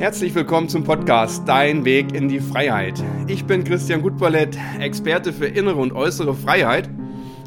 Herzlich 0.00 0.34
willkommen 0.34 0.70
zum 0.70 0.82
Podcast 0.82 1.46
Dein 1.46 1.84
Weg 1.84 2.14
in 2.14 2.26
die 2.26 2.40
Freiheit. 2.40 3.04
Ich 3.26 3.44
bin 3.44 3.64
Christian 3.64 4.00
Gutballett, 4.00 4.56
Experte 4.78 5.30
für 5.30 5.44
innere 5.44 5.76
und 5.76 5.92
äußere 5.92 6.34
Freiheit. 6.34 6.88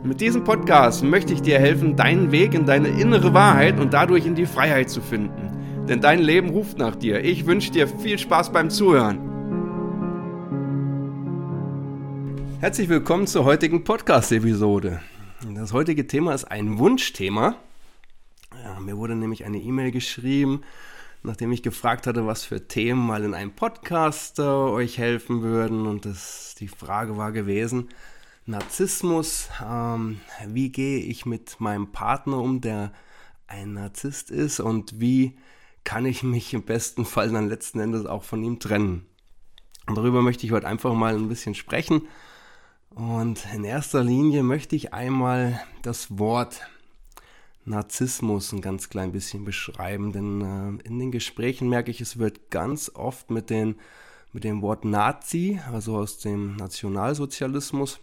Mit 0.03 0.21
diesem 0.21 0.43
Podcast 0.43 1.03
möchte 1.03 1.33
ich 1.33 1.41
dir 1.41 1.57
helfen, 1.57 1.95
deinen 1.95 2.31
Weg 2.31 2.53
in 2.53 2.67
deine 2.67 2.89
innere 2.89 3.33
Wahrheit 3.33 3.79
und 3.79 3.95
dadurch 3.95 4.27
in 4.27 4.35
die 4.35 4.45
Freiheit 4.45 4.91
zu 4.91 5.01
finden. 5.01 5.87
Denn 5.89 5.99
dein 5.99 6.19
Leben 6.19 6.51
ruft 6.51 6.77
nach 6.77 6.95
dir. 6.95 7.23
Ich 7.25 7.47
wünsche 7.47 7.71
dir 7.71 7.87
viel 7.87 8.19
Spaß 8.19 8.51
beim 8.51 8.69
Zuhören. 8.69 9.17
Herzlich 12.59 12.87
willkommen 12.87 13.25
zur 13.25 13.45
heutigen 13.45 13.83
Podcast-Episode. 13.83 15.01
Das 15.55 15.73
heutige 15.73 16.05
Thema 16.05 16.35
ist 16.35 16.45
ein 16.45 16.77
Wunschthema. 16.77 17.55
Ja, 18.63 18.79
mir 18.79 18.95
wurde 18.95 19.15
nämlich 19.15 19.43
eine 19.43 19.57
E-Mail 19.57 19.89
geschrieben 19.89 20.61
nachdem 21.23 21.51
ich 21.51 21.63
gefragt 21.63 22.05
hatte, 22.05 22.27
was 22.27 22.43
für 22.43 22.67
Themen 22.67 23.05
mal 23.05 23.23
in 23.23 23.33
einem 23.33 23.55
Podcast 23.55 24.39
äh, 24.39 24.43
euch 24.43 24.97
helfen 24.97 25.41
würden. 25.41 25.87
Und 25.87 26.05
das, 26.05 26.55
die 26.59 26.67
Frage 26.67 27.17
war 27.17 27.31
gewesen, 27.31 27.89
Narzissmus, 28.45 29.49
ähm, 29.65 30.19
wie 30.47 30.69
gehe 30.69 30.99
ich 30.99 31.25
mit 31.25 31.59
meinem 31.59 31.91
Partner 31.91 32.37
um, 32.37 32.59
der 32.59 32.91
ein 33.47 33.73
Narzisst 33.73 34.31
ist 34.31 34.59
und 34.59 34.99
wie 34.99 35.37
kann 35.83 36.05
ich 36.05 36.23
mich 36.23 36.53
im 36.53 36.63
besten 36.63 37.05
Fall 37.05 37.29
dann 37.31 37.47
letzten 37.47 37.79
Endes 37.79 38.05
auch 38.05 38.23
von 38.23 38.43
ihm 38.43 38.59
trennen. 38.59 39.05
Und 39.87 39.97
darüber 39.97 40.21
möchte 40.21 40.45
ich 40.45 40.51
heute 40.51 40.67
einfach 40.67 40.93
mal 40.93 41.15
ein 41.15 41.29
bisschen 41.29 41.55
sprechen. 41.55 42.07
Und 42.89 43.45
in 43.53 43.63
erster 43.63 44.03
Linie 44.03 44.43
möchte 44.43 44.75
ich 44.75 44.93
einmal 44.93 45.61
das 45.81 46.17
Wort 46.19 46.61
Narzissmus 47.65 48.51
ein 48.51 48.61
ganz 48.61 48.89
klein 48.89 49.11
bisschen 49.11 49.45
beschreiben, 49.45 50.11
denn 50.11 50.41
äh, 50.41 50.87
in 50.87 50.99
den 50.99 51.11
Gesprächen 51.11 51.69
merke 51.69 51.91
ich, 51.91 52.01
es 52.01 52.17
wird 52.17 52.49
ganz 52.51 52.91
oft 52.93 53.29
mit, 53.31 53.49
den, 53.49 53.75
mit 54.33 54.43
dem 54.43 54.61
Wort 54.61 54.85
Nazi, 54.85 55.59
also 55.71 55.97
aus 55.97 56.19
dem 56.19 56.55
Nationalsozialismus, 56.55 57.99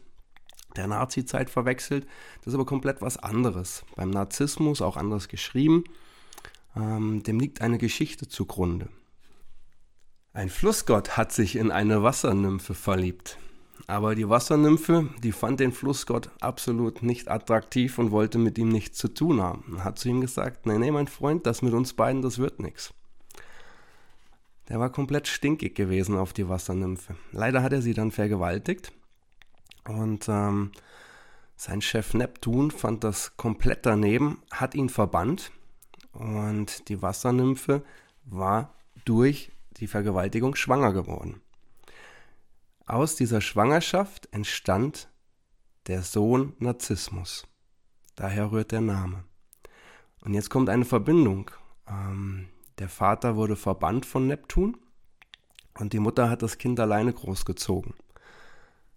der 0.76 0.86
Nazi-Zeit 0.86 1.50
verwechselt. 1.50 2.06
Das 2.38 2.48
ist 2.48 2.54
aber 2.54 2.66
komplett 2.66 3.02
was 3.02 3.16
anderes. 3.16 3.84
Beim 3.96 4.10
Narzissmus, 4.10 4.80
auch 4.80 4.96
anders 4.96 5.28
geschrieben, 5.28 5.84
ähm, 6.76 7.22
dem 7.22 7.38
liegt 7.38 7.60
eine 7.60 7.78
Geschichte 7.78 8.28
zugrunde. 8.28 8.88
Ein 10.32 10.48
Flussgott 10.48 11.16
hat 11.16 11.32
sich 11.32 11.56
in 11.56 11.72
eine 11.72 12.02
Wassernymphe 12.02 12.74
verliebt. 12.74 13.36
Aber 13.86 14.14
die 14.14 14.28
Wassernymphe, 14.28 15.08
die 15.22 15.32
fand 15.32 15.60
den 15.60 15.72
Flussgott 15.72 16.30
absolut 16.40 17.02
nicht 17.02 17.28
attraktiv 17.28 17.98
und 17.98 18.10
wollte 18.10 18.38
mit 18.38 18.58
ihm 18.58 18.68
nichts 18.68 18.98
zu 18.98 19.08
tun 19.08 19.40
haben. 19.40 19.82
Hat 19.84 19.98
zu 19.98 20.08
ihm 20.08 20.20
gesagt, 20.20 20.66
nee, 20.66 20.78
nee, 20.78 20.90
mein 20.90 21.08
Freund, 21.08 21.46
das 21.46 21.62
mit 21.62 21.72
uns 21.72 21.94
beiden, 21.94 22.22
das 22.22 22.38
wird 22.38 22.60
nichts. 22.60 22.92
Der 24.68 24.78
war 24.78 24.90
komplett 24.90 25.26
stinkig 25.26 25.74
gewesen 25.74 26.16
auf 26.16 26.32
die 26.32 26.48
Wassernymphe. 26.48 27.16
Leider 27.32 27.62
hat 27.62 27.72
er 27.72 27.82
sie 27.82 27.94
dann 27.94 28.12
vergewaltigt 28.12 28.92
und 29.88 30.28
ähm, 30.28 30.70
sein 31.56 31.82
Chef 31.82 32.14
Neptun 32.14 32.70
fand 32.70 33.02
das 33.02 33.36
komplett 33.36 33.84
daneben, 33.84 34.40
hat 34.52 34.74
ihn 34.74 34.88
verbannt 34.88 35.50
und 36.12 36.88
die 36.88 37.02
Wassernymphe 37.02 37.82
war 38.24 38.72
durch 39.04 39.50
die 39.78 39.86
Vergewaltigung 39.86 40.54
schwanger 40.54 40.92
geworden. 40.92 41.40
Aus 42.90 43.14
dieser 43.14 43.40
Schwangerschaft 43.40 44.28
entstand 44.32 45.08
der 45.86 46.02
Sohn 46.02 46.54
Narzissmus. 46.58 47.46
Daher 48.16 48.50
rührt 48.50 48.72
der 48.72 48.80
Name. 48.80 49.22
Und 50.22 50.34
jetzt 50.34 50.50
kommt 50.50 50.68
eine 50.68 50.84
Verbindung. 50.84 51.52
Ähm, 51.86 52.48
der 52.80 52.88
Vater 52.88 53.36
wurde 53.36 53.54
verbannt 53.54 54.06
von 54.06 54.26
Neptun 54.26 54.76
und 55.78 55.92
die 55.92 56.00
Mutter 56.00 56.28
hat 56.28 56.42
das 56.42 56.58
Kind 56.58 56.80
alleine 56.80 57.12
großgezogen. 57.12 57.94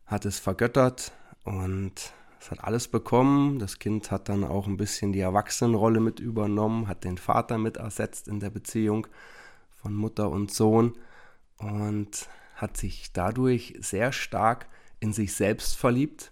Hat 0.08 0.26
es 0.26 0.40
vergöttert 0.40 1.12
und 1.44 1.94
es 2.40 2.50
hat 2.50 2.64
alles 2.64 2.88
bekommen. 2.88 3.60
Das 3.60 3.78
Kind 3.78 4.10
hat 4.10 4.28
dann 4.28 4.44
auch 4.44 4.66
ein 4.66 4.78
bisschen 4.78 5.14
die 5.14 5.20
Erwachsenenrolle 5.20 6.00
mit 6.00 6.20
übernommen, 6.20 6.88
hat 6.88 7.04
den 7.04 7.20
Vater 7.20 7.60
mit 7.60 7.78
ersetzt 7.78 8.28
in 8.28 8.40
der 8.40 8.50
Beziehung 8.50 9.06
von 9.76 9.94
Mutter 9.94 10.32
und 10.32 10.52
Sohn 10.52 10.94
und 11.60 12.28
hat 12.64 12.78
sich 12.78 13.12
dadurch 13.12 13.76
sehr 13.80 14.12
stark 14.14 14.68
in 15.02 15.12
sich 15.14 15.34
selbst 15.34 15.76
verliebt. 15.76 16.32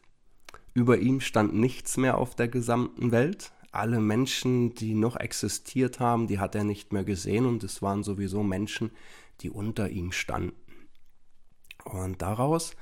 Über 0.73 0.97
ihm 0.97 1.19
stand 1.19 1.53
nichts 1.53 1.97
mehr 1.97 2.17
auf 2.17 2.35
der 2.35 2.47
gesamten 2.47 3.11
Welt. 3.11 3.51
Alle 3.73 3.99
Menschen, 3.99 4.73
die 4.73 4.95
noch 4.95 5.17
existiert 5.17 5.99
haben, 5.99 6.27
die 6.27 6.39
hat 6.39 6.55
er 6.55 6.63
nicht 6.63 6.93
mehr 6.93 7.03
gesehen 7.03 7.45
und 7.45 7.63
es 7.63 7.81
waren 7.81 8.03
sowieso 8.03 8.43
Menschen, 8.43 8.91
die 9.41 9.49
unter 9.49 9.89
ihm 9.89 10.13
standen. 10.13 10.55
Und 11.83 12.21
daraus 12.21 12.75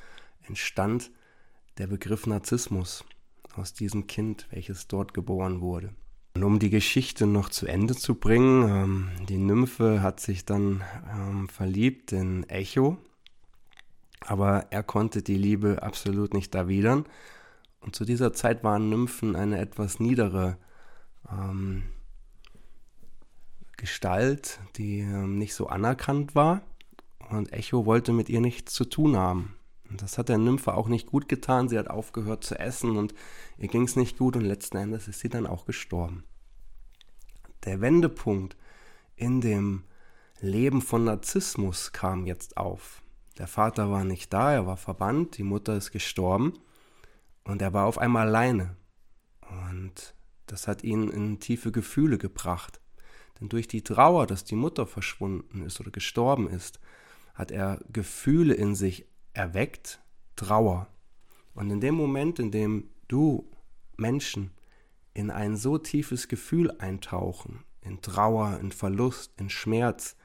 entstand 0.44 1.10
der 1.80 1.88
Begriff 1.88 2.28
Narzissmus 2.28 3.04
aus 3.56 3.74
diesem 3.74 4.06
Kind, 4.06 4.48
welches 4.52 4.88
dort 4.88 5.16
geboren 5.16 5.62
wurde. 5.62 5.94
Und 6.36 6.44
um 6.44 6.60
die 6.60 6.70
Geschichte 6.70 7.26
noch 7.26 7.50
zu 7.50 7.66
Ende 7.66 7.96
zu 7.96 8.14
bringen, 8.16 8.70
ähm, 8.70 9.26
die 9.28 9.38
Nymphe 9.38 10.04
hat 10.04 10.20
sich 10.20 10.46
dann 10.46 10.84
ähm, 11.12 11.50
verliebt 11.50 12.12
in 12.12 12.48
Echo, 12.48 12.98
aber 14.30 14.68
er 14.70 14.84
konnte 14.84 15.24
die 15.24 15.40
Liebe 15.40 15.82
absolut 15.82 16.36
nicht 16.36 16.54
erwidern. 16.54 17.06
Und 17.80 17.96
zu 17.96 18.06
dieser 18.06 18.32
Zeit 18.32 18.64
waren 18.64 18.88
Nymphen 18.88 19.36
eine 19.36 19.58
etwas 19.58 20.00
niedere 20.00 20.58
ähm, 21.32 21.82
Gestalt, 23.76 24.60
die 24.76 25.00
ähm, 25.00 25.40
nicht 25.40 25.56
so 25.56 25.66
anerkannt 25.66 26.36
war. 26.36 26.62
Und 27.32 27.54
Echo 27.54 27.88
wollte 27.88 28.14
mit 28.14 28.30
ihr 28.30 28.40
nichts 28.40 28.72
zu 28.72 28.86
tun 28.86 29.18
haben. 29.18 29.56
Und 29.90 30.04
das 30.04 30.20
hat 30.20 30.30
der 30.30 30.38
Nymphe 30.38 30.76
auch 30.76 30.90
nicht 30.90 31.08
gut 31.08 31.28
getan. 31.28 31.68
Sie 31.68 31.80
hat 31.80 31.90
aufgehört 31.90 32.44
zu 32.44 32.60
essen 32.60 32.98
und 32.98 33.16
ihr 33.58 33.68
ging 33.68 33.86
es 33.86 33.96
nicht 33.96 34.20
gut 34.20 34.36
und 34.36 34.46
letzten 34.46 34.78
Endes 34.78 35.08
ist 35.08 35.22
sie 35.22 35.30
dann 35.30 35.48
auch 35.48 35.66
gestorben. 35.66 36.24
Der 37.66 37.82
Wendepunkt 37.82 38.56
in 39.16 39.42
dem 39.42 39.86
Leben 40.40 40.84
von 40.84 41.04
Narzissmus 41.04 41.94
kam 41.94 42.28
jetzt 42.28 42.58
auf. 42.58 43.02
Der 43.40 43.48
Vater 43.48 43.90
war 43.90 44.04
nicht 44.04 44.34
da, 44.34 44.54
er 44.54 44.68
war 44.68 44.78
verbannt, 44.78 45.38
die 45.38 45.44
Mutter 45.44 45.76
ist 45.76 45.92
gestorben 45.92 46.60
und 47.46 47.62
er 47.62 47.74
war 47.74 47.86
auf 47.86 47.98
einmal 47.98 48.28
alleine. 48.28 48.76
Und 49.50 50.14
das 50.46 50.68
hat 50.68 50.84
ihn 50.84 51.10
in 51.10 51.40
tiefe 51.40 51.72
Gefühle 51.72 52.18
gebracht. 52.18 52.82
Denn 53.40 53.48
durch 53.48 53.70
die 53.70 53.82
Trauer, 53.82 54.28
dass 54.28 54.44
die 54.44 54.56
Mutter 54.56 54.86
verschwunden 54.86 55.64
ist 55.64 55.80
oder 55.80 55.90
gestorben 55.90 56.50
ist, 56.50 56.82
hat 57.34 57.52
er 57.52 57.80
Gefühle 57.92 58.54
in 58.54 58.76
sich 58.76 59.06
erweckt, 59.32 60.02
Trauer. 60.36 60.88
Und 61.54 61.70
in 61.72 61.80
dem 61.80 61.96
Moment, 61.96 62.40
in 62.40 62.52
dem 62.52 62.90
du 63.08 63.50
Menschen 63.96 64.52
in 65.14 65.32
ein 65.32 65.56
so 65.56 65.78
tiefes 65.78 66.28
Gefühl 66.28 66.72
eintauchen, 66.80 67.64
in 67.82 68.02
Trauer, 68.02 68.60
in 68.60 68.74
Verlust, 68.74 69.34
in 69.40 69.50
Schmerz, 69.50 70.18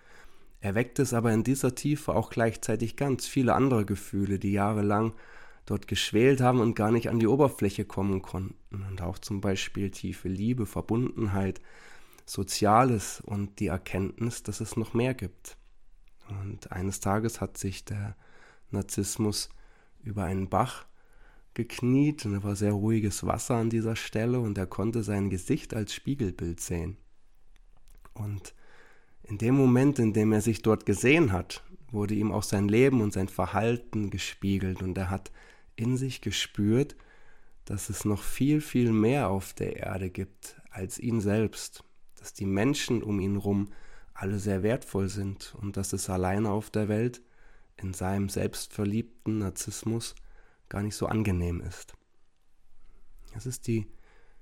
erweckt 0.64 0.98
es 0.98 1.12
aber 1.12 1.30
in 1.30 1.44
dieser 1.44 1.74
Tiefe 1.74 2.14
auch 2.14 2.30
gleichzeitig 2.30 2.96
ganz 2.96 3.26
viele 3.26 3.52
andere 3.52 3.84
Gefühle, 3.84 4.38
die 4.38 4.52
jahrelang 4.52 5.12
dort 5.66 5.86
geschwelt 5.86 6.40
haben 6.40 6.60
und 6.60 6.74
gar 6.74 6.90
nicht 6.90 7.10
an 7.10 7.18
die 7.18 7.26
Oberfläche 7.26 7.84
kommen 7.84 8.22
konnten. 8.22 8.82
Und 8.88 9.02
auch 9.02 9.18
zum 9.18 9.42
Beispiel 9.42 9.90
tiefe 9.90 10.28
Liebe, 10.28 10.64
Verbundenheit, 10.64 11.60
Soziales 12.24 13.20
und 13.20 13.60
die 13.60 13.66
Erkenntnis, 13.66 14.42
dass 14.42 14.60
es 14.60 14.78
noch 14.78 14.94
mehr 14.94 15.12
gibt. 15.12 15.58
Und 16.30 16.72
eines 16.72 17.00
Tages 17.00 17.42
hat 17.42 17.58
sich 17.58 17.84
der 17.84 18.16
Narzissmus 18.70 19.50
über 20.02 20.24
einen 20.24 20.48
Bach 20.48 20.86
gekniet 21.52 22.24
und 22.24 22.32
da 22.32 22.42
war 22.42 22.56
sehr 22.56 22.72
ruhiges 22.72 23.26
Wasser 23.26 23.56
an 23.56 23.68
dieser 23.68 23.96
Stelle 23.96 24.40
und 24.40 24.56
er 24.56 24.66
konnte 24.66 25.02
sein 25.02 25.28
Gesicht 25.28 25.74
als 25.74 25.92
Spiegelbild 25.92 26.60
sehen. 26.60 26.96
Und 28.14 28.54
in 29.24 29.38
dem 29.38 29.54
Moment, 29.54 29.98
in 29.98 30.12
dem 30.12 30.32
er 30.32 30.40
sich 30.40 30.62
dort 30.62 30.86
gesehen 30.86 31.32
hat, 31.32 31.62
wurde 31.90 32.14
ihm 32.14 32.32
auch 32.32 32.42
sein 32.42 32.68
Leben 32.68 33.00
und 33.00 33.12
sein 33.12 33.28
Verhalten 33.28 34.10
gespiegelt 34.10 34.82
und 34.82 34.96
er 34.98 35.10
hat 35.10 35.32
in 35.76 35.96
sich 35.96 36.20
gespürt, 36.20 36.96
dass 37.64 37.88
es 37.88 38.04
noch 38.04 38.22
viel, 38.22 38.60
viel 38.60 38.92
mehr 38.92 39.30
auf 39.30 39.54
der 39.54 39.76
Erde 39.76 40.10
gibt 40.10 40.60
als 40.70 40.98
ihn 40.98 41.20
selbst, 41.20 41.84
dass 42.16 42.34
die 42.34 42.46
Menschen 42.46 43.02
um 43.02 43.20
ihn 43.20 43.32
herum 43.32 43.68
alle 44.12 44.38
sehr 44.38 44.62
wertvoll 44.62 45.08
sind 45.08 45.54
und 45.60 45.76
dass 45.76 45.92
es 45.92 46.10
alleine 46.10 46.50
auf 46.50 46.70
der 46.70 46.88
Welt 46.88 47.22
in 47.76 47.94
seinem 47.94 48.28
selbstverliebten 48.28 49.38
Narzissmus 49.38 50.14
gar 50.68 50.82
nicht 50.82 50.94
so 50.94 51.06
angenehm 51.06 51.60
ist. 51.60 51.94
Es 53.34 53.46
ist 53.46 53.66
die 53.66 53.86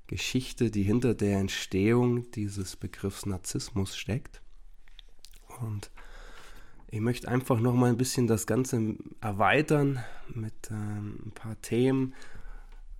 Geschichte, 0.06 0.70
die 0.70 0.82
hinter 0.82 1.14
der 1.14 1.38
Entstehung 1.38 2.30
dieses 2.32 2.76
Begriffs 2.76 3.24
Narzissmus 3.24 3.96
steckt. 3.96 4.42
Und 5.60 5.90
ich 6.88 7.00
möchte 7.00 7.28
einfach 7.28 7.58
noch 7.60 7.74
mal 7.74 7.90
ein 7.90 7.96
bisschen 7.96 8.26
das 8.26 8.46
Ganze 8.46 8.96
erweitern 9.20 10.02
mit 10.28 10.70
ähm, 10.70 11.20
ein 11.26 11.32
paar 11.32 11.60
Themen, 11.62 12.14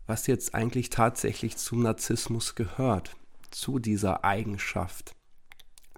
was 0.07 0.27
jetzt 0.27 0.55
eigentlich 0.55 0.91
tatsächlich 0.91 1.57
zum 1.57 1.83
Narzissmus 1.83 2.55
gehört, 2.55 3.17
zu 3.51 3.79
dieser 3.79 4.25
Eigenschaft 4.25 5.15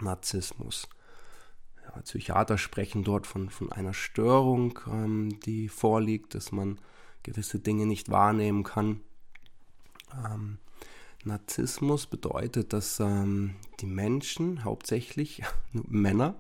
Narzissmus. 0.01 0.89
Psychiater 2.03 2.59
sprechen 2.59 3.05
dort 3.05 3.27
von, 3.27 3.51
von 3.51 3.71
einer 3.71 3.95
Störung, 3.95 4.79
ähm, 4.89 5.39
die 5.41 5.69
vorliegt, 5.69 6.35
dass 6.35 6.53
man 6.53 6.81
gewisse 7.23 7.61
Dinge 7.61 7.87
nicht 7.87 8.11
wahrnehmen 8.11 8.65
kann. 8.65 9.01
Ähm, 10.13 10.59
Narzissmus 11.25 12.07
bedeutet, 12.07 12.73
dass 12.73 13.01
ähm, 13.01 13.57
die 13.81 13.87
Menschen, 13.87 14.65
hauptsächlich 14.65 15.43
Männer, 15.73 16.35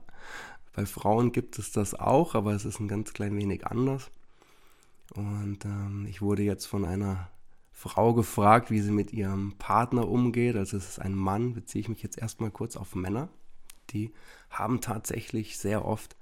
bei 0.74 0.86
Frauen 0.86 1.32
gibt 1.32 1.58
es 1.58 1.72
das 1.72 1.94
auch, 1.94 2.34
aber 2.34 2.52
es 2.52 2.64
ist 2.64 2.80
ein 2.80 2.88
ganz 2.88 3.12
klein 3.12 3.36
wenig 3.36 3.66
anders. 3.66 4.10
Und 5.14 5.64
ähm, 5.64 6.06
ich 6.08 6.20
wurde 6.20 6.42
jetzt 6.42 6.66
von 6.66 6.84
einer 6.84 7.30
Frau 7.70 8.14
gefragt, 8.14 8.70
wie 8.70 8.80
sie 8.80 8.90
mit 8.90 9.12
ihrem 9.12 9.52
Partner 9.58 10.08
umgeht. 10.08 10.56
Also 10.56 10.76
es 10.76 10.88
ist 10.88 10.98
ein 10.98 11.14
Mann, 11.14 11.54
beziehe 11.54 11.80
ich 11.80 11.88
mich 11.88 12.02
jetzt 12.02 12.18
erstmal 12.18 12.50
kurz 12.50 12.76
auf 12.76 12.94
Männer. 12.94 13.28
Die 13.90 14.12
haben 14.50 14.80
tatsächlich 14.80 15.58
sehr 15.58 15.84
oft 15.84 16.16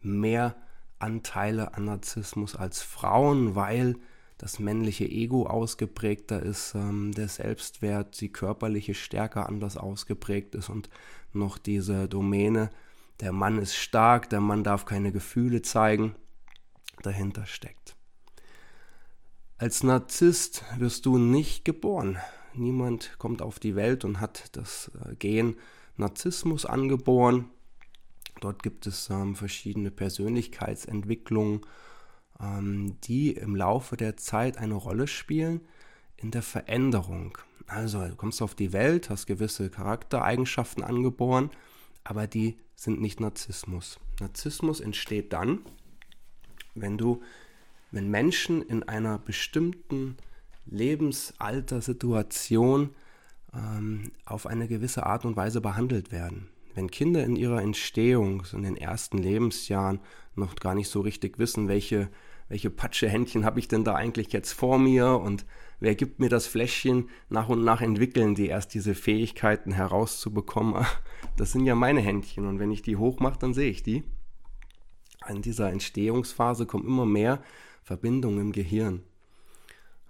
mehr 0.00 0.54
Anteile 0.98 1.74
an 1.74 1.86
Narzissmus 1.86 2.54
als 2.54 2.82
Frauen, 2.82 3.54
weil 3.54 3.96
das 4.38 4.60
männliche 4.60 5.04
Ego 5.04 5.46
ausgeprägter 5.46 6.42
ist, 6.42 6.74
ähm, 6.74 7.12
der 7.12 7.28
Selbstwert, 7.28 8.20
die 8.20 8.30
körperliche 8.30 8.94
Stärke 8.94 9.46
anders 9.46 9.76
ausgeprägt 9.76 10.54
ist 10.54 10.68
und 10.70 10.88
noch 11.32 11.58
diese 11.58 12.08
Domäne, 12.08 12.70
der 13.20 13.32
Mann 13.32 13.58
ist 13.58 13.74
stark, 13.74 14.30
der 14.30 14.40
Mann 14.40 14.62
darf 14.62 14.84
keine 14.84 15.10
Gefühle 15.10 15.60
zeigen, 15.62 16.14
dahinter 17.02 17.46
steckt. 17.46 17.96
Als 19.58 19.82
Narzisst 19.82 20.64
wirst 20.78 21.04
du 21.04 21.18
nicht 21.18 21.64
geboren. 21.64 22.18
Niemand 22.54 23.18
kommt 23.18 23.42
auf 23.42 23.58
die 23.58 23.74
Welt 23.74 24.04
und 24.04 24.20
hat 24.20 24.56
das 24.56 24.92
äh, 25.04 25.16
Gen 25.16 25.56
Narzissmus 25.96 26.64
angeboren. 26.64 27.50
Dort 28.40 28.62
gibt 28.62 28.86
es 28.86 29.10
ähm, 29.10 29.34
verschiedene 29.34 29.90
Persönlichkeitsentwicklungen, 29.90 31.62
die 32.40 33.32
im 33.32 33.56
Laufe 33.56 33.96
der 33.96 34.16
Zeit 34.16 34.58
eine 34.58 34.74
Rolle 34.74 35.08
spielen 35.08 35.62
in 36.16 36.30
der 36.30 36.42
Veränderung. 36.42 37.36
Also 37.66 38.06
du 38.06 38.14
kommst 38.14 38.40
auf 38.42 38.54
die 38.54 38.72
Welt, 38.72 39.10
hast 39.10 39.26
gewisse 39.26 39.70
Charaktereigenschaften 39.70 40.84
angeboren, 40.84 41.50
aber 42.04 42.28
die 42.28 42.56
sind 42.76 43.00
nicht 43.00 43.20
Narzissmus. 43.20 43.98
Narzissmus 44.20 44.78
entsteht 44.80 45.32
dann, 45.32 45.62
wenn 46.74 46.96
du 46.96 47.20
wenn 47.90 48.10
Menschen 48.10 48.60
in 48.62 48.82
einer 48.82 49.18
bestimmten 49.18 50.18
Lebensaltersituation 50.66 52.90
ähm, 53.54 54.12
auf 54.26 54.46
eine 54.46 54.68
gewisse 54.68 55.06
Art 55.06 55.24
und 55.24 55.36
Weise 55.36 55.62
behandelt 55.62 56.12
werden. 56.12 56.48
Wenn 56.74 56.90
Kinder 56.90 57.24
in 57.24 57.36
ihrer 57.36 57.62
Entstehung, 57.62 58.42
in 58.52 58.62
den 58.62 58.76
ersten 58.76 59.16
Lebensjahren, 59.18 60.00
noch 60.34 60.56
gar 60.56 60.74
nicht 60.74 60.88
so 60.88 61.00
richtig 61.00 61.38
wissen, 61.38 61.68
welche, 61.68 62.10
welche 62.48 62.70
Patschehändchen 62.70 63.44
habe 63.44 63.58
ich 63.58 63.68
denn 63.68 63.84
da 63.84 63.94
eigentlich 63.94 64.32
jetzt 64.32 64.52
vor 64.52 64.78
mir 64.78 65.20
und 65.20 65.44
wer 65.80 65.94
gibt 65.94 66.18
mir 66.18 66.28
das 66.28 66.46
Fläschchen, 66.46 67.10
nach 67.28 67.48
und 67.48 67.62
nach 67.62 67.82
entwickeln 67.82 68.34
die 68.34 68.46
erst 68.46 68.74
diese 68.74 68.94
Fähigkeiten 68.94 69.72
herauszubekommen. 69.72 70.84
Das 71.36 71.52
sind 71.52 71.66
ja 71.66 71.76
meine 71.76 72.00
Händchen 72.00 72.46
und 72.46 72.58
wenn 72.58 72.72
ich 72.72 72.82
die 72.82 72.96
hochmache, 72.96 73.38
dann 73.38 73.54
sehe 73.54 73.70
ich 73.70 73.84
die. 73.84 74.02
In 75.28 75.40
dieser 75.40 75.70
Entstehungsphase 75.70 76.66
kommen 76.66 76.86
immer 76.86 77.06
mehr 77.06 77.42
Verbindung 77.82 78.40
im 78.40 78.52
Gehirn, 78.52 79.02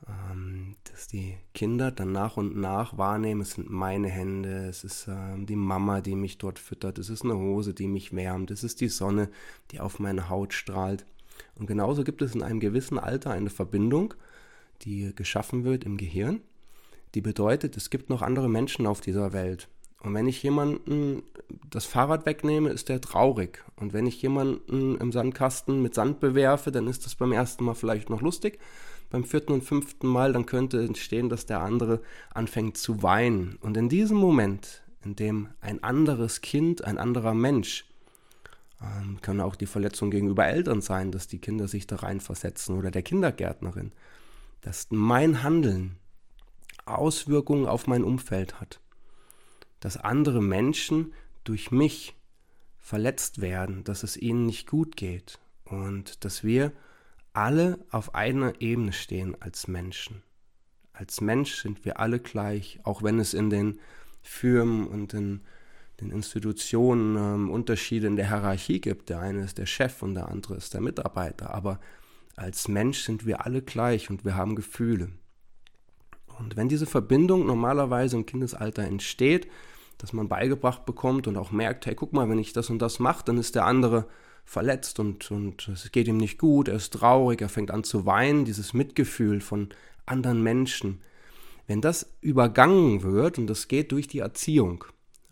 ähm, 0.06 0.76
dass 0.84 1.06
die 1.06 1.36
Kinder 1.54 1.90
dann 1.90 2.12
nach 2.12 2.36
und 2.36 2.56
nach 2.56 2.96
wahrnehmen, 2.96 3.42
es 3.42 3.52
sind 3.52 3.68
meine 3.68 4.08
Hände, 4.08 4.68
es 4.68 4.84
ist 4.84 5.06
ähm, 5.08 5.46
die 5.46 5.56
Mama, 5.56 6.00
die 6.00 6.14
mich 6.14 6.38
dort 6.38 6.58
füttert, 6.58 6.98
es 6.98 7.10
ist 7.10 7.24
eine 7.24 7.36
Hose, 7.36 7.74
die 7.74 7.88
mich 7.88 8.14
wärmt, 8.14 8.50
es 8.50 8.64
ist 8.64 8.80
die 8.80 8.88
Sonne, 8.88 9.30
die 9.70 9.80
auf 9.80 9.98
meine 9.98 10.28
Haut 10.28 10.54
strahlt. 10.54 11.04
Und 11.58 11.66
genauso 11.66 12.04
gibt 12.04 12.22
es 12.22 12.34
in 12.34 12.42
einem 12.42 12.60
gewissen 12.60 12.98
Alter 12.98 13.30
eine 13.30 13.50
Verbindung, 13.50 14.14
die 14.82 15.12
geschaffen 15.14 15.64
wird 15.64 15.84
im 15.84 15.96
Gehirn, 15.96 16.40
die 17.14 17.20
bedeutet, 17.20 17.76
es 17.76 17.90
gibt 17.90 18.10
noch 18.10 18.22
andere 18.22 18.48
Menschen 18.48 18.86
auf 18.86 19.00
dieser 19.00 19.32
Welt. 19.32 19.68
Und 20.00 20.14
wenn 20.14 20.28
ich 20.28 20.42
jemanden 20.42 21.22
das 21.70 21.84
Fahrrad 21.84 22.24
wegnehme, 22.24 22.70
ist 22.70 22.88
der 22.88 23.00
traurig. 23.00 23.64
Und 23.76 23.92
wenn 23.92 24.06
ich 24.06 24.22
jemanden 24.22 24.96
im 24.96 25.10
Sandkasten 25.10 25.82
mit 25.82 25.94
Sand 25.94 26.20
bewerfe, 26.20 26.70
dann 26.70 26.86
ist 26.86 27.04
das 27.04 27.16
beim 27.16 27.32
ersten 27.32 27.64
Mal 27.64 27.74
vielleicht 27.74 28.08
noch 28.08 28.20
lustig. 28.20 28.60
Beim 29.10 29.24
vierten 29.24 29.52
und 29.52 29.64
fünften 29.64 30.06
Mal, 30.06 30.32
dann 30.32 30.46
könnte 30.46 30.84
entstehen, 30.84 31.28
dass 31.28 31.46
der 31.46 31.60
andere 31.60 32.00
anfängt 32.32 32.76
zu 32.76 33.02
weinen. 33.02 33.56
Und 33.60 33.76
in 33.76 33.88
diesem 33.88 34.18
Moment, 34.18 34.82
in 35.04 35.16
dem 35.16 35.48
ein 35.60 35.82
anderes 35.82 36.42
Kind, 36.42 36.84
ein 36.84 36.98
anderer 36.98 37.34
Mensch, 37.34 37.87
ähm, 38.82 39.18
können 39.22 39.40
auch 39.40 39.56
die 39.56 39.66
Verletzungen 39.66 40.10
gegenüber 40.10 40.46
Eltern 40.46 40.80
sein, 40.80 41.12
dass 41.12 41.28
die 41.28 41.38
Kinder 41.38 41.68
sich 41.68 41.86
da 41.86 41.96
reinversetzen 41.96 42.76
oder 42.76 42.90
der 42.90 43.02
Kindergärtnerin, 43.02 43.92
dass 44.60 44.88
mein 44.90 45.42
Handeln 45.42 45.96
Auswirkungen 46.84 47.66
auf 47.66 47.86
mein 47.86 48.02
Umfeld 48.02 48.60
hat 48.60 48.80
dass 49.80 49.96
andere 49.96 50.42
Menschen 50.42 51.12
durch 51.44 51.70
mich 51.70 52.16
verletzt 52.78 53.40
werden, 53.40 53.84
dass 53.84 54.02
es 54.02 54.16
ihnen 54.16 54.46
nicht 54.46 54.66
gut 54.68 54.96
geht 54.96 55.38
und 55.64 56.24
dass 56.24 56.42
wir 56.44 56.72
alle 57.32 57.78
auf 57.90 58.14
einer 58.14 58.60
Ebene 58.60 58.92
stehen 58.92 59.40
als 59.40 59.68
Menschen. 59.68 60.22
Als 60.92 61.20
Mensch 61.20 61.54
sind 61.56 61.84
wir 61.84 62.00
alle 62.00 62.18
gleich, 62.18 62.80
auch 62.82 63.02
wenn 63.02 63.20
es 63.20 63.34
in 63.34 63.50
den 63.50 63.78
Firmen 64.22 64.88
und 64.88 65.14
in 65.14 65.42
den 66.00 66.10
Institutionen 66.10 67.16
ähm, 67.16 67.50
Unterschiede 67.50 68.06
in 68.06 68.16
der 68.16 68.28
Hierarchie 68.28 68.80
gibt. 68.80 69.08
Der 69.08 69.20
eine 69.20 69.42
ist 69.42 69.58
der 69.58 69.66
Chef 69.66 70.02
und 70.02 70.14
der 70.14 70.28
andere 70.28 70.56
ist 70.56 70.74
der 70.74 70.80
Mitarbeiter. 70.80 71.52
Aber 71.54 71.80
als 72.36 72.68
Mensch 72.68 73.02
sind 73.02 73.26
wir 73.26 73.44
alle 73.44 73.62
gleich 73.62 74.10
und 74.10 74.24
wir 74.24 74.36
haben 74.36 74.54
Gefühle. 74.54 75.08
Und 76.38 76.56
wenn 76.56 76.68
diese 76.68 76.86
Verbindung 76.86 77.46
normalerweise 77.46 78.16
im 78.16 78.26
Kindesalter 78.26 78.84
entsteht, 78.84 79.48
dass 79.98 80.12
man 80.12 80.28
beigebracht 80.28 80.86
bekommt 80.86 81.26
und 81.26 81.36
auch 81.36 81.50
merkt, 81.50 81.86
hey, 81.86 81.96
guck 81.96 82.12
mal, 82.12 82.28
wenn 82.28 82.38
ich 82.38 82.52
das 82.52 82.70
und 82.70 82.78
das 82.80 83.00
mache, 83.00 83.24
dann 83.24 83.38
ist 83.38 83.56
der 83.56 83.66
andere 83.66 84.06
verletzt 84.44 85.00
und, 85.00 85.30
und 85.32 85.68
es 85.68 85.90
geht 85.90 86.06
ihm 86.06 86.16
nicht 86.16 86.38
gut, 86.38 86.68
er 86.68 86.76
ist 86.76 86.94
traurig, 86.94 87.42
er 87.42 87.48
fängt 87.48 87.72
an 87.72 87.84
zu 87.84 88.06
weinen, 88.06 88.44
dieses 88.44 88.72
Mitgefühl 88.72 89.40
von 89.40 89.68
anderen 90.06 90.42
Menschen. 90.42 91.02
Wenn 91.66 91.80
das 91.82 92.14
übergangen 92.20 93.02
wird, 93.02 93.38
und 93.38 93.48
das 93.48 93.68
geht 93.68 93.92
durch 93.92 94.06
die 94.06 94.20
Erziehung, 94.20 94.84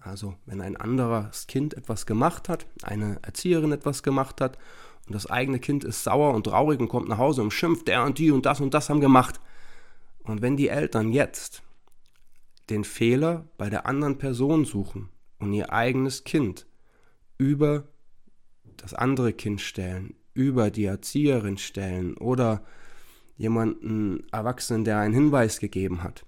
also 0.06 0.34
wenn 0.46 0.60
ein 0.60 0.76
anderes 0.76 1.46
Kind 1.46 1.74
etwas 1.74 2.06
gemacht 2.06 2.48
hat, 2.48 2.66
eine 2.82 3.18
Erzieherin 3.22 3.72
etwas 3.72 4.02
gemacht 4.02 4.40
hat, 4.40 4.58
und 5.06 5.14
das 5.14 5.30
eigene 5.30 5.60
Kind 5.60 5.84
ist 5.84 6.02
sauer 6.02 6.34
und 6.34 6.44
traurig 6.44 6.80
und 6.80 6.88
kommt 6.88 7.08
nach 7.08 7.18
Hause 7.18 7.42
und 7.42 7.52
schimpft, 7.52 7.86
der 7.86 8.04
und 8.04 8.18
die 8.18 8.32
und 8.32 8.44
das 8.44 8.60
und 8.60 8.74
das 8.74 8.90
haben 8.90 9.00
gemacht. 9.00 9.40
Und 10.24 10.42
wenn 10.42 10.56
die 10.56 10.68
Eltern 10.68 11.12
jetzt 11.12 11.62
den 12.70 12.82
Fehler 12.82 13.46
bei 13.56 13.70
der 13.70 13.86
anderen 13.86 14.18
Person 14.18 14.64
suchen 14.64 15.08
und 15.38 15.52
ihr 15.52 15.72
eigenes 15.72 16.24
Kind 16.24 16.66
über 17.38 17.84
das 18.76 18.94
andere 18.94 19.32
Kind 19.32 19.60
stellen, 19.60 20.14
über 20.34 20.70
die 20.70 20.86
Erzieherin 20.86 21.56
stellen 21.56 22.16
oder 22.16 22.64
jemanden 23.36 24.26
Erwachsenen, 24.32 24.84
der 24.84 24.98
einen 24.98 25.14
Hinweis 25.14 25.60
gegeben 25.60 26.02
hat, 26.02 26.24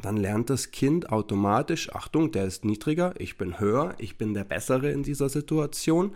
dann 0.00 0.16
lernt 0.16 0.50
das 0.50 0.70
Kind 0.70 1.10
automatisch, 1.10 1.92
Achtung, 1.92 2.30
der 2.30 2.44
ist 2.44 2.64
niedriger, 2.64 3.14
ich 3.18 3.36
bin 3.36 3.58
höher, 3.58 3.94
ich 3.98 4.16
bin 4.16 4.34
der 4.34 4.44
Bessere 4.44 4.90
in 4.90 5.02
dieser 5.02 5.28
Situation 5.28 6.14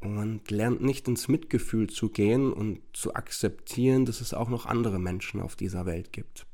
und 0.00 0.50
lernt 0.50 0.82
nicht 0.82 1.06
ins 1.08 1.28
Mitgefühl 1.28 1.88
zu 1.88 2.08
gehen 2.08 2.52
und 2.52 2.80
zu 2.92 3.14
akzeptieren, 3.14 4.06
dass 4.06 4.20
es 4.20 4.34
auch 4.34 4.48
noch 4.48 4.66
andere 4.66 4.98
Menschen 4.98 5.40
auf 5.40 5.56
dieser 5.56 5.86
Welt 5.86 6.12
gibt. 6.12 6.46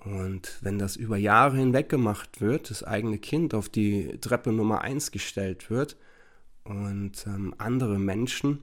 Und 0.00 0.58
wenn 0.60 0.78
das 0.78 0.96
über 0.96 1.16
Jahre 1.16 1.56
hinweg 1.56 1.88
gemacht 1.88 2.40
wird, 2.40 2.70
das 2.70 2.82
eigene 2.82 3.18
Kind 3.18 3.54
auf 3.54 3.68
die 3.68 4.18
Treppe 4.20 4.52
Nummer 4.52 4.82
1 4.82 5.10
gestellt 5.10 5.70
wird 5.70 5.96
und 6.64 7.26
ähm, 7.26 7.54
andere 7.58 7.98
Menschen 7.98 8.62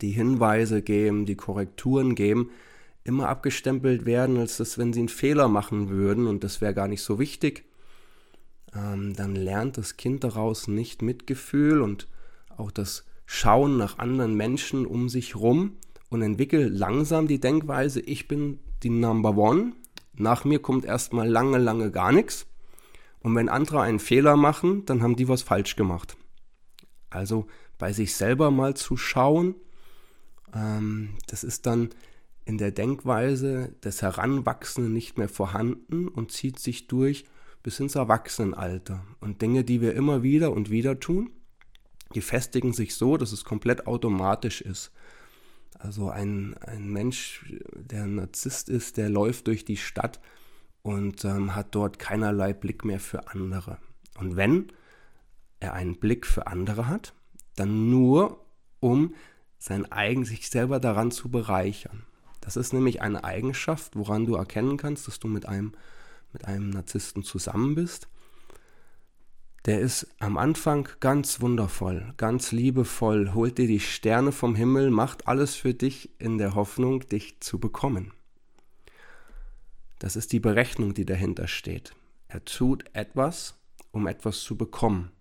die 0.00 0.10
Hinweise 0.10 0.82
geben, 0.82 1.24
die 1.24 1.36
Korrekturen 1.36 2.14
geben, 2.14 2.50
immer 3.04 3.28
abgestempelt 3.28 4.06
werden, 4.06 4.38
als 4.38 4.56
dass 4.56 4.78
wenn 4.78 4.92
sie 4.92 5.00
einen 5.00 5.08
Fehler 5.08 5.48
machen 5.48 5.90
würden 5.90 6.26
und 6.26 6.42
das 6.42 6.60
wäre 6.60 6.74
gar 6.74 6.88
nicht 6.88 7.02
so 7.02 7.18
wichtig, 7.18 7.64
ähm, 8.74 9.14
dann 9.14 9.36
lernt 9.36 9.76
das 9.76 9.96
Kind 9.96 10.24
daraus 10.24 10.68
nicht 10.68 11.02
Mitgefühl 11.02 11.82
und 11.82 12.08
auch 12.56 12.70
das 12.70 13.04
Schauen 13.26 13.76
nach 13.76 13.98
anderen 13.98 14.34
Menschen 14.34 14.86
um 14.86 15.08
sich 15.08 15.36
rum 15.36 15.76
und 16.08 16.22
entwickelt 16.22 16.72
langsam 16.72 17.26
die 17.26 17.40
Denkweise, 17.40 18.00
ich 18.00 18.28
bin 18.28 18.58
die 18.82 18.90
Number 18.90 19.36
One, 19.36 19.72
nach 20.14 20.44
mir 20.44 20.60
kommt 20.60 20.84
erstmal 20.84 21.28
lange, 21.28 21.58
lange 21.58 21.90
gar 21.90 22.12
nichts. 22.12 22.46
Und 23.20 23.34
wenn 23.34 23.48
andere 23.48 23.80
einen 23.80 23.98
Fehler 23.98 24.36
machen, 24.36 24.84
dann 24.84 25.02
haben 25.02 25.16
die 25.16 25.28
was 25.28 25.42
falsch 25.42 25.76
gemacht. 25.76 26.16
Also 27.10 27.46
bei 27.78 27.92
sich 27.92 28.14
selber 28.14 28.50
mal 28.50 28.74
zu 28.74 28.96
schauen, 28.96 29.54
ähm, 30.54 31.16
das 31.26 31.42
ist 31.42 31.66
dann 31.66 31.90
in 32.44 32.58
der 32.58 32.72
Denkweise 32.72 33.74
des 33.82 34.02
Heranwachsenden 34.02 34.92
nicht 34.92 35.18
mehr 35.18 35.28
vorhanden 35.28 36.08
und 36.08 36.30
zieht 36.30 36.58
sich 36.58 36.86
durch 36.86 37.24
bis 37.62 37.80
ins 37.80 37.94
Erwachsenenalter. 37.94 39.04
Und 39.20 39.40
Dinge, 39.40 39.64
die 39.64 39.80
wir 39.80 39.94
immer 39.94 40.22
wieder 40.22 40.52
und 40.52 40.70
wieder 40.70 41.00
tun, 41.00 41.30
die 42.14 42.20
festigen 42.20 42.72
sich 42.72 42.94
so, 42.94 43.16
dass 43.16 43.32
es 43.32 43.44
komplett 43.44 43.86
automatisch 43.86 44.60
ist. 44.60 44.92
Also 45.78 46.10
ein, 46.10 46.54
ein 46.58 46.88
Mensch, 46.88 47.44
der 47.74 48.04
ein 48.04 48.16
Narzisst 48.16 48.68
ist, 48.68 48.96
der 48.96 49.08
läuft 49.08 49.46
durch 49.46 49.64
die 49.64 49.76
Stadt 49.76 50.20
und 50.82 51.24
ähm, 51.24 51.54
hat 51.54 51.74
dort 51.74 51.98
keinerlei 51.98 52.52
Blick 52.52 52.84
mehr 52.84 53.00
für 53.00 53.28
andere. 53.28 53.78
Und 54.18 54.36
wenn 54.36 54.70
er 55.60 55.72
einen 55.72 55.96
Blick 55.96 56.26
für 56.26 56.46
andere 56.46 56.88
hat, 56.88 57.14
dann 57.56 57.90
nur, 57.90 58.44
um 58.80 59.14
sein 59.58 59.90
eigen, 59.90 60.24
sich 60.24 60.50
selber 60.50 60.78
daran 60.78 61.10
zu 61.10 61.30
bereichern. 61.30 62.04
Das 62.44 62.56
ist 62.56 62.74
nämlich 62.74 63.00
eine 63.00 63.24
Eigenschaft, 63.24 63.96
woran 63.96 64.26
du 64.26 64.34
erkennen 64.34 64.76
kannst, 64.76 65.08
dass 65.08 65.18
du 65.18 65.28
mit 65.28 65.46
einem, 65.46 65.72
mit 66.34 66.44
einem 66.44 66.68
Narzissten 66.68 67.22
zusammen 67.22 67.74
bist. 67.74 68.06
Der 69.64 69.80
ist 69.80 70.08
am 70.18 70.36
Anfang 70.36 70.86
ganz 71.00 71.40
wundervoll, 71.40 72.12
ganz 72.18 72.52
liebevoll, 72.52 73.32
holt 73.32 73.56
dir 73.56 73.66
die 73.66 73.80
Sterne 73.80 74.30
vom 74.30 74.54
Himmel, 74.54 74.90
macht 74.90 75.26
alles 75.26 75.54
für 75.54 75.72
dich 75.72 76.10
in 76.20 76.36
der 76.36 76.54
Hoffnung, 76.54 77.00
dich 77.08 77.40
zu 77.40 77.58
bekommen. 77.58 78.12
Das 80.00 80.14
ist 80.14 80.32
die 80.32 80.40
Berechnung, 80.40 80.92
die 80.92 81.06
dahinter 81.06 81.48
steht. 81.48 81.94
Er 82.28 82.44
tut 82.44 82.84
etwas, 82.92 83.54
um 83.90 84.06
etwas 84.06 84.40
zu 84.40 84.58
bekommen. 84.58 85.12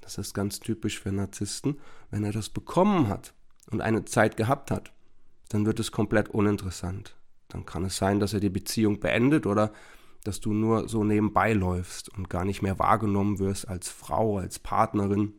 Das 0.00 0.18
ist 0.18 0.34
ganz 0.34 0.58
typisch 0.58 0.98
für 0.98 1.12
Narzissten. 1.12 1.78
Wenn 2.10 2.24
er 2.24 2.32
das 2.32 2.48
bekommen 2.48 3.06
hat 3.06 3.34
und 3.70 3.82
eine 3.82 4.04
Zeit 4.04 4.36
gehabt 4.36 4.72
hat, 4.72 4.92
dann 5.48 5.66
wird 5.66 5.80
es 5.80 5.92
komplett 5.92 6.28
uninteressant. 6.28 7.16
Dann 7.48 7.64
kann 7.64 7.84
es 7.84 7.96
sein, 7.96 8.20
dass 8.20 8.32
er 8.32 8.40
die 8.40 8.50
Beziehung 8.50 9.00
beendet 9.00 9.46
oder 9.46 9.72
dass 10.24 10.40
du 10.40 10.52
nur 10.52 10.88
so 10.88 11.04
nebenbei 11.04 11.52
läufst 11.52 12.08
und 12.08 12.28
gar 12.28 12.44
nicht 12.44 12.62
mehr 12.62 12.78
wahrgenommen 12.78 13.38
wirst 13.38 13.68
als 13.68 13.88
Frau, 13.88 14.38
als 14.38 14.58
Partnerin. 14.58 15.34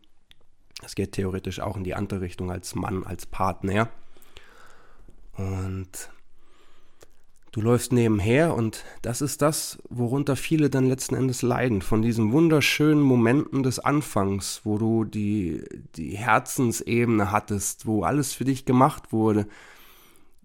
Das 0.81 0.95
geht 0.95 1.13
theoretisch 1.13 1.59
auch 1.59 1.75
in 1.75 1.83
die 1.83 1.95
andere 1.95 2.21
Richtung 2.21 2.51
als 2.51 2.75
Mann, 2.75 3.03
als 3.03 3.25
Partner. 3.25 3.89
Und 5.33 6.09
Du 7.57 7.63
läufst 7.63 7.91
nebenher 7.91 8.53
und 8.53 8.83
das 9.01 9.19
ist 9.19 9.41
das, 9.41 9.79
worunter 9.89 10.35
viele 10.35 10.69
dann 10.69 10.85
letzten 10.85 11.15
Endes 11.15 11.41
leiden. 11.41 11.81
Von 11.81 12.03
diesen 12.03 12.31
wunderschönen 12.31 13.01
Momenten 13.01 13.63
des 13.63 13.79
Anfangs, 13.79 14.61
wo 14.63 14.77
du 14.77 15.05
die, 15.05 15.63
die 15.95 16.15
Herzensebene 16.15 17.31
hattest, 17.31 17.87
wo 17.87 18.03
alles 18.03 18.33
für 18.33 18.45
dich 18.45 18.65
gemacht 18.65 19.11
wurde, 19.11 19.47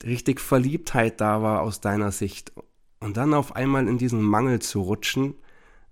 richtig 0.04 0.40
Verliebtheit 0.40 1.21
da 1.21 1.42
war 1.42 1.62
aus 1.62 1.80
deiner 1.80 2.12
Sicht. 2.12 2.52
Und 3.00 3.16
dann 3.16 3.35
auf 3.35 3.56
einmal 3.56 3.88
in 3.88 3.99
diesen 3.99 4.23
Mangel 4.23 4.61
zu 4.61 4.80
rutschen, 4.82 5.35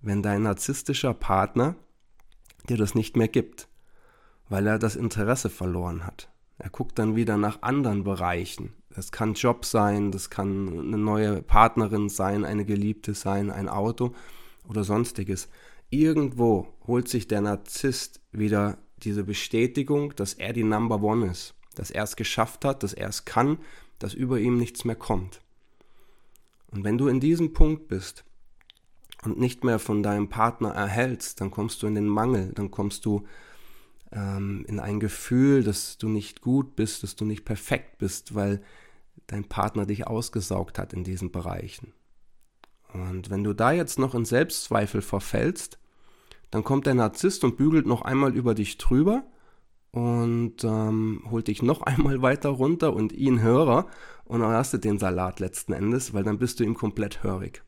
wenn 0.01 0.23
dein 0.23 0.43
narzisstischer 0.43 1.15
Partner 1.15 1.75
dir 2.69 2.77
das 2.77 2.95
nicht 2.95 3.17
mehr 3.17 3.29
gibt, 3.29 3.69
weil 4.49 4.67
er 4.67 4.79
das 4.79 4.97
Interesse 4.97 5.51
verloren 5.51 6.07
hat. 6.07 6.31
Er 6.59 6.71
guckt 6.71 6.99
dann 6.99 7.17
wieder 7.17 7.37
nach 7.37 7.63
anderen 7.63 8.05
Bereichen, 8.05 8.75
das 8.95 9.13
kann 9.13 9.35
Job 9.35 9.65
sein, 9.65 10.11
das 10.11 10.31
kann 10.31 10.69
eine 10.69 10.99
neue 10.99 11.43
Partnerin 11.43 12.09
sein, 12.09 12.45
eine 12.45 12.65
Geliebte 12.65 13.15
sein, 13.15 13.51
ein 13.51 13.69
Auto 13.69 14.15
oder 14.69 14.85
sonstiges. 14.85 15.49
Irgendwo 15.91 16.69
holt 16.87 17.09
sich 17.09 17.29
der 17.29 17.41
Narzisst 17.41 18.21
wieder 18.33 18.79
diese 18.99 19.25
Bestätigung, 19.25 20.15
dass 20.17 20.35
er 20.35 20.53
die 20.53 20.65
Number 20.65 21.03
One 21.03 21.27
ist, 21.27 21.55
dass 21.77 21.91
er 21.91 22.05
es 22.05 22.17
geschafft 22.17 22.65
hat, 22.65 22.83
dass 22.83 22.93
er 22.93 23.09
es 23.09 23.25
kann, 23.25 23.59
dass 24.01 24.15
über 24.15 24.41
ihm 24.41 24.59
nichts 24.59 24.85
mehr 24.85 24.97
kommt. 24.97 25.41
Und 26.73 26.83
wenn 26.83 26.99
du 26.99 27.07
in 27.07 27.21
diesem 27.21 27.53
Punkt 27.53 27.87
bist 27.87 28.25
und 29.23 29.39
nicht 29.39 29.63
mehr 29.63 29.79
von 29.79 30.03
deinem 30.03 30.29
Partner 30.29 30.71
erhältst, 30.71 31.41
dann 31.41 31.51
kommst 31.51 31.83
du 31.83 31.87
in 31.87 31.95
den 31.95 32.09
Mangel, 32.09 32.53
dann 32.55 32.71
kommst 32.71 33.05
du 33.05 33.27
ähm, 34.13 34.65
in 34.67 34.81
ein 34.81 34.99
Gefühl, 34.99 35.63
dass 35.63 35.99
du 35.99 36.09
nicht 36.09 36.41
gut 36.41 36.75
bist, 36.77 37.03
dass 37.03 37.17
du 37.17 37.25
nicht 37.25 37.45
perfekt 37.45 37.99
bist, 37.99 38.35
weil 38.35 38.63
dein 39.27 39.45
Partner 39.45 39.87
dich 39.87 40.07
ausgesaugt 40.07 40.79
hat 40.79 40.93
in 40.93 41.05
diesen 41.05 41.31
Bereichen. 41.31 41.93
Und 42.93 43.31
wenn 43.31 43.45
du 43.45 43.53
da 43.53 43.73
jetzt 43.73 43.99
noch 43.99 44.15
in 44.15 44.25
Selbstzweifel 44.25 45.03
verfällst, 45.03 45.79
dann 46.51 46.65
kommt 46.65 46.87
der 46.87 46.95
Narzisst 46.95 47.45
und 47.45 47.57
bügelt 47.57 47.87
noch 47.87 48.03
einmal 48.03 48.35
über 48.35 48.55
dich 48.55 48.79
drüber 48.79 49.25
und 49.93 50.63
ähm, 50.65 51.25
holt 51.31 51.49
dich 51.49 51.63
noch 51.63 51.83
einmal 51.83 52.23
weiter 52.23 52.51
runter 52.51 52.95
und 52.95 53.13
ihn 53.13 53.41
Hörer 53.41 53.87
und 54.25 54.41
dann 54.41 54.53
hast 54.53 54.73
du 54.73 54.79
den 54.79 54.99
Salat 54.99 55.41
letzten 55.41 55.73
Endes, 55.73 56.15
weil 56.15 56.25
dann 56.25 56.39
bist 56.39 56.61
du 56.61 56.65
ihm 56.65 56.75
komplett 56.75 57.23
hörig. 57.23 57.63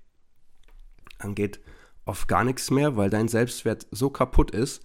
Dann 1.19 1.35
geht 1.35 1.61
oft 2.05 2.29
gar 2.29 2.45
nichts 2.45 2.71
mehr, 2.71 2.97
weil 2.97 3.11
dein 3.11 3.29
Selbstwert 3.29 3.87
so 3.91 4.11
kaputt 4.11 4.50
ist, 4.50 4.83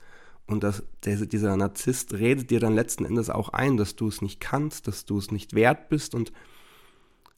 und 0.48 0.64
das, 0.64 0.84
der, 1.04 1.18
dieser 1.26 1.56
Narzisst 1.58 2.14
redet 2.14 2.50
dir 2.50 2.62
dann 2.62 2.74
letzten 2.74 3.04
Endes 3.04 3.30
auch 3.30 3.50
ein, 3.50 3.76
dass 3.76 3.96
du 3.98 4.08
es 4.08 4.22
nicht 4.22 4.40
kannst, 4.40 4.88
dass 4.88 5.06
du 5.06 5.18
es 5.18 5.30
nicht 5.30 5.54
wert 5.54 5.90
bist 5.90 6.16
und 6.16 6.32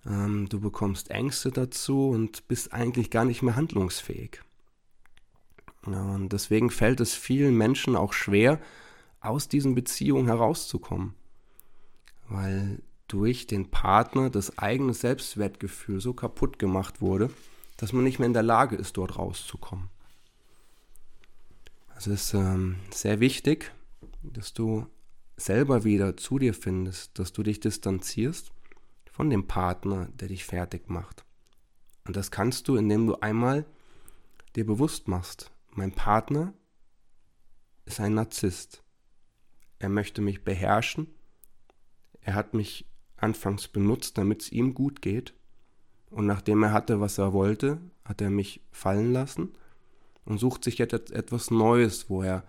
ähm, 0.06 0.48
du 0.48 0.60
bekommst 0.60 1.10
Ängste 1.10 1.52
dazu 1.52 2.10
und 2.10 2.48
bist 2.48 2.72
eigentlich 2.72 3.10
gar 3.10 3.26
nicht 3.26 3.42
mehr 3.42 3.56
handlungsfähig. 3.56 4.42
Ja, 5.88 6.04
und 6.14 6.30
deswegen 6.30 6.70
fällt 6.70 7.00
es 7.00 7.16
vielen 7.16 7.56
Menschen 7.56 7.96
auch 7.96 8.14
schwer, 8.14 8.60
aus 9.22 9.48
diesen 9.48 9.76
Beziehungen 9.76 10.28
herauszukommen, 10.28 11.14
weil 12.28 12.82
durch 13.08 13.48
den 13.48 13.72
Partner 13.72 14.30
das 14.30 14.58
eigene 14.58 14.94
Selbstwertgefühl 14.94 16.00
so 16.00 16.14
kaputt 16.14 16.60
gemacht 16.60 17.02
wurde, 17.02 17.30
dass 17.78 17.94
man 17.94 18.04
nicht 18.04 18.20
mehr 18.20 18.28
in 18.28 18.34
der 18.34 18.44
Lage 18.44 18.76
ist, 18.76 18.98
dort 18.98 19.18
rauszukommen. 19.18 19.90
Es 21.98 22.08
ist 22.08 22.34
ähm, 22.34 22.78
sehr 22.92 23.20
wichtig, 23.20 23.74
dass 24.22 24.54
du 24.54 24.86
selber 25.36 25.84
wieder 25.84 26.16
zu 26.18 26.40
dir 26.40 26.54
findest, 26.54 27.18
dass 27.18 27.34
du 27.34 27.44
dich 27.44 27.60
distanzierst 27.60 28.52
von 29.12 29.30
dem 29.30 29.48
Partner, 29.48 30.08
der 30.14 30.30
dich 30.30 30.46
fertig 30.46 30.90
macht. 30.90 31.26
Und 32.06 32.16
das 32.16 32.32
kannst 32.32 32.68
du, 32.68 32.76
indem 32.76 33.08
du 33.08 33.16
einmal 33.16 33.66
dir 34.56 34.66
bewusst 34.66 35.08
machst, 35.08 35.52
mein 35.72 35.92
Partner 35.92 36.54
ist 37.86 38.00
ein 38.00 38.14
Narzisst. 38.14 38.84
Er 39.80 39.90
möchte 39.90 40.22
mich 40.22 40.44
beherrschen. 40.44 41.08
Er 42.22 42.36
hat 42.36 42.54
mich 42.54 42.86
anfangs 43.18 43.68
benutzt, 43.68 44.18
damit 44.18 44.44
es 44.44 44.52
ihm 44.52 44.74
gut 44.74 45.02
geht. 45.02 45.34
Und 46.10 46.26
nachdem 46.26 46.64
er 46.64 46.74
hatte, 46.74 47.00
was 47.00 47.18
er 47.18 47.34
wollte, 47.34 47.80
hat 48.04 48.22
er 48.22 48.30
mich 48.30 48.62
fallen 48.72 49.14
lassen 49.14 49.50
und 50.26 50.38
sucht 50.38 50.64
sich 50.64 50.78
jetzt 50.78 51.12
etwas 51.12 51.52
Neues, 51.52 52.10
wo 52.10 52.24
er 52.24 52.44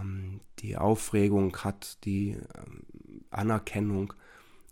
ähm, 0.00 0.40
die 0.60 0.76
Aufregung 0.76 1.56
hat, 1.58 2.04
die 2.04 2.30
ähm, 2.30 2.84
Anerkennung. 3.30 4.12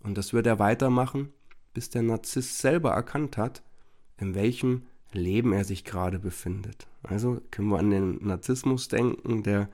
Und 0.03 0.17
das 0.17 0.33
wird 0.33 0.47
er 0.47 0.59
weitermachen, 0.59 1.33
bis 1.73 1.89
der 1.89 2.03
Narzisst 2.03 2.59
selber 2.59 2.91
erkannt 2.91 3.37
hat, 3.37 3.63
in 4.17 4.33
welchem 4.33 4.83
Leben 5.11 5.53
er 5.53 5.65
sich 5.65 5.83
gerade 5.83 6.19
befindet. 6.19 6.87
Also 7.03 7.41
können 7.51 7.69
wir 7.69 7.79
an 7.79 7.89
den 7.89 8.25
Narzissmus 8.25 8.87
denken, 8.87 9.43
der 9.43 9.69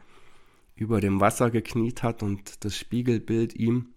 über 0.82 1.00
dem 1.00 1.22
Wasser 1.22 1.52
gekniet 1.52 2.02
hat 2.02 2.24
und 2.24 2.66
das 2.66 2.76
Spiegelbild 2.76 3.54
ihm 3.54 3.90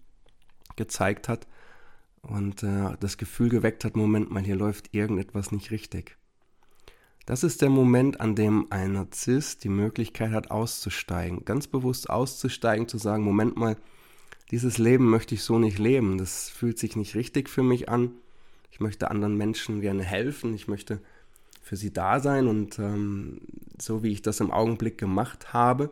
gezeigt 0.75 1.27
hat 1.27 1.47
und 2.21 2.61
äh, 2.61 2.95
das 2.99 3.17
Gefühl 3.17 3.49
geweckt 3.49 3.83
hat, 3.83 3.95
Moment 3.95 4.29
mal, 4.29 4.43
hier 4.43 4.55
läuft 4.55 4.93
irgendetwas 4.93 5.51
nicht 5.51 5.71
richtig. 5.71 6.15
Das 7.25 7.43
ist 7.43 7.63
der 7.63 7.71
Moment, 7.71 8.19
an 8.21 8.35
dem 8.35 8.67
ein 8.69 8.93
Narzisst 8.93 9.63
die 9.63 9.69
Möglichkeit 9.69 10.31
hat, 10.31 10.51
auszusteigen. 10.51 11.43
Ganz 11.43 11.65
bewusst 11.65 12.07
auszusteigen, 12.07 12.87
zu 12.87 12.99
sagen, 12.99 13.23
Moment 13.23 13.57
mal, 13.57 13.77
dieses 14.51 14.77
Leben 14.77 15.09
möchte 15.09 15.33
ich 15.33 15.41
so 15.41 15.57
nicht 15.57 15.79
leben. 15.79 16.19
Das 16.19 16.51
fühlt 16.51 16.77
sich 16.77 16.95
nicht 16.95 17.15
richtig 17.15 17.49
für 17.49 17.63
mich 17.63 17.89
an. 17.89 18.11
Ich 18.69 18.79
möchte 18.79 19.09
anderen 19.09 19.37
Menschen 19.37 19.81
gerne 19.81 20.03
helfen. 20.03 20.53
Ich 20.53 20.67
möchte 20.67 21.01
für 21.63 21.77
sie 21.77 21.91
da 21.91 22.19
sein. 22.19 22.45
Und 22.45 22.77
ähm, 22.77 23.41
so 23.81 24.03
wie 24.03 24.11
ich 24.11 24.21
das 24.21 24.39
im 24.39 24.51
Augenblick 24.51 24.99
gemacht 24.99 25.51
habe, 25.51 25.89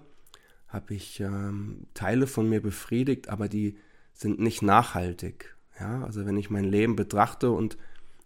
habe 0.73 0.93
ich 0.95 1.19
ähm, 1.19 1.85
Teile 1.93 2.27
von 2.27 2.49
mir 2.49 2.61
befriedigt, 2.61 3.29
aber 3.29 3.47
die 3.47 3.77
sind 4.13 4.39
nicht 4.39 4.61
nachhaltig. 4.61 5.55
Ja, 5.79 6.03
also 6.03 6.25
wenn 6.25 6.37
ich 6.37 6.49
mein 6.49 6.65
Leben 6.65 6.95
betrachte 6.95 7.51
und 7.51 7.77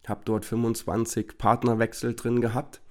habe 0.07 0.21
dort 0.25 0.45
25 0.45 1.37
Partnerwechsel 1.37 2.15
drin 2.15 2.41
gehabt, 2.41 2.81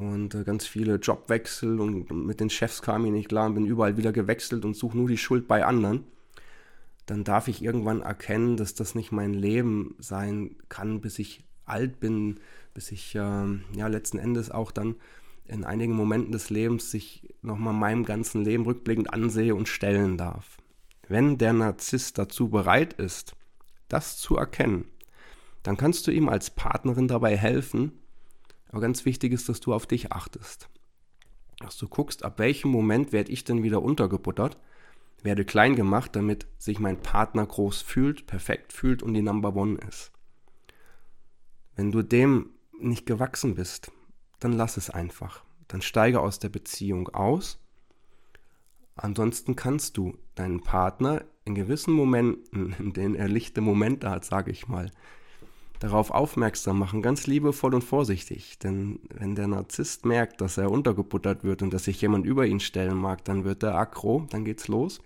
und 0.00 0.34
äh, 0.34 0.44
ganz 0.44 0.66
viele 0.66 0.96
Jobwechsel 0.96 1.78
und 1.78 2.10
mit 2.10 2.40
den 2.40 2.48
Chefs 2.48 2.80
kam 2.80 3.04
ich 3.04 3.12
nicht 3.12 3.28
klar 3.28 3.46
und 3.46 3.54
bin 3.54 3.66
überall 3.66 3.98
wieder 3.98 4.12
gewechselt 4.12 4.64
und 4.64 4.74
suche 4.74 4.96
nur 4.96 5.08
die 5.08 5.18
Schuld 5.18 5.46
bei 5.46 5.64
anderen, 5.64 6.04
dann 7.04 7.22
darf 7.22 7.48
ich 7.48 7.62
irgendwann 7.62 8.00
erkennen, 8.00 8.56
dass 8.56 8.74
das 8.74 8.94
nicht 8.94 9.12
mein 9.12 9.34
Leben 9.34 9.94
sein 9.98 10.56
kann, 10.70 11.02
bis 11.02 11.18
ich 11.18 11.44
alt 11.66 12.00
bin, 12.00 12.40
bis 12.72 12.92
ich 12.92 13.14
äh, 13.14 13.18
ja 13.18 13.86
letzten 13.88 14.18
Endes 14.18 14.50
auch 14.50 14.70
dann 14.70 14.96
in 15.50 15.64
einigen 15.64 15.94
Momenten 15.94 16.32
des 16.32 16.48
Lebens 16.50 16.90
sich 16.90 17.34
nochmal 17.42 17.74
meinem 17.74 18.04
ganzen 18.04 18.44
Leben 18.44 18.64
rückblickend 18.64 19.12
ansehe 19.12 19.54
und 19.54 19.68
stellen 19.68 20.16
darf. 20.16 20.58
Wenn 21.08 21.38
der 21.38 21.52
Narzisst 21.52 22.18
dazu 22.18 22.48
bereit 22.48 22.92
ist, 22.94 23.34
das 23.88 24.16
zu 24.18 24.36
erkennen, 24.36 24.84
dann 25.62 25.76
kannst 25.76 26.06
du 26.06 26.12
ihm 26.12 26.28
als 26.28 26.50
Partnerin 26.50 27.08
dabei 27.08 27.36
helfen, 27.36 27.92
Aber 28.68 28.80
ganz 28.80 29.04
wichtig 29.04 29.32
ist, 29.32 29.48
dass 29.48 29.58
du 29.58 29.74
auf 29.74 29.86
dich 29.86 30.12
achtest. 30.12 30.68
Dass 31.58 31.76
du 31.76 31.88
guckst, 31.88 32.24
ab 32.24 32.38
welchem 32.38 32.70
Moment 32.70 33.12
werde 33.12 33.32
ich 33.32 33.42
denn 33.42 33.64
wieder 33.64 33.82
untergebuttert, 33.82 34.56
werde 35.22 35.44
klein 35.44 35.74
gemacht, 35.74 36.14
damit 36.14 36.46
sich 36.58 36.78
mein 36.78 37.02
Partner 37.02 37.44
groß 37.44 37.82
fühlt, 37.82 38.26
perfekt 38.28 38.72
fühlt 38.72 39.02
und 39.02 39.14
die 39.14 39.22
Number 39.22 39.56
One 39.56 39.78
ist. 39.88 40.12
Wenn 41.74 41.90
du 41.90 42.02
dem 42.02 42.50
nicht 42.78 43.06
gewachsen 43.06 43.56
bist, 43.56 43.90
dann 44.40 44.52
lass 44.52 44.76
es 44.76 44.90
einfach. 44.90 45.44
Dann 45.68 45.82
steige 45.82 46.20
aus 46.20 46.38
der 46.38 46.48
Beziehung 46.48 47.08
aus. 47.08 47.58
Ansonsten 48.96 49.56
kannst 49.56 49.96
du 49.96 50.18
deinen 50.34 50.62
Partner 50.62 51.24
in 51.44 51.54
gewissen 51.54 51.94
Momenten, 51.94 52.74
in 52.78 52.92
denen 52.92 53.14
er 53.14 53.28
lichte 53.28 53.60
Momente 53.60 54.10
hat, 54.10 54.24
sage 54.24 54.50
ich 54.50 54.68
mal, 54.68 54.90
darauf 55.78 56.10
aufmerksam 56.10 56.78
machen, 56.78 57.00
ganz 57.00 57.26
liebevoll 57.26 57.74
und 57.74 57.84
vorsichtig. 57.84 58.58
Denn 58.58 59.00
wenn 59.14 59.34
der 59.34 59.48
Narzisst 59.48 60.04
merkt, 60.04 60.40
dass 60.40 60.58
er 60.58 60.70
untergebuttert 60.70 61.44
wird 61.44 61.62
und 61.62 61.72
dass 61.72 61.84
sich 61.84 62.00
jemand 62.00 62.26
über 62.26 62.46
ihn 62.46 62.60
stellen 62.60 62.98
mag, 62.98 63.24
dann 63.24 63.44
wird 63.44 63.62
er 63.62 63.76
aggro, 63.76 64.26
dann 64.30 64.44
geht's 64.44 64.68
los. 64.68 65.00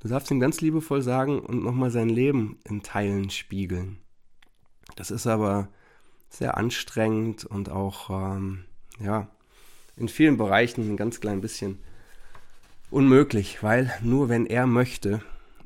Du 0.00 0.08
darfst 0.08 0.30
ihm 0.30 0.40
ganz 0.40 0.60
liebevoll 0.60 1.00
sagen 1.00 1.38
und 1.38 1.62
nochmal 1.62 1.90
sein 1.90 2.08
Leben 2.08 2.58
in 2.64 2.82
Teilen 2.82 3.30
spiegeln. 3.30 3.98
Das 4.96 5.10
ist 5.10 5.26
aber 5.26 5.68
sehr 6.32 6.56
anstrengend 6.56 7.44
und 7.44 7.70
auch, 7.70 8.10
ähm, 8.10 8.64
ja, 8.98 9.28
in 9.96 10.08
vielen 10.08 10.38
Bereichen 10.38 10.90
ein 10.90 10.96
ganz 10.96 11.20
klein 11.20 11.40
bisschen 11.40 11.78
unmöglich, 12.90 13.62
weil 13.62 13.92
nur 14.02 14.28
wenn 14.28 14.46
er 14.46 14.66
möchte, 14.66 15.20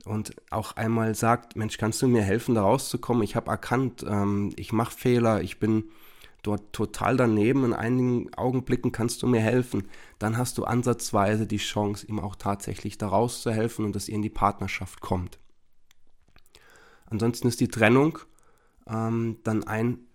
und 0.07 0.37
auch 0.51 0.77
einmal 0.77 1.17
sagt, 1.17 1.57
Mensch, 1.57 1.79
kannst 1.79 2.01
du 2.01 2.07
mir 2.07 2.23
helfen, 2.23 2.55
da 2.55 2.63
rauszukommen? 2.63 3.25
Ich 3.25 3.35
habe 3.35 3.51
erkannt, 3.51 4.07
ähm, 4.09 4.53
ich 4.57 4.73
mache 4.73 4.97
Fehler, 4.97 5.43
ich 5.43 5.59
bin 5.59 5.91
dort 6.43 6.73
total 6.73 7.17
daneben, 7.17 7.65
in 7.65 7.73
einigen 7.73 8.33
Augenblicken 8.35 8.93
kannst 8.93 9.23
du 9.23 9.27
mir 9.27 9.41
helfen. 9.41 9.89
Dann 10.21 10.39
hast 10.39 10.59
du 10.59 10.65
ansatzweise 10.65 11.49
die 11.49 11.57
Chance, 11.57 12.07
ihm 12.07 12.21
auch 12.21 12.37
tatsächlich 12.37 12.99
da 12.99 13.09
rauszuhelfen 13.09 13.85
und 13.85 13.97
dass 13.97 14.09
ihr 14.09 14.15
in 14.15 14.23
die 14.23 14.31
Partnerschaft 14.31 15.01
kommt. 15.01 15.41
Ansonsten 17.07 17.49
ist 17.49 17.61
die 17.61 17.69
Trennung 17.69 18.21
ähm, 18.89 19.39
dann 19.43 19.65
ein 19.65 20.06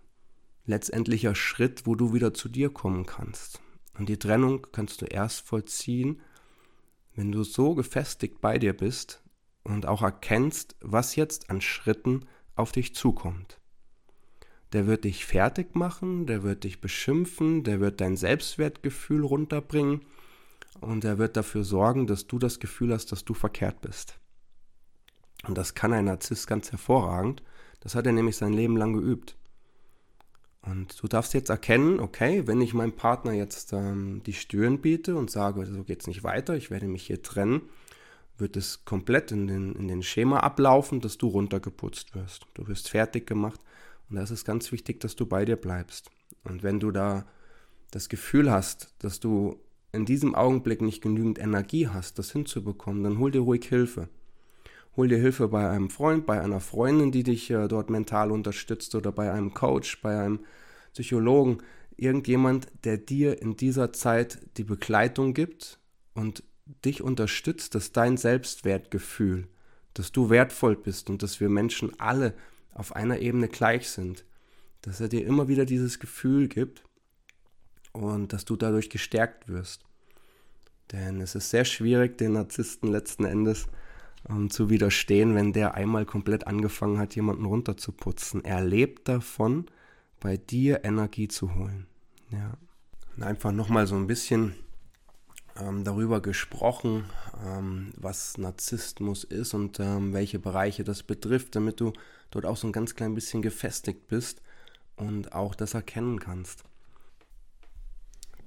letztendlicher 0.65 1.35
Schritt, 1.35 1.85
wo 1.85 1.95
du 1.95 2.13
wieder 2.13 2.33
zu 2.33 2.49
dir 2.49 2.69
kommen 2.69 3.05
kannst. 3.05 3.61
Und 3.97 4.09
die 4.09 4.19
Trennung 4.19 4.67
kannst 4.71 5.01
du 5.01 5.05
erst 5.05 5.45
vollziehen, 5.45 6.21
wenn 7.15 7.31
du 7.31 7.43
so 7.43 7.75
gefestigt 7.75 8.41
bei 8.41 8.57
dir 8.57 8.75
bist, 8.75 9.21
und 9.63 9.85
auch 9.85 10.01
erkennst, 10.01 10.75
was 10.81 11.15
jetzt 11.15 11.49
an 11.49 11.61
Schritten 11.61 12.25
auf 12.55 12.71
dich 12.71 12.95
zukommt. 12.95 13.59
Der 14.73 14.87
wird 14.87 15.03
dich 15.03 15.25
fertig 15.25 15.75
machen, 15.75 16.25
der 16.25 16.43
wird 16.43 16.63
dich 16.63 16.81
beschimpfen, 16.81 17.63
der 17.63 17.79
wird 17.79 17.99
dein 17.99 18.15
Selbstwertgefühl 18.15 19.25
runterbringen 19.25 20.01
und 20.79 21.03
er 21.03 21.17
wird 21.17 21.35
dafür 21.35 21.63
sorgen, 21.63 22.07
dass 22.07 22.27
du 22.27 22.39
das 22.39 22.59
Gefühl 22.59 22.93
hast, 22.93 23.11
dass 23.11 23.25
du 23.25 23.33
verkehrt 23.33 23.81
bist. 23.81 24.17
Und 25.45 25.57
das 25.57 25.73
kann 25.73 25.91
ein 25.91 26.05
Narzisst 26.05 26.47
ganz 26.47 26.71
hervorragend. 26.71 27.43
Das 27.81 27.95
hat 27.95 28.05
er 28.05 28.13
nämlich 28.13 28.37
sein 28.37 28.53
Leben 28.53 28.77
lang 28.77 28.93
geübt. 28.93 29.35
Und 30.61 31.01
du 31.01 31.07
darfst 31.07 31.33
jetzt 31.33 31.49
erkennen, 31.49 31.99
okay, 31.99 32.45
wenn 32.45 32.61
ich 32.61 32.73
meinem 32.73 32.93
Partner 32.93 33.31
jetzt 33.31 33.73
ähm, 33.73 34.21
die 34.25 34.33
Stirn 34.33 34.79
biete 34.79 35.15
und 35.15 35.31
sage, 35.31 35.65
so 35.65 35.83
geht 35.83 36.01
es 36.01 36.07
nicht 36.07 36.23
weiter, 36.23 36.55
ich 36.55 36.69
werde 36.69 36.87
mich 36.87 37.07
hier 37.07 37.23
trennen, 37.23 37.61
wird 38.37 38.57
es 38.57 38.85
komplett 38.85 39.31
in 39.31 39.47
den, 39.47 39.73
in 39.73 39.87
den 39.87 40.03
Schema 40.03 40.39
ablaufen, 40.41 41.01
dass 41.01 41.17
du 41.17 41.27
runtergeputzt 41.27 42.13
wirst. 42.15 42.45
Du 42.53 42.67
wirst 42.67 42.89
fertig 42.89 43.25
gemacht 43.25 43.59
und 44.09 44.17
da 44.17 44.23
ist 44.23 44.31
es 44.31 44.45
ganz 44.45 44.71
wichtig, 44.71 44.99
dass 44.99 45.15
du 45.15 45.25
bei 45.25 45.45
dir 45.45 45.55
bleibst. 45.55 46.11
Und 46.43 46.61
wenn 46.61 46.79
du 46.79 46.91
da 46.91 47.25
das 47.89 48.07
Gefühl 48.07 48.51
hast, 48.51 48.93
dass 48.99 49.19
du 49.19 49.59
in 49.91 50.05
diesem 50.05 50.35
Augenblick 50.35 50.81
nicht 50.81 51.01
genügend 51.01 51.39
Energie 51.39 51.87
hast, 51.87 52.19
das 52.19 52.31
hinzubekommen, 52.31 53.03
dann 53.03 53.17
hol 53.17 53.31
dir 53.31 53.41
ruhig 53.41 53.65
Hilfe. 53.65 54.09
Hol 54.97 55.07
dir 55.07 55.17
Hilfe 55.17 55.47
bei 55.47 55.69
einem 55.69 55.89
Freund, 55.89 56.25
bei 56.25 56.41
einer 56.41 56.59
Freundin, 56.59 57.11
die 57.11 57.23
dich 57.23 57.49
äh, 57.49 57.67
dort 57.67 57.89
mental 57.89 58.31
unterstützt 58.31 58.93
oder 58.93 59.11
bei 59.11 59.31
einem 59.31 59.53
Coach, 59.53 60.01
bei 60.01 60.19
einem 60.19 60.41
Psychologen. 60.93 61.59
Irgendjemand, 61.95 62.67
der 62.83 62.97
dir 62.97 63.41
in 63.41 63.55
dieser 63.55 63.93
Zeit 63.93 64.39
die 64.57 64.63
Begleitung 64.63 65.33
gibt 65.33 65.79
und 66.13 66.43
dich 66.83 67.01
unterstützt, 67.01 67.75
dass 67.75 67.93
dein 67.93 68.17
Selbstwertgefühl, 68.17 69.47
dass 69.93 70.11
du 70.11 70.29
wertvoll 70.29 70.75
bist 70.75 71.09
und 71.09 71.23
dass 71.23 71.39
wir 71.39 71.49
Menschen 71.49 71.97
alle 71.99 72.33
auf 72.73 72.95
einer 72.95 73.19
Ebene 73.19 73.47
gleich 73.47 73.89
sind, 73.89 74.25
dass 74.81 74.99
er 74.99 75.07
dir 75.07 75.25
immer 75.25 75.47
wieder 75.47 75.65
dieses 75.65 75.99
Gefühl 75.99 76.47
gibt 76.47 76.83
und 77.93 78.33
dass 78.33 78.45
du 78.45 78.55
dadurch 78.55 78.89
gestärkt 78.89 79.47
wirst. 79.47 79.83
Denn 80.91 81.21
es 81.21 81.35
ist 81.35 81.49
sehr 81.49 81.65
schwierig, 81.65 82.17
den 82.17 82.33
Narzissten 82.33 82.91
letzten 82.91 83.25
Endes 83.25 83.67
ähm, 84.29 84.49
zu 84.49 84.69
widerstehen, 84.69 85.35
wenn 85.35 85.53
der 85.53 85.75
einmal 85.75 86.05
komplett 86.05 86.47
angefangen 86.47 86.99
hat, 86.99 87.15
jemanden 87.15 87.45
runterzuputzen. 87.45 88.43
Er 88.45 88.63
lebt 88.63 89.07
davon, 89.07 89.65
bei 90.19 90.37
dir 90.37 90.83
Energie 90.85 91.27
zu 91.27 91.55
holen. 91.55 91.87
Ja. 92.29 92.53
Und 93.17 93.23
einfach 93.23 93.51
nochmal 93.51 93.87
so 93.87 93.95
ein 93.95 94.07
bisschen 94.07 94.55
ähm, 95.59 95.83
darüber 95.83 96.21
gesprochen, 96.21 97.05
ähm, 97.45 97.91
was 97.97 98.37
Narzissmus 98.37 99.23
ist 99.23 99.53
und 99.53 99.79
ähm, 99.79 100.13
welche 100.13 100.39
Bereiche 100.39 100.83
das 100.83 101.03
betrifft, 101.03 101.55
damit 101.55 101.79
du 101.79 101.91
dort 102.29 102.45
auch 102.45 102.57
so 102.57 102.67
ein 102.67 102.71
ganz 102.71 102.95
klein 102.95 103.15
bisschen 103.15 103.41
gefestigt 103.41 104.07
bist 104.07 104.41
und 104.95 105.33
auch 105.33 105.55
das 105.55 105.73
erkennen 105.73 106.19
kannst. 106.19 106.63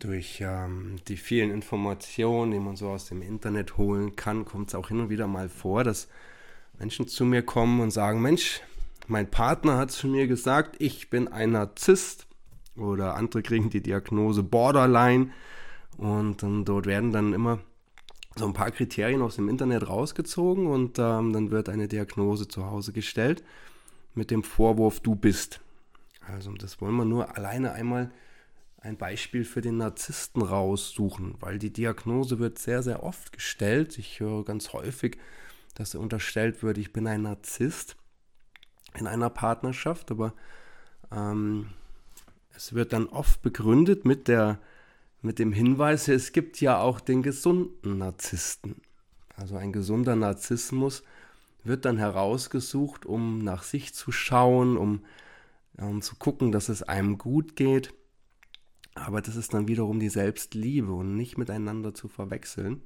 Durch 0.05 0.43
ähm, 0.43 0.97
die 1.09 1.17
vielen 1.17 1.51
Informationen, 1.51 2.51
die 2.51 2.59
man 2.59 2.77
so 2.77 2.91
aus 2.91 3.07
dem 3.07 3.23
Internet 3.23 3.79
holen 3.79 4.17
kann, 4.17 4.45
kommt 4.45 4.69
es 4.69 4.75
auch 4.75 4.89
hin 4.89 5.01
und 5.01 5.09
wieder 5.09 5.27
mal 5.27 5.49
vor, 5.49 5.83
dass 5.83 6.09
Menschen 6.79 7.09
zu 7.09 7.25
mir 7.25 7.41
kommen 7.41 7.81
und 7.81 7.91
sagen, 7.91 8.21
Mensch, 8.21 8.61
mein 9.07 9.31
Partner 9.31 9.79
hat 9.79 9.93
zu 9.93 10.07
mir 10.07 10.27
gesagt, 10.27 10.77
ich 10.79 11.09
bin 11.09 11.29
ein 11.29 11.53
Narzisst 11.53 12.27
oder 12.77 13.15
andere 13.15 13.43
kriegen 13.43 13.71
die 13.71 13.81
Diagnose 13.81 14.43
Borderline 14.43 15.31
und 15.97 16.43
ähm, 16.43 16.67
dort 16.67 16.85
werden 16.85 17.11
dann 17.11 17.33
immer 17.33 17.61
so 18.37 18.45
ein 18.45 18.53
paar 18.53 18.73
Kriterien 18.73 19.23
aus 19.23 19.37
dem 19.37 19.49
Internet 19.49 19.89
rausgezogen 19.89 20.67
und 20.67 20.99
ähm, 20.99 21.33
dann 21.33 21.51
wird 21.51 21.71
eine 21.71 21.89
Diagnose 21.89 22.47
zu 22.47 22.67
Hause 22.67 22.93
gestellt 22.93 23.43
mit 24.15 24.31
dem 24.31 24.43
Vorwurf, 24.43 25.01
du 25.01 25.15
bist. 25.15 25.63
Also 26.29 26.53
das 26.53 26.83
wollen 26.83 26.97
wir 26.97 27.07
nur 27.07 27.39
alleine 27.39 27.73
einmal 27.73 28.11
ein 28.85 28.99
Beispiel 28.99 29.47
für 29.47 29.63
den 29.63 29.79
Narzissten 29.79 30.43
raussuchen, 30.43 31.37
weil 31.41 31.59
die 31.59 31.73
Diagnose 31.73 32.39
wird 32.39 32.59
sehr, 32.59 32.83
sehr 32.83 33.03
oft 33.03 33.33
gestellt. 33.33 33.99
Ich 33.99 34.21
höre 34.21 34.45
ganz 34.45 34.75
häufig, 34.75 35.17
dass 35.75 35.95
unterstellt 35.95 36.63
wird, 36.63 36.77
ich 36.77 36.93
bin 36.93 37.07
ein 37.07 37.23
Narzisst 37.23 37.97
in 38.95 39.07
einer 39.07 39.31
Partnerschaft, 39.31 40.11
aber 40.11 40.35
ähm, 41.11 41.71
es 42.55 42.75
wird 42.75 42.93
dann 42.93 43.07
oft 43.07 43.41
begründet 43.41 44.05
mit 44.05 44.29
der 44.29 44.61
mit 45.23 45.39
dem 45.39 45.55
Hinweis, 45.55 46.09
es 46.09 46.33
gibt 46.33 46.61
ja 46.61 46.79
auch 46.79 47.01
den 47.01 47.23
gesunden 47.23 47.97
Narzissten. 47.97 48.83
Also 49.35 49.57
ein 49.57 49.73
gesunder 49.73 50.17
Narzissmus 50.17 51.03
wird 51.63 51.87
dann 51.87 51.97
herausgesucht, 51.97 53.07
um 53.07 53.39
nach 53.39 53.63
sich 53.63 53.95
zu 53.95 54.13
schauen, 54.13 54.77
um, 54.77 55.03
um 55.79 56.03
zu 56.03 56.17
gucken, 56.17 56.53
dass 56.53 56.69
es 56.69 56.83
einem 56.83 57.17
gut 57.17 57.57
geht. 57.57 57.95
Aber 58.95 59.21
das 59.21 59.37
ist 59.37 59.55
dann 59.55 59.69
wiederum 59.69 59.99
die 59.99 60.09
Selbstliebe 60.09 60.93
und 60.93 61.17
nicht 61.17 61.37
miteinander 61.37 61.95
zu 61.95 62.09
verwechseln. 62.09 62.83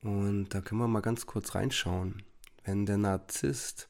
Und 0.00 0.48
da 0.50 0.60
können 0.60 0.80
wir 0.80 0.88
mal 0.88 1.00
ganz 1.00 1.26
kurz 1.26 1.54
reinschauen. 1.54 2.22
Wenn 2.64 2.86
der 2.86 2.98
Narzisst 2.98 3.88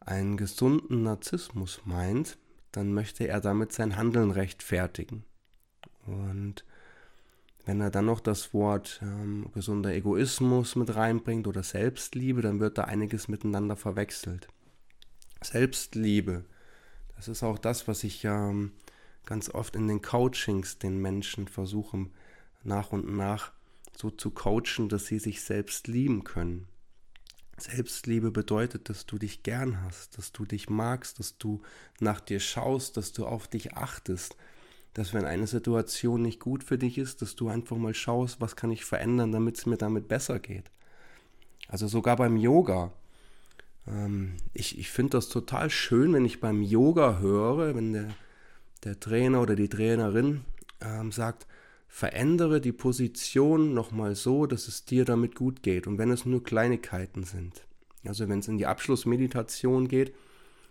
einen 0.00 0.36
gesunden 0.36 1.02
Narzissmus 1.02 1.82
meint, 1.84 2.38
dann 2.70 2.92
möchte 2.94 3.26
er 3.26 3.40
damit 3.40 3.72
sein 3.72 3.96
Handeln 3.96 4.30
rechtfertigen. 4.30 5.24
Und 6.06 6.64
wenn 7.64 7.80
er 7.80 7.90
dann 7.90 8.06
noch 8.06 8.20
das 8.20 8.54
Wort 8.54 9.00
ähm, 9.02 9.50
gesunder 9.52 9.92
Egoismus 9.92 10.76
mit 10.76 10.94
reinbringt 10.94 11.48
oder 11.48 11.64
Selbstliebe, 11.64 12.40
dann 12.40 12.60
wird 12.60 12.78
da 12.78 12.84
einiges 12.84 13.26
miteinander 13.26 13.74
verwechselt. 13.74 14.46
Selbstliebe, 15.42 16.44
das 17.16 17.26
ist 17.26 17.42
auch 17.42 17.58
das, 17.58 17.88
was 17.88 18.04
ich 18.04 18.24
ähm, 18.24 18.70
ganz 19.26 19.50
oft 19.50 19.76
in 19.76 19.88
den 19.88 20.00
Coachings 20.00 20.78
den 20.78 20.98
Menschen 21.02 21.48
versuche 21.48 22.06
nach 22.62 22.92
und 22.92 23.14
nach 23.16 23.52
so 23.96 24.10
zu 24.10 24.30
coachen, 24.30 24.88
dass 24.88 25.06
sie 25.06 25.18
sich 25.18 25.42
selbst 25.42 25.88
lieben 25.88 26.24
können. 26.24 26.66
Selbstliebe 27.58 28.30
bedeutet, 28.30 28.88
dass 28.88 29.06
du 29.06 29.18
dich 29.18 29.42
gern 29.42 29.82
hast, 29.82 30.18
dass 30.18 30.32
du 30.32 30.44
dich 30.44 30.68
magst, 30.68 31.18
dass 31.18 31.38
du 31.38 31.62
nach 32.00 32.20
dir 32.20 32.38
schaust, 32.38 32.96
dass 32.96 33.12
du 33.12 33.26
auf 33.26 33.48
dich 33.48 33.74
achtest, 33.74 34.36
dass 34.92 35.14
wenn 35.14 35.24
eine 35.24 35.46
Situation 35.46 36.22
nicht 36.22 36.38
gut 36.38 36.64
für 36.64 36.76
dich 36.76 36.98
ist, 36.98 37.22
dass 37.22 37.34
du 37.34 37.48
einfach 37.48 37.76
mal 37.76 37.94
schaust, 37.94 38.40
was 38.40 38.56
kann 38.56 38.70
ich 38.70 38.84
verändern, 38.84 39.32
damit 39.32 39.56
es 39.58 39.66
mir 39.66 39.78
damit 39.78 40.06
besser 40.06 40.38
geht. 40.38 40.70
Also 41.68 41.88
sogar 41.88 42.16
beim 42.16 42.36
Yoga. 42.36 42.92
Ähm, 43.86 44.36
ich 44.52 44.78
ich 44.78 44.90
finde 44.90 45.12
das 45.12 45.30
total 45.30 45.70
schön, 45.70 46.12
wenn 46.12 46.26
ich 46.26 46.40
beim 46.40 46.62
Yoga 46.62 47.18
höre, 47.18 47.74
wenn 47.74 47.94
der, 47.94 48.08
der 48.86 48.98
Trainer 49.00 49.42
oder 49.42 49.56
die 49.56 49.68
Trainerin 49.68 50.42
ähm, 50.80 51.12
sagt, 51.12 51.46
verändere 51.88 52.60
die 52.60 52.72
Position 52.72 53.74
nochmal 53.74 54.14
so, 54.14 54.46
dass 54.46 54.68
es 54.68 54.84
dir 54.84 55.04
damit 55.04 55.34
gut 55.34 55.62
geht. 55.62 55.86
Und 55.86 55.98
wenn 55.98 56.10
es 56.10 56.24
nur 56.24 56.42
Kleinigkeiten 56.42 57.24
sind, 57.24 57.66
also 58.04 58.28
wenn 58.28 58.38
es 58.38 58.48
in 58.48 58.58
die 58.58 58.66
Abschlussmeditation 58.66 59.88
geht 59.88 60.14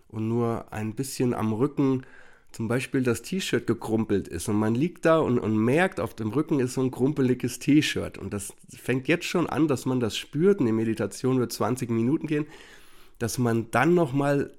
und 0.08 0.28
nur 0.28 0.72
ein 0.72 0.96
bisschen 0.96 1.34
am 1.34 1.54
Rücken 1.54 2.04
zum 2.52 2.70
Beispiel 2.70 3.04
das 3.04 3.22
T-Shirt 3.22 3.68
gekrumpelt 3.68 4.30
ist 4.30 4.48
und 4.48 4.56
man 4.56 4.76
liegt 4.76 5.04
da 5.04 5.20
und, 5.20 5.40
und 5.40 5.58
merkt, 5.58 6.00
auf 6.00 6.14
dem 6.14 6.30
Rücken 6.30 6.62
ist 6.62 6.76
so 6.76 6.82
ein 6.82 6.92
krumpeliges 6.92 7.60
T-Shirt 7.60 8.18
und 8.18 8.32
das 8.32 8.54
fängt 8.70 9.10
jetzt 9.10 9.26
schon 9.26 9.48
an, 9.48 9.68
dass 9.68 9.86
man 9.86 10.00
das 10.00 10.16
spürt 10.16 10.62
und 10.62 10.66
die 10.66 10.72
Meditation 10.72 11.40
wird 11.40 11.52
20 11.52 11.90
Minuten 11.90 12.28
gehen, 12.28 12.46
dass 13.20 13.38
man 13.38 13.72
dann 13.72 13.94
nochmal 13.94 14.54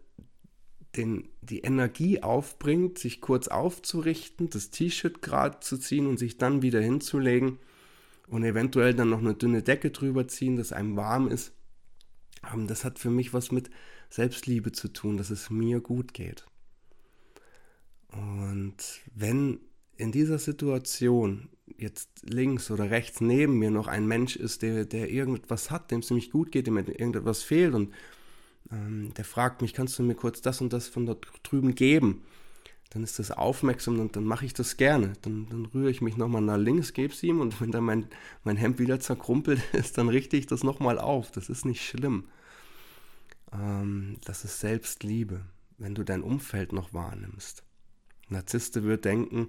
den, 0.96 1.28
die 1.42 1.60
Energie 1.60 2.22
aufbringt, 2.22 2.98
sich 2.98 3.20
kurz 3.20 3.48
aufzurichten, 3.48 4.50
das 4.50 4.70
T-Shirt 4.70 5.22
gerade 5.22 5.60
zu 5.60 5.78
ziehen 5.78 6.06
und 6.06 6.18
sich 6.18 6.38
dann 6.38 6.62
wieder 6.62 6.80
hinzulegen 6.80 7.58
und 8.28 8.44
eventuell 8.44 8.94
dann 8.94 9.10
noch 9.10 9.20
eine 9.20 9.34
dünne 9.34 9.62
Decke 9.62 9.90
drüber 9.90 10.28
ziehen, 10.28 10.56
dass 10.56 10.72
einem 10.72 10.96
warm 10.96 11.28
ist. 11.28 11.52
Ähm, 12.52 12.66
das 12.66 12.84
hat 12.84 12.98
für 12.98 13.10
mich 13.10 13.32
was 13.32 13.52
mit 13.52 13.70
Selbstliebe 14.10 14.72
zu 14.72 14.88
tun, 14.88 15.16
dass 15.16 15.30
es 15.30 15.50
mir 15.50 15.80
gut 15.80 16.14
geht. 16.14 16.46
Und 18.08 18.76
wenn 19.14 19.60
in 19.96 20.12
dieser 20.12 20.38
Situation 20.38 21.48
jetzt 21.76 22.08
links 22.22 22.70
oder 22.70 22.90
rechts 22.90 23.20
neben 23.20 23.58
mir 23.58 23.70
noch 23.70 23.88
ein 23.88 24.06
Mensch 24.06 24.36
ist, 24.36 24.62
der, 24.62 24.84
der 24.84 25.10
irgendetwas 25.10 25.70
hat, 25.70 25.90
dem 25.90 26.00
es 26.00 26.10
nämlich 26.10 26.30
gut 26.30 26.52
geht, 26.52 26.66
dem 26.66 26.76
irgendetwas 26.76 27.42
fehlt 27.42 27.74
und 27.74 27.92
ähm, 28.72 29.12
der 29.16 29.24
fragt 29.24 29.62
mich, 29.62 29.74
kannst 29.74 29.98
du 29.98 30.02
mir 30.02 30.14
kurz 30.14 30.40
das 30.40 30.60
und 30.60 30.72
das 30.72 30.88
von 30.88 31.06
dort 31.06 31.26
drüben 31.42 31.74
geben? 31.74 32.22
Dann 32.90 33.02
ist 33.02 33.18
das 33.18 33.30
aufmerksam 33.30 33.98
und 33.98 34.16
dann 34.16 34.24
mache 34.24 34.46
ich 34.46 34.54
das 34.54 34.76
gerne. 34.76 35.14
Dann, 35.22 35.48
dann 35.48 35.66
rühre 35.66 35.90
ich 35.90 36.00
mich 36.00 36.16
nochmal 36.16 36.42
nach 36.42 36.56
links, 36.56 36.92
gebe 36.92 37.12
es 37.12 37.22
ihm 37.22 37.40
und 37.40 37.60
wenn 37.60 37.70
dann 37.70 37.84
mein, 37.84 38.06
mein 38.44 38.56
Hemd 38.56 38.78
wieder 38.78 39.00
zerkrumpelt 39.00 39.60
ist, 39.72 39.98
dann 39.98 40.08
richte 40.08 40.36
ich 40.36 40.46
das 40.46 40.62
nochmal 40.64 40.98
auf. 40.98 41.30
Das 41.30 41.48
ist 41.48 41.64
nicht 41.64 41.86
schlimm. 41.86 42.24
Ähm, 43.52 44.16
das 44.24 44.44
ist 44.44 44.60
Selbstliebe, 44.60 45.42
wenn 45.78 45.94
du 45.94 46.04
dein 46.04 46.22
Umfeld 46.22 46.72
noch 46.72 46.92
wahrnimmst. 46.92 47.62
Narzisste 48.28 48.82
wird 48.82 49.04
denken, 49.04 49.48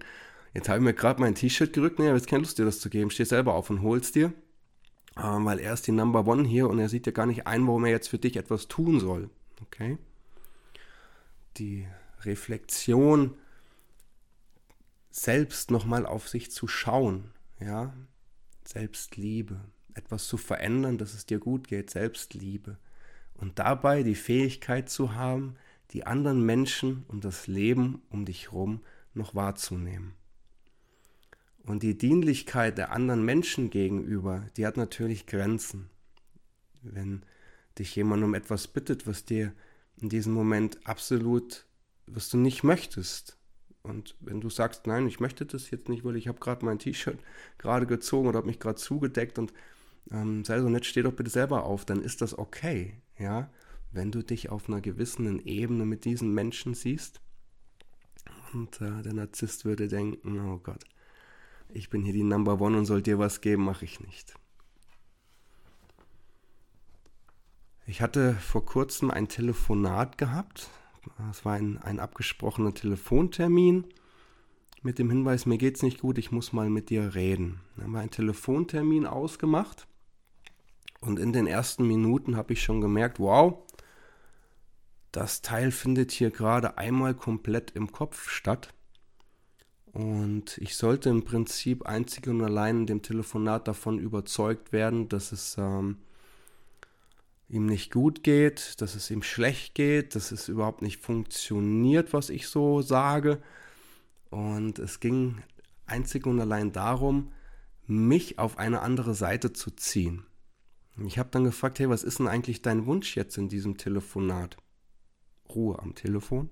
jetzt 0.53 0.69
habe 0.69 0.79
ich 0.79 0.83
mir 0.83 0.93
gerade 0.93 1.19
mein 1.19 1.35
T-Shirt 1.35 1.73
gerückt, 1.73 1.99
nee, 1.99 2.07
jetzt 2.07 2.27
keine 2.27 2.43
Lust 2.43 2.59
dir 2.59 2.65
das 2.65 2.79
zu 2.79 2.89
geben, 2.89 3.09
steh 3.09 3.23
selber 3.23 3.55
auf 3.55 3.69
und 3.69 3.81
holst 3.81 4.15
dir, 4.15 4.33
ähm, 5.21 5.45
weil 5.45 5.59
er 5.59 5.73
ist 5.73 5.87
die 5.87 5.91
Number 5.91 6.27
One 6.27 6.47
hier 6.47 6.69
und 6.69 6.79
er 6.79 6.89
sieht 6.89 7.05
ja 7.05 7.11
gar 7.11 7.25
nicht 7.25 7.47
ein, 7.47 7.65
warum 7.65 7.85
er 7.85 7.91
jetzt 7.91 8.09
für 8.09 8.19
dich 8.19 8.37
etwas 8.37 8.67
tun 8.67 8.99
soll. 8.99 9.29
Okay? 9.61 9.97
Die 11.57 11.87
Reflexion, 12.21 13.35
selbst 15.09 15.71
nochmal 15.71 16.05
auf 16.05 16.27
sich 16.27 16.51
zu 16.51 16.67
schauen, 16.67 17.31
ja, 17.59 17.93
Selbstliebe, 18.65 19.59
etwas 19.93 20.27
zu 20.27 20.37
verändern, 20.37 20.97
dass 20.97 21.13
es 21.13 21.25
dir 21.25 21.39
gut 21.39 21.67
geht, 21.67 21.89
Selbstliebe. 21.89 22.77
Und 23.33 23.59
dabei 23.59 24.03
die 24.03 24.15
Fähigkeit 24.15 24.89
zu 24.89 25.15
haben, 25.15 25.55
die 25.91 26.05
anderen 26.05 26.45
Menschen 26.45 27.05
und 27.07 27.23
das 27.23 27.47
Leben 27.47 28.01
um 28.09 28.25
dich 28.25 28.51
herum 28.51 28.81
noch 29.13 29.35
wahrzunehmen. 29.35 30.16
Und 31.67 31.83
die 31.83 31.97
Dienlichkeit 31.97 32.77
der 32.77 32.91
anderen 32.91 33.23
Menschen 33.23 33.69
gegenüber, 33.69 34.45
die 34.57 34.65
hat 34.65 34.77
natürlich 34.77 35.27
Grenzen. 35.27 35.89
Wenn 36.81 37.23
dich 37.77 37.95
jemand 37.95 38.23
um 38.23 38.33
etwas 38.33 38.67
bittet, 38.67 39.05
was 39.05 39.25
dir 39.25 39.53
in 40.01 40.09
diesem 40.09 40.33
Moment 40.33 40.79
absolut, 40.87 41.65
was 42.07 42.29
du 42.29 42.37
nicht 42.37 42.63
möchtest. 42.63 43.37
Und 43.83 44.15
wenn 44.19 44.41
du 44.41 44.49
sagst, 44.49 44.87
nein, 44.87 45.07
ich 45.07 45.19
möchte 45.19 45.45
das 45.45 45.69
jetzt 45.69 45.89
nicht, 45.89 46.03
weil 46.03 46.15
ich 46.15 46.27
habe 46.27 46.39
gerade 46.39 46.65
mein 46.65 46.79
T-Shirt 46.79 47.19
gerade 47.59 47.85
gezogen 47.85 48.27
oder 48.27 48.37
habe 48.37 48.47
mich 48.47 48.59
gerade 48.59 48.77
zugedeckt 48.77 49.37
und 49.37 49.53
ähm, 50.11 50.43
sei 50.43 50.59
so 50.59 50.69
nett, 50.69 50.85
steh 50.85 51.03
doch 51.03 51.13
bitte 51.13 51.29
selber 51.29 51.63
auf, 51.63 51.85
dann 51.85 52.01
ist 52.01 52.21
das 52.21 52.37
okay, 52.37 52.95
ja 53.19 53.49
wenn 53.91 54.11
du 54.11 54.23
dich 54.23 54.49
auf 54.49 54.69
einer 54.69 54.81
gewissen 54.81 55.45
Ebene 55.45 55.85
mit 55.85 56.05
diesen 56.05 56.33
Menschen 56.33 56.73
siehst. 56.73 57.21
Und 58.53 58.81
äh, 58.81 59.01
der 59.01 59.13
Narzisst 59.13 59.65
würde 59.65 59.87
denken, 59.87 60.39
oh 60.39 60.59
Gott, 60.59 60.83
ich 61.69 61.89
bin 61.89 62.03
hier 62.03 62.13
die 62.13 62.23
Number 62.23 62.59
One 62.59 62.77
und 62.77 62.85
soll 62.85 63.01
dir 63.01 63.19
was 63.19 63.41
geben, 63.41 63.65
mache 63.65 63.85
ich 63.85 63.99
nicht. 63.99 64.35
Ich 67.85 68.01
hatte 68.01 68.33
vor 68.33 68.65
kurzem 68.65 69.11
ein 69.11 69.27
Telefonat 69.27 70.17
gehabt. 70.17 70.69
Es 71.31 71.45
war 71.45 71.53
ein, 71.53 71.77
ein 71.77 71.99
abgesprochener 71.99 72.73
Telefontermin 72.73 73.85
mit 74.83 74.99
dem 74.99 75.09
Hinweis, 75.09 75.45
mir 75.45 75.57
geht's 75.57 75.83
nicht 75.83 76.01
gut, 76.01 76.17
ich 76.17 76.31
muss 76.31 76.53
mal 76.53 76.69
mit 76.69 76.89
dir 76.89 77.15
reden. 77.15 77.59
Dann 77.75 77.85
haben 77.85 77.91
wir 77.93 77.99
einen 77.99 78.11
Telefontermin 78.11 79.05
ausgemacht 79.05 79.87
und 81.01 81.19
in 81.19 81.33
den 81.33 81.47
ersten 81.47 81.87
Minuten 81.87 82.35
habe 82.35 82.53
ich 82.53 82.61
schon 82.61 82.81
gemerkt, 82.81 83.19
wow, 83.19 83.63
das 85.11 85.41
Teil 85.41 85.71
findet 85.71 86.11
hier 86.11 86.31
gerade 86.31 86.77
einmal 86.77 87.15
komplett 87.15 87.71
im 87.71 87.91
Kopf 87.91 88.29
statt. 88.29 88.73
Und 89.97 90.59
ich 90.59 90.75
sollte 90.75 91.09
im 91.09 91.23
Prinzip 91.23 91.87
einzig 91.87 92.27
und 92.27 92.43
allein 92.43 92.81
in 92.81 92.85
dem 92.85 93.01
Telefonat 93.01 93.67
davon 93.67 93.97
überzeugt 93.97 94.71
werden, 94.71 95.09
dass 95.09 95.31
es 95.31 95.55
ähm, 95.57 95.97
ihm 97.49 97.65
nicht 97.65 97.91
gut 97.91 98.23
geht, 98.23 98.79
dass 98.79 98.93
es 98.93 99.09
ihm 99.09 99.23
schlecht 99.23 99.73
geht, 99.73 100.13
dass 100.13 100.31
es 100.31 100.49
überhaupt 100.49 100.83
nicht 100.83 101.01
funktioniert, 101.01 102.13
was 102.13 102.29
ich 102.29 102.47
so 102.47 102.83
sage. 102.83 103.41
Und 104.29 104.77
es 104.77 104.99
ging 104.99 105.41
einzig 105.87 106.27
und 106.27 106.39
allein 106.39 106.71
darum, 106.71 107.31
mich 107.87 108.37
auf 108.37 108.59
eine 108.59 108.83
andere 108.83 109.15
Seite 109.15 109.51
zu 109.51 109.71
ziehen. 109.71 110.27
Ich 111.07 111.17
habe 111.17 111.29
dann 111.31 111.43
gefragt, 111.43 111.79
hey, 111.79 111.89
was 111.89 112.03
ist 112.03 112.19
denn 112.19 112.27
eigentlich 112.27 112.61
dein 112.61 112.85
Wunsch 112.85 113.17
jetzt 113.17 113.35
in 113.39 113.49
diesem 113.49 113.77
Telefonat? 113.77 114.57
Ruhe 115.49 115.79
am 115.79 115.95
Telefon. 115.95 116.51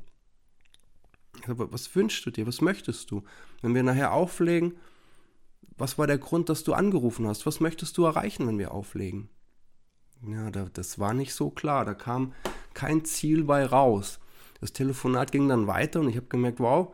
Was 1.48 1.95
wünschst 1.95 2.26
du 2.26 2.32
dir? 2.32 2.48
Was 2.48 2.62
möchtest 2.62 3.12
du? 3.12 3.24
Wenn 3.62 3.76
wir 3.76 3.84
nachher 3.84 4.13
auflegen, 4.13 4.74
was 5.78 5.98
war 5.98 6.08
der 6.08 6.17
Grund, 6.17 6.50
dass 6.50 6.63
du 6.63 6.74
angerufen 6.74 7.28
hast? 7.28 7.45
Was 7.45 7.60
möchtest 7.60 7.98
du 7.98 8.06
erreichen, 8.06 8.48
wenn 8.48 8.60
wir 8.60 8.71
auflegen? 8.71 9.30
Ja, 10.26 10.50
das 10.50 11.00
war 11.00 11.13
nicht 11.13 11.34
so 11.34 11.50
klar. 11.50 11.86
Da 11.86 11.93
kam 11.93 12.34
kein 12.74 13.06
Ziel 13.06 13.43
bei 13.43 13.65
raus. 13.65 14.19
Das 14.62 14.74
Telefonat 14.74 15.32
ging 15.32 15.48
dann 15.50 15.67
weiter 15.67 16.00
und 16.00 16.10
ich 16.10 16.15
habe 16.15 16.28
gemerkt, 16.28 16.60
wow, 16.60 16.93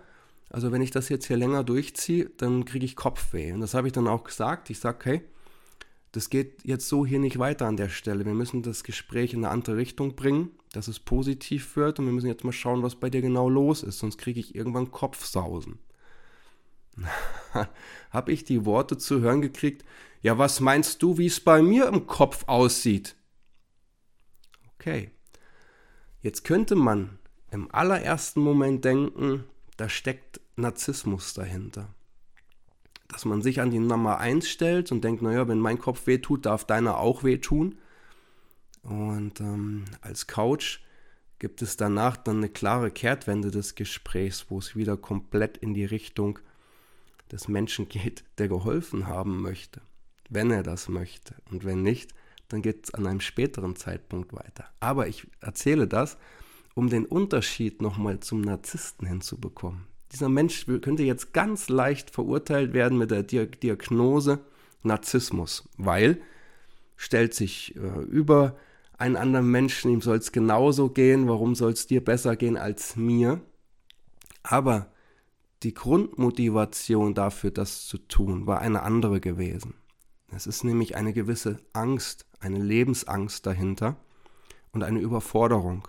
also 0.49 0.71
wenn 0.71 0.81
ich 0.81 0.91
das 0.91 1.09
jetzt 1.09 1.27
hier 1.27 1.37
länger 1.37 1.63
durchziehe, 1.63 2.29
dann 2.37 2.65
kriege 2.65 2.85
ich 2.85 2.95
Kopfweh. 2.95 3.53
Und 3.53 3.61
das 3.61 3.73
habe 3.73 3.87
ich 3.87 3.93
dann 3.93 4.07
auch 4.07 4.23
gesagt. 4.23 4.69
Ich 4.69 4.79
sage, 4.79 4.99
hey, 5.03 5.21
das 6.11 6.29
geht 6.29 6.65
jetzt 6.65 6.89
so 6.89 7.05
hier 7.05 7.19
nicht 7.19 7.39
weiter 7.39 7.67
an 7.67 7.77
der 7.77 7.89
Stelle. 7.89 8.25
Wir 8.25 8.33
müssen 8.33 8.63
das 8.63 8.83
Gespräch 8.83 9.33
in 9.33 9.45
eine 9.45 9.53
andere 9.53 9.77
Richtung 9.77 10.15
bringen, 10.15 10.49
dass 10.71 10.87
es 10.87 10.99
positiv 10.99 11.75
wird 11.75 11.99
und 11.99 12.05
wir 12.05 12.13
müssen 12.13 12.27
jetzt 12.27 12.43
mal 12.43 12.51
schauen, 12.51 12.83
was 12.83 12.95
bei 12.95 13.09
dir 13.09 13.21
genau 13.21 13.49
los 13.49 13.83
ist, 13.83 13.99
sonst 13.99 14.17
kriege 14.17 14.39
ich 14.39 14.55
irgendwann 14.55 14.91
Kopfsausen. 14.91 15.79
Habe 18.11 18.31
ich 18.31 18.43
die 18.43 18.65
Worte 18.65 18.97
zu 18.97 19.21
hören 19.21 19.41
gekriegt, 19.41 19.85
ja, 20.21 20.37
was 20.37 20.59
meinst 20.59 21.01
du, 21.01 21.17
wie 21.17 21.25
es 21.25 21.39
bei 21.39 21.61
mir 21.61 21.87
im 21.87 22.05
Kopf 22.07 22.43
aussieht? 22.47 23.15
Okay, 24.75 25.11
jetzt 26.21 26.43
könnte 26.43 26.75
man 26.75 27.17
im 27.49 27.73
allerersten 27.73 28.41
Moment 28.41 28.85
denken, 28.85 29.43
da 29.77 29.89
steckt 29.89 30.41
Narzissmus 30.55 31.33
dahinter 31.33 31.93
dass 33.11 33.25
man 33.25 33.41
sich 33.41 33.59
an 33.59 33.71
die 33.71 33.79
Nummer 33.79 34.19
1 34.19 34.47
stellt 34.47 34.91
und 34.91 35.03
denkt, 35.03 35.21
naja, 35.21 35.47
wenn 35.47 35.59
mein 35.59 35.79
Kopf 35.79 36.07
wehtut, 36.07 36.45
darf 36.45 36.65
deiner 36.65 36.97
auch 36.97 37.23
wehtun. 37.23 37.77
Und 38.83 39.39
ähm, 39.39 39.85
als 40.01 40.27
Coach 40.27 40.83
gibt 41.39 41.61
es 41.61 41.77
danach 41.77 42.17
dann 42.17 42.37
eine 42.37 42.49
klare 42.49 42.91
Kehrtwende 42.91 43.51
des 43.51 43.75
Gesprächs, 43.75 44.45
wo 44.49 44.59
es 44.59 44.75
wieder 44.75 44.97
komplett 44.97 45.57
in 45.57 45.73
die 45.73 45.85
Richtung 45.85 46.39
des 47.31 47.47
Menschen 47.47 47.87
geht, 47.89 48.23
der 48.37 48.47
geholfen 48.47 49.07
haben 49.07 49.41
möchte, 49.41 49.81
wenn 50.29 50.51
er 50.51 50.63
das 50.63 50.89
möchte. 50.89 51.35
Und 51.49 51.63
wenn 51.63 51.81
nicht, 51.81 52.13
dann 52.49 52.61
geht 52.61 52.85
es 52.85 52.93
an 52.93 53.07
einem 53.07 53.21
späteren 53.21 53.75
Zeitpunkt 53.75 54.33
weiter. 54.33 54.69
Aber 54.79 55.07
ich 55.07 55.27
erzähle 55.39 55.87
das, 55.87 56.17
um 56.73 56.89
den 56.89 57.05
Unterschied 57.05 57.81
nochmal 57.81 58.19
zum 58.19 58.41
Narzissten 58.41 59.07
hinzubekommen 59.07 59.91
dieser 60.11 60.29
Mensch 60.29 60.65
könnte 60.65 61.03
jetzt 61.03 61.33
ganz 61.33 61.69
leicht 61.69 62.09
verurteilt 62.09 62.73
werden 62.73 62.97
mit 62.97 63.11
der 63.11 63.23
Diagnose 63.23 64.39
Narzissmus, 64.83 65.67
weil 65.77 66.21
stellt 66.97 67.33
sich 67.33 67.75
äh, 67.75 68.01
über 68.03 68.57
einen 69.01 69.17
anderen 69.17 69.51
Menschen, 69.51 69.91
ihm 69.91 70.01
soll 70.01 70.17
es 70.17 70.31
genauso 70.31 70.89
gehen, 70.89 71.27
warum 71.27 71.55
soll 71.55 71.73
es 71.73 71.87
dir 71.87 72.03
besser 72.03 72.35
gehen 72.35 72.57
als 72.57 72.95
mir? 72.95 73.41
Aber 74.43 74.91
die 75.63 75.73
Grundmotivation 75.73 77.13
dafür, 77.13 77.51
das 77.51 77.85
zu 77.85 77.97
tun, 77.97 78.47
war 78.47 78.59
eine 78.61 78.83
andere 78.83 79.19
gewesen. 79.19 79.75
Es 80.33 80.47
ist 80.47 80.63
nämlich 80.63 80.95
eine 80.95 81.13
gewisse 81.13 81.59
Angst, 81.73 82.25
eine 82.39 82.59
Lebensangst 82.59 83.45
dahinter 83.45 83.97
und 84.71 84.83
eine 84.83 84.99
Überforderung. 84.99 85.87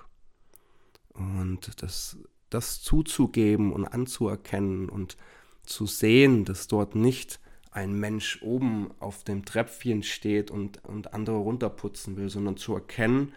Und 1.15 1.83
das 1.83 2.19
das 2.53 2.83
zuzugeben 2.83 3.73
und 3.73 3.87
anzuerkennen 3.87 4.89
und 4.89 5.17
zu 5.65 5.87
sehen, 5.87 6.45
dass 6.45 6.67
dort 6.67 6.95
nicht 6.95 7.41
ein 7.73 7.95
Mensch 7.99 8.41
oben 8.43 8.91
auf 9.01 9.25
dem 9.25 9.45
Treppchen 9.45 10.03
steht 10.03 10.51
und, 10.51 10.85
und 10.85 11.15
andere 11.15 11.37
runterputzen 11.37 12.17
will, 12.17 12.29
sondern 12.29 12.57
zu 12.57 12.75
erkennen, 12.75 13.33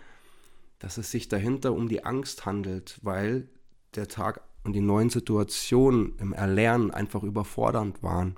dass 0.80 0.98
es 0.98 1.10
sich 1.10 1.30
dahinter 1.30 1.74
um 1.74 1.88
die 1.88 2.04
Angst 2.04 2.46
handelt, 2.46 3.00
weil 3.02 3.48
der 3.96 4.08
Tag 4.08 4.42
und 4.64 4.74
die 4.74 4.82
neuen 4.82 5.10
Situationen 5.10 6.18
im 6.20 6.34
Erlernen 6.34 6.92
einfach 6.92 7.24
überfordernd 7.24 8.04
waren. 8.04 8.36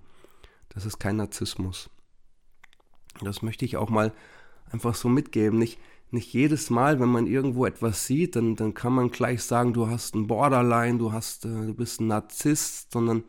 Das 0.69 0.85
ist 0.85 0.99
kein 0.99 1.15
Narzissmus. 1.15 1.89
Das 3.21 3.41
möchte 3.41 3.65
ich 3.65 3.77
auch 3.77 3.89
mal 3.89 4.13
einfach 4.69 4.93
so 4.93 5.09
mitgeben. 5.09 5.57
Nicht, 5.57 5.79
nicht 6.11 6.31
jedes 6.31 6.69
Mal, 6.69 6.99
wenn 6.99 7.09
man 7.09 7.25
irgendwo 7.25 7.65
etwas 7.65 8.05
sieht, 8.05 8.35
dann, 8.35 8.55
dann 8.55 8.75
kann 8.75 8.93
man 8.93 9.09
gleich 9.09 9.41
sagen, 9.41 9.73
du 9.73 9.87
hast 9.87 10.13
ein 10.13 10.27
Borderline, 10.27 10.99
du, 10.99 11.11
hast, 11.11 11.45
äh, 11.45 11.65
du 11.65 11.73
bist 11.73 12.01
ein 12.01 12.07
Narzisst, 12.07 12.91
sondern 12.91 13.23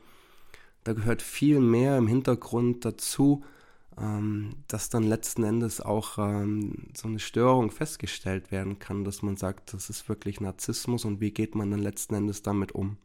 da 0.88 0.94
gehört 0.94 1.20
viel 1.20 1.60
mehr 1.60 1.98
im 1.98 2.06
Hintergrund 2.06 2.86
dazu, 2.86 3.44
ähm, 3.98 4.56
dass 4.68 4.88
dann 4.88 5.02
letzten 5.02 5.44
Endes 5.44 5.82
auch 5.82 6.16
ähm, 6.16 6.88
so 6.96 7.08
eine 7.08 7.18
Störung 7.18 7.70
festgestellt 7.70 8.50
werden 8.50 8.78
kann, 8.78 9.04
dass 9.04 9.20
man 9.20 9.36
sagt, 9.36 9.74
das 9.74 9.90
ist 9.90 10.08
wirklich 10.08 10.40
Narzissmus 10.40 11.04
und 11.04 11.20
wie 11.20 11.30
geht 11.30 11.54
man 11.54 11.70
dann 11.70 11.80
letzten 11.80 12.14
Endes 12.14 12.42
damit 12.42 12.72
um. 12.72 12.96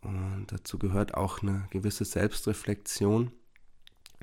Und 0.00 0.46
dazu 0.48 0.80
gehört 0.80 1.14
auch 1.14 1.42
eine 1.42 1.68
gewisse 1.70 2.04
Selbstreflexion, 2.04 3.30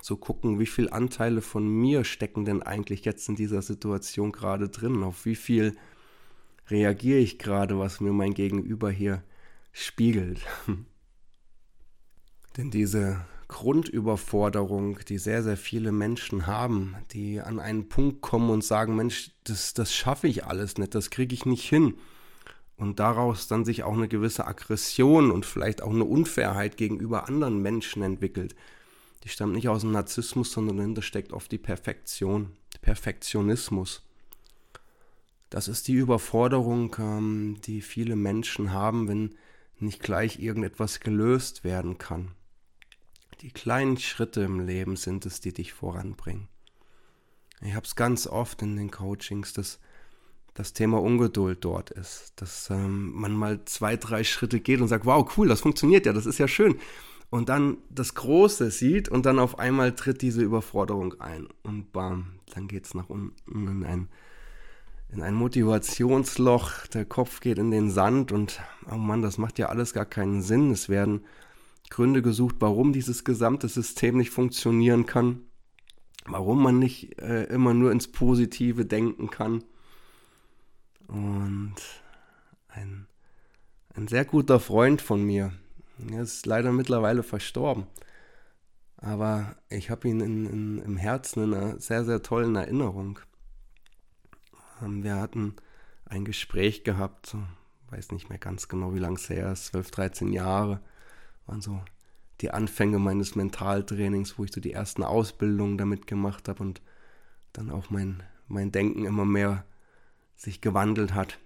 zu 0.01 0.17
gucken, 0.17 0.59
wie 0.59 0.65
viele 0.65 0.91
Anteile 0.91 1.41
von 1.41 1.67
mir 1.67 2.03
stecken 2.03 2.43
denn 2.43 2.61
eigentlich 2.61 3.05
jetzt 3.05 3.29
in 3.29 3.35
dieser 3.35 3.61
Situation 3.61 4.33
gerade 4.33 4.67
drin, 4.69 5.01
auf 5.03 5.25
wie 5.25 5.35
viel 5.35 5.75
reagiere 6.69 7.19
ich 7.19 7.39
gerade, 7.39 7.79
was 7.79 8.01
mir 8.01 8.11
mein 8.11 8.33
Gegenüber 8.33 8.91
hier 8.91 9.23
spiegelt. 9.71 10.41
Denn 12.57 12.71
diese 12.71 13.21
Grundüberforderung, 13.49 14.99
die 15.07 15.19
sehr, 15.19 15.43
sehr 15.43 15.57
viele 15.57 15.91
Menschen 15.91 16.47
haben, 16.47 16.95
die 17.11 17.39
an 17.39 17.59
einen 17.59 17.87
Punkt 17.87 18.21
kommen 18.21 18.49
und 18.49 18.63
sagen, 18.63 18.95
Mensch, 18.95 19.31
das, 19.43 19.73
das 19.75 19.93
schaffe 19.93 20.27
ich 20.27 20.45
alles 20.45 20.77
nicht, 20.77 20.95
das 20.95 21.11
kriege 21.11 21.33
ich 21.33 21.45
nicht 21.45 21.69
hin. 21.69 21.93
Und 22.75 22.99
daraus 22.99 23.47
dann 23.47 23.63
sich 23.63 23.83
auch 23.83 23.93
eine 23.93 24.07
gewisse 24.07 24.45
Aggression 24.45 25.31
und 25.31 25.45
vielleicht 25.45 25.81
auch 25.81 25.91
eine 25.91 26.03
Unfairheit 26.03 26.77
gegenüber 26.77 27.27
anderen 27.27 27.61
Menschen 27.61 28.03
entwickelt. 28.03 28.55
Die 29.23 29.29
stammt 29.29 29.53
nicht 29.53 29.69
aus 29.69 29.81
dem 29.81 29.91
Narzissmus, 29.91 30.51
sondern 30.51 30.77
dahinter 30.77 31.01
steckt 31.01 31.33
oft 31.33 31.51
die 31.51 31.57
Perfektion, 31.57 32.51
Perfektionismus. 32.81 34.03
Das 35.49 35.67
ist 35.67 35.87
die 35.87 35.93
Überforderung, 35.93 36.95
ähm, 36.99 37.57
die 37.65 37.81
viele 37.81 38.15
Menschen 38.15 38.73
haben, 38.73 39.07
wenn 39.07 39.35
nicht 39.79 40.01
gleich 40.01 40.39
irgendetwas 40.39 40.99
gelöst 40.99 41.63
werden 41.63 41.97
kann. 41.97 42.31
Die 43.41 43.51
kleinen 43.51 43.97
Schritte 43.97 44.41
im 44.41 44.59
Leben 44.59 44.95
sind 44.95 45.25
es, 45.25 45.39
die 45.39 45.53
dich 45.53 45.73
voranbringen. 45.73 46.47
Ich 47.61 47.75
habe 47.75 47.85
es 47.85 47.95
ganz 47.95 48.27
oft 48.27 48.61
in 48.61 48.75
den 48.75 48.91
Coachings, 48.91 49.53
dass 49.53 49.79
das 50.53 50.73
Thema 50.73 50.99
Ungeduld 51.01 51.63
dort 51.63 51.91
ist, 51.91 52.33
dass 52.37 52.69
ähm, 52.71 53.11
man 53.13 53.33
mal 53.33 53.63
zwei, 53.65 53.95
drei 53.95 54.23
Schritte 54.23 54.59
geht 54.59 54.81
und 54.81 54.87
sagt, 54.87 55.05
wow, 55.05 55.29
cool, 55.37 55.47
das 55.47 55.61
funktioniert 55.61 56.07
ja, 56.07 56.13
das 56.13 56.25
ist 56.25 56.39
ja 56.39 56.47
schön. 56.47 56.79
Und 57.29 57.49
dann 57.49 57.77
das 57.89 58.15
Große 58.15 58.71
sieht 58.71 59.07
und 59.09 59.25
dann 59.27 59.37
auf 59.37 59.59
einmal 59.59 59.93
tritt 59.93 60.21
diese 60.21 60.41
Überforderung 60.41 61.19
ein 61.19 61.47
und 61.61 61.91
bam, 61.91 62.39
dann 62.53 62.67
geht 62.67 62.85
es 62.85 62.95
nach 62.95 63.09
unten 63.09 63.67
in 63.67 63.83
ein, 63.83 64.09
in 65.09 65.21
ein 65.21 65.35
Motivationsloch, 65.35 66.87
der 66.87 67.05
Kopf 67.05 67.39
geht 67.39 67.59
in 67.59 67.69
den 67.69 67.91
Sand 67.91 68.31
und 68.31 68.59
oh 68.89 68.95
Mann, 68.95 69.21
das 69.21 69.37
macht 69.37 69.59
ja 69.59 69.67
alles 69.67 69.93
gar 69.93 70.05
keinen 70.05 70.41
Sinn. 70.41 70.71
Es 70.71 70.89
werden 70.89 71.23
Gründe 71.89 72.21
gesucht, 72.21 72.55
warum 72.59 72.93
dieses 72.93 73.23
gesamte 73.23 73.67
System 73.67 74.17
nicht 74.17 74.31
funktionieren 74.31 75.05
kann, 75.05 75.41
warum 76.25 76.61
man 76.61 76.79
nicht 76.79 77.19
äh, 77.21 77.43
immer 77.45 77.73
nur 77.73 77.91
ins 77.91 78.11
Positive 78.11 78.85
denken 78.85 79.29
kann. 79.29 79.63
Und 81.07 81.75
ein, 82.67 83.07
ein 83.93 84.07
sehr 84.07 84.25
guter 84.25 84.59
Freund 84.59 85.01
von 85.01 85.23
mir, 85.23 85.53
er 86.11 86.21
ist 86.21 86.45
leider 86.45 86.71
mittlerweile 86.71 87.23
verstorben, 87.23 87.87
aber 88.97 89.55
ich 89.69 89.89
habe 89.89 90.07
ihn 90.09 90.19
in, 90.19 90.45
in, 90.45 90.77
im 90.79 90.97
Herzen 90.97 91.43
in 91.43 91.53
einer 91.53 91.79
sehr, 91.79 92.03
sehr 92.03 92.21
tollen 92.21 92.55
Erinnerung. 92.55 93.19
Ähm, 94.83 95.03
wir 95.03 95.15
hatten 95.15 95.55
ein 96.05 96.25
Gespräch 96.25 96.83
gehabt, 96.83 97.35
weiß 97.89 98.11
nicht 98.11 98.29
mehr 98.29 98.37
ganz 98.39 98.67
genau, 98.67 98.93
wie 98.93 98.99
lange 98.99 99.15
es 99.15 99.29
her 99.29 99.51
ist, 99.53 99.67
12, 99.67 99.91
13 99.91 100.33
Jahre 100.33 100.81
waren 101.47 101.61
so 101.61 101.81
die 102.41 102.51
Anfänge 102.51 102.99
meines 102.99 103.35
Mentaltrainings, 103.35 104.37
wo 104.37 104.43
ich 104.43 104.51
so 104.53 104.61
die 104.61 104.73
ersten 104.73 105.03
Ausbildungen 105.03 105.77
damit 105.77 106.05
gemacht 106.07 106.47
habe 106.47 106.61
und 106.61 106.81
dann 107.53 107.71
auch 107.71 107.89
mein, 107.89 108.21
mein 108.47 108.71
Denken 108.71 109.05
immer 109.05 109.25
mehr 109.25 109.65
sich 110.35 110.61
gewandelt 110.61 111.13
hat. 111.13 111.39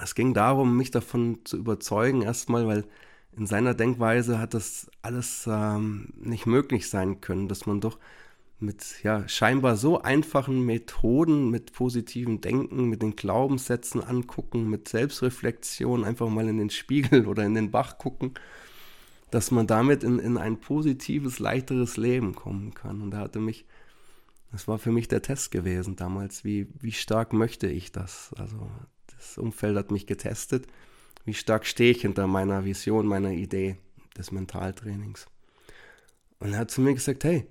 Es 0.00 0.14
ging 0.14 0.32
darum, 0.32 0.76
mich 0.76 0.92
davon 0.92 1.40
zu 1.44 1.56
überzeugen, 1.56 2.22
erstmal, 2.22 2.66
weil 2.66 2.84
in 3.32 3.46
seiner 3.46 3.74
Denkweise 3.74 4.38
hat 4.38 4.54
das 4.54 4.90
alles 5.02 5.48
ähm, 5.50 6.12
nicht 6.16 6.46
möglich 6.46 6.88
sein 6.88 7.20
können, 7.20 7.48
dass 7.48 7.66
man 7.66 7.80
doch 7.80 7.98
mit 8.60 9.02
ja 9.02 9.26
scheinbar 9.26 9.76
so 9.76 10.02
einfachen 10.02 10.64
Methoden, 10.64 11.50
mit 11.50 11.72
positivem 11.72 12.40
Denken, 12.40 12.88
mit 12.88 13.02
den 13.02 13.16
Glaubenssätzen 13.16 14.04
angucken, 14.04 14.68
mit 14.68 14.88
Selbstreflexion, 14.88 16.04
einfach 16.04 16.28
mal 16.28 16.48
in 16.48 16.58
den 16.58 16.70
Spiegel 16.70 17.26
oder 17.26 17.44
in 17.44 17.54
den 17.54 17.72
Bach 17.72 17.98
gucken 17.98 18.34
dass 19.30 19.50
man 19.50 19.66
damit 19.66 20.02
in, 20.02 20.18
in 20.18 20.36
ein 20.36 20.60
positives, 20.60 21.38
leichteres 21.38 21.96
Leben 21.96 22.34
kommen 22.34 22.74
kann. 22.74 23.00
Und 23.00 23.14
er 23.14 23.20
hatte 23.20 23.38
mich, 23.38 23.64
das 24.50 24.66
war 24.66 24.78
für 24.78 24.92
mich 24.92 25.08
der 25.08 25.22
Test 25.22 25.50
gewesen 25.50 25.96
damals, 25.96 26.44
wie, 26.44 26.68
wie 26.80 26.92
stark 26.92 27.32
möchte 27.32 27.68
ich 27.68 27.92
das? 27.92 28.30
Also 28.36 28.70
das 29.16 29.38
Umfeld 29.38 29.76
hat 29.76 29.90
mich 29.90 30.06
getestet, 30.06 30.66
wie 31.24 31.34
stark 31.34 31.66
stehe 31.66 31.92
ich 31.92 32.02
hinter 32.02 32.26
meiner 32.26 32.64
Vision, 32.64 33.06
meiner 33.06 33.30
Idee 33.30 33.76
des 34.16 34.32
Mentaltrainings. 34.32 35.26
Und 36.38 36.54
er 36.54 36.60
hat 36.60 36.70
zu 36.70 36.80
mir 36.80 36.94
gesagt, 36.94 37.24
hey, 37.24 37.46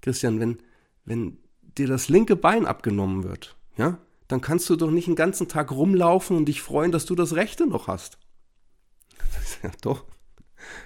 Christian, 0.00 0.40
wenn, 0.40 0.58
wenn 1.04 1.38
dir 1.76 1.88
das 1.88 2.08
linke 2.08 2.36
Bein 2.36 2.66
abgenommen 2.66 3.24
wird, 3.24 3.56
ja, 3.76 3.98
dann 4.28 4.40
kannst 4.40 4.68
du 4.70 4.76
doch 4.76 4.90
nicht 4.90 5.08
den 5.08 5.16
ganzen 5.16 5.48
Tag 5.48 5.72
rumlaufen 5.72 6.36
und 6.36 6.46
dich 6.46 6.62
freuen, 6.62 6.92
dass 6.92 7.06
du 7.06 7.14
das 7.14 7.34
rechte 7.34 7.66
noch 7.66 7.88
hast. 7.88 8.18
Ja, 9.62 9.72
doch, 9.80 10.04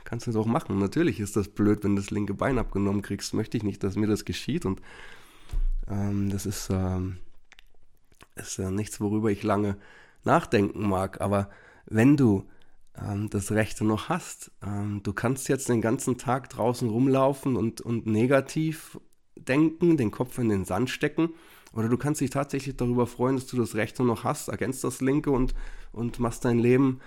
kannst 0.04 0.26
du 0.26 0.30
es 0.30 0.36
auch 0.36 0.46
machen. 0.46 0.78
Natürlich 0.78 1.20
ist 1.20 1.36
das 1.36 1.48
blöd, 1.48 1.84
wenn 1.84 1.96
du 1.96 2.02
das 2.02 2.10
linke 2.10 2.34
Bein 2.34 2.58
abgenommen 2.58 3.02
kriegst. 3.02 3.34
Möchte 3.34 3.56
ich 3.56 3.62
nicht, 3.62 3.82
dass 3.82 3.96
mir 3.96 4.06
das 4.06 4.24
geschieht. 4.24 4.64
Und 4.64 4.80
ähm, 5.88 6.30
das 6.30 6.46
ist, 6.46 6.68
ähm, 6.70 7.18
ist 8.36 8.58
äh, 8.58 8.70
nichts, 8.70 9.00
worüber 9.00 9.30
ich 9.30 9.42
lange 9.42 9.76
nachdenken 10.24 10.88
mag. 10.88 11.20
Aber 11.20 11.50
wenn 11.86 12.16
du 12.16 12.48
ähm, 12.96 13.30
das 13.30 13.52
Rechte 13.52 13.84
noch 13.84 14.08
hast, 14.08 14.50
ähm, 14.64 15.00
du 15.02 15.12
kannst 15.12 15.48
jetzt 15.48 15.68
den 15.68 15.80
ganzen 15.80 16.18
Tag 16.18 16.50
draußen 16.50 16.88
rumlaufen 16.88 17.56
und, 17.56 17.80
und 17.80 18.06
negativ 18.06 18.98
denken, 19.36 19.96
den 19.96 20.10
Kopf 20.10 20.38
in 20.38 20.48
den 20.48 20.64
Sand 20.64 20.90
stecken. 20.90 21.30
Oder 21.72 21.88
du 21.88 21.96
kannst 21.96 22.20
dich 22.20 22.30
tatsächlich 22.30 22.76
darüber 22.76 23.06
freuen, 23.06 23.36
dass 23.36 23.46
du 23.46 23.56
das 23.56 23.74
Rechte 23.74 24.04
noch 24.04 24.24
hast, 24.24 24.48
ergänzt 24.48 24.84
das 24.84 25.00
Linke 25.00 25.30
und, 25.30 25.54
und 25.92 26.18
machst 26.18 26.44
dein 26.44 26.58
Leben 26.58 27.00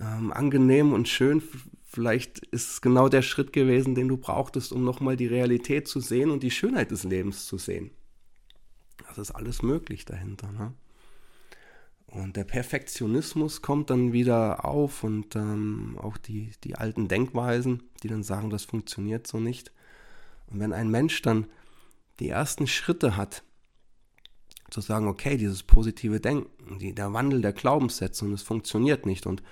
ähm, 0.00 0.32
angenehm 0.32 0.92
und 0.92 1.08
schön. 1.08 1.42
Vielleicht 1.90 2.40
ist 2.48 2.70
es 2.70 2.80
genau 2.82 3.08
der 3.08 3.22
Schritt 3.22 3.54
gewesen, 3.54 3.94
den 3.94 4.08
du 4.08 4.18
brauchtest, 4.18 4.72
um 4.72 4.84
nochmal 4.84 5.16
die 5.16 5.26
Realität 5.26 5.88
zu 5.88 6.00
sehen 6.00 6.30
und 6.30 6.42
die 6.42 6.50
Schönheit 6.50 6.90
des 6.90 7.04
Lebens 7.04 7.46
zu 7.46 7.56
sehen. 7.56 7.90
Das 9.08 9.16
ist 9.16 9.30
alles 9.30 9.62
möglich 9.62 10.04
dahinter. 10.04 10.52
Ne? 10.52 10.74
Und 12.06 12.36
der 12.36 12.44
Perfektionismus 12.44 13.62
kommt 13.62 13.88
dann 13.88 14.12
wieder 14.12 14.66
auf 14.66 15.02
und 15.02 15.34
ähm, 15.34 15.98
auch 15.98 16.18
die, 16.18 16.52
die 16.62 16.74
alten 16.74 17.08
Denkweisen, 17.08 17.82
die 18.02 18.08
dann 18.08 18.22
sagen, 18.22 18.50
das 18.50 18.64
funktioniert 18.64 19.26
so 19.26 19.40
nicht. 19.40 19.72
Und 20.48 20.60
wenn 20.60 20.74
ein 20.74 20.90
Mensch 20.90 21.22
dann 21.22 21.46
die 22.20 22.28
ersten 22.28 22.66
Schritte 22.66 23.16
hat, 23.16 23.44
zu 24.70 24.82
sagen, 24.82 25.08
okay, 25.08 25.38
dieses 25.38 25.62
positive 25.62 26.20
Denken, 26.20 26.78
die, 26.78 26.94
der 26.94 27.14
Wandel 27.14 27.40
der 27.40 27.54
Glaubenssätze 27.54 28.26
und 28.26 28.34
es 28.34 28.42
funktioniert 28.42 29.06
nicht 29.06 29.26
und 29.26 29.42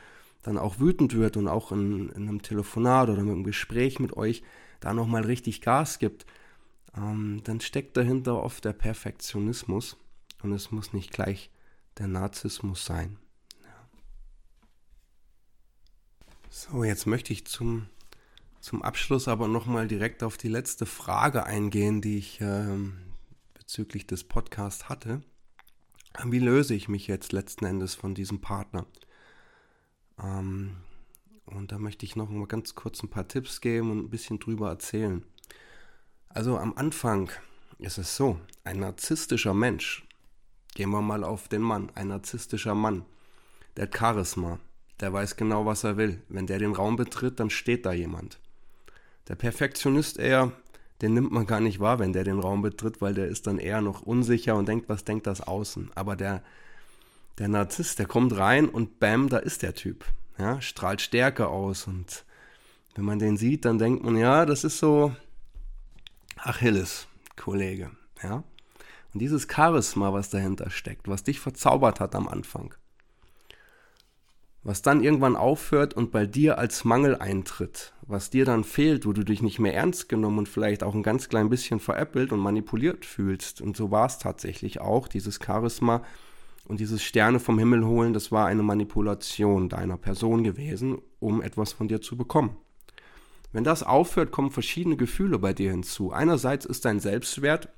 dann 0.42 0.59
auch 0.59 0.79
wütend 0.79 1.14
wird 1.14 1.37
und 1.37 1.49
auch 1.49 1.72
in, 1.72 2.11
in 2.11 2.29
einem 2.29 2.42
Telefonat 2.42 3.09
oder 3.09 3.20
einem 3.20 3.44
Gespräch 3.44 3.99
mit 3.99 4.16
euch 4.16 4.42
da 4.81 4.94
nochmal 4.94 5.25
richtig 5.25 5.61
Gas 5.61 5.99
gibt, 5.99 6.27
ähm, 6.96 7.40
dann 7.44 7.61
steckt 7.61 7.96
dahinter 7.96 8.42
oft 8.42 8.64
der 8.64 8.72
Perfektionismus 8.72 9.96
und 10.42 10.53
es 10.53 10.70
muss 10.70 10.92
nicht 10.92 11.11
gleich 11.11 11.51
der 11.99 12.09
Narzissmus 12.09 12.85
sein. 12.85 13.18
Ja. 13.62 13.88
So, 16.51 16.85
jetzt 16.85 17.07
möchte 17.07 17.33
ich 17.33 17.46
zum, 17.46 17.88
zum 18.61 18.83
Abschluss 18.83 19.29
aber 19.29 19.49
nochmal 19.49 19.88
direkt 19.88 20.22
auf 20.22 20.37
die 20.37 20.49
letzte 20.49 20.87
Frage 20.87 21.44
eingehen, 21.44 22.01
die 22.01 22.18
ich 22.18 22.40
ähm, 22.40 22.99
bezüglich 23.55 24.07
des 24.07 24.25
Podcasts 24.25 24.88
hatte. 24.88 25.22
Wie 26.25 26.38
löse 26.38 26.75
ich 26.75 26.88
mich 26.88 27.07
jetzt 27.09 27.33
letzten 27.33 27.66
Endes 27.66 27.94
von 27.94 28.14
diesem 28.14 28.40
Partner? 28.40 28.87
Ähm, 30.22 30.76
und 31.46 31.72
da 31.72 31.79
möchte 31.79 32.05
ich 32.05 32.16
noch 32.16 32.29
mal 32.29 32.46
ganz 32.46 32.74
kurz 32.74 33.02
ein 33.02 33.11
paar 33.11 33.29
Tipps 33.29 33.61
geben 33.61 33.90
und 33.90 33.98
ein 33.98 34.11
bisschen 34.11 34.38
drüber 34.38 34.68
erzählen. 34.68 35.24
Also 36.29 36.59
am 36.59 36.74
Anfang 36.76 37.31
ist 37.79 37.98
es 37.98 38.16
so, 38.16 38.38
ein 38.64 38.81
narzisstischer 38.81 39.55
Mensch, 39.55 40.07
gehen 40.74 40.90
wir 40.90 41.02
mal 41.02 41.24
auf 41.24 41.48
den 41.48 41.62
Mann, 41.62 41.90
ein 41.94 42.09
narzisstischer 42.09 42.74
Mann, 42.74 43.05
der 43.76 43.85
hat 43.85 43.96
Charisma, 43.96 44.59
der 45.00 45.12
weiß 45.12 45.37
genau, 45.37 45.66
was 45.66 45.85
er 45.85 45.96
will. 45.96 46.22
Wenn 46.29 46.46
der 46.46 46.59
den 46.59 46.72
Raum 46.72 46.96
betritt, 46.96 47.38
dann 47.38 47.50
steht 47.50 47.85
da 47.87 47.92
jemand. 47.92 48.38
Der 49.29 49.35
Perfektionist 49.35 50.18
eher, 50.18 50.52
den 51.02 51.14
nimmt 51.14 51.33
man 51.33 51.46
gar 51.46 51.61
nicht 51.61 51.81
wahr, 51.81 51.98
wenn 51.98 52.12
der 52.12 52.24
den 52.24 52.38
Raum 52.38 52.62
betritt, 52.62 53.00
weil 53.00 53.14
der 53.14 53.29
ist 53.29 53.46
dann 53.46 53.59
eher 53.59 53.83
noch 53.83 54.02
unsicher 54.02 54.57
und 54.57 54.66
denkt, 54.68 54.88
was 54.88 55.05
denkt 55.05 55.26
das 55.26 55.42
Außen. 55.42 55.90
Aber 55.94 56.16
der, 56.16 56.42
der 57.38 57.49
Narzisst, 57.49 57.99
der 57.99 58.07
kommt 58.07 58.37
rein 58.37 58.68
und 58.68 58.99
bam, 58.99 59.29
da 59.29 59.38
ist 59.38 59.62
der 59.62 59.75
Typ. 59.75 60.05
Ja, 60.38 60.61
strahlt 60.61 61.01
Stärke 61.01 61.49
aus 61.49 61.87
und 61.87 62.25
wenn 62.94 63.05
man 63.05 63.18
den 63.18 63.37
sieht, 63.37 63.64
dann 63.64 63.79
denkt 63.79 64.05
man, 64.05 64.16
ja, 64.16 64.46
das 64.46 64.64
ist 64.64 64.79
so 64.79 65.14
Achilles, 66.37 67.07
Kollege. 67.37 67.90
Ja. 68.22 68.42
Und 69.12 69.20
dieses 69.20 69.46
Charisma, 69.51 70.12
was 70.12 70.31
dahinter 70.31 70.70
steckt, 70.70 71.09
was 71.09 71.25
dich 71.25 71.40
verzaubert 71.40 72.01
hat 72.01 72.14
am 72.14 72.29
Anfang, 72.29 72.75
was 74.62 74.83
dann 74.83 75.03
irgendwann 75.03 75.37
aufhört 75.37 75.94
und 75.94 76.11
bei 76.11 76.27
dir 76.27 76.59
als 76.59 76.85
Mangel 76.85 77.16
eintritt, 77.16 77.92
was 78.03 78.31
dir 78.31 78.44
dann 78.44 78.64
fehlt, 78.64 79.07
wo 79.07 79.12
du 79.12 79.25
dich 79.25 79.42
nicht 79.42 79.59
mehr 79.59 79.75
ernst 79.75 80.09
genommen 80.09 80.38
und 80.38 80.49
vielleicht 80.49 80.83
auch 80.83 80.94
ein 80.94 81.03
ganz 81.03 81.29
klein 81.29 81.49
bisschen 81.49 81.81
veräppelt 81.81 82.33
und 82.33 82.40
manipuliert 82.40 83.05
fühlst. 83.05 83.61
Und 83.61 83.77
so 83.77 83.90
war 83.90 84.07
es 84.07 84.18
tatsächlich 84.18 84.81
auch. 84.81 85.09
Dieses 85.09 85.38
Charisma 85.44 86.03
und 86.66 86.81
dieses 86.81 87.02
Sterne 87.02 87.40
vom 87.40 87.59
Himmel 87.59 87.87
holen, 87.87 88.12
das 88.12 88.33
war 88.33 88.46
eine 88.46 88.62
Manipulation 88.62 89.68
deiner 89.68 89.96
Person 89.96 90.44
gewesen, 90.44 90.98
um 91.20 91.42
etwas 91.42 91.72
von 91.72 91.88
dir 91.88 92.00
zu 92.00 92.16
bekommen. 92.16 92.57
Wenn 93.52 93.64
das 93.64 93.83
aufhört, 93.83 94.33
kommen 94.33 94.50
verschiedene 94.50 94.96
Gefühle 94.96 95.38
bei 95.38 95.52
dir 95.52 95.70
hinzu. 95.70 96.12
Einerseits 96.12 96.66
ist 96.66 96.85
dein 96.85 97.00
Selbstwert 97.00 97.68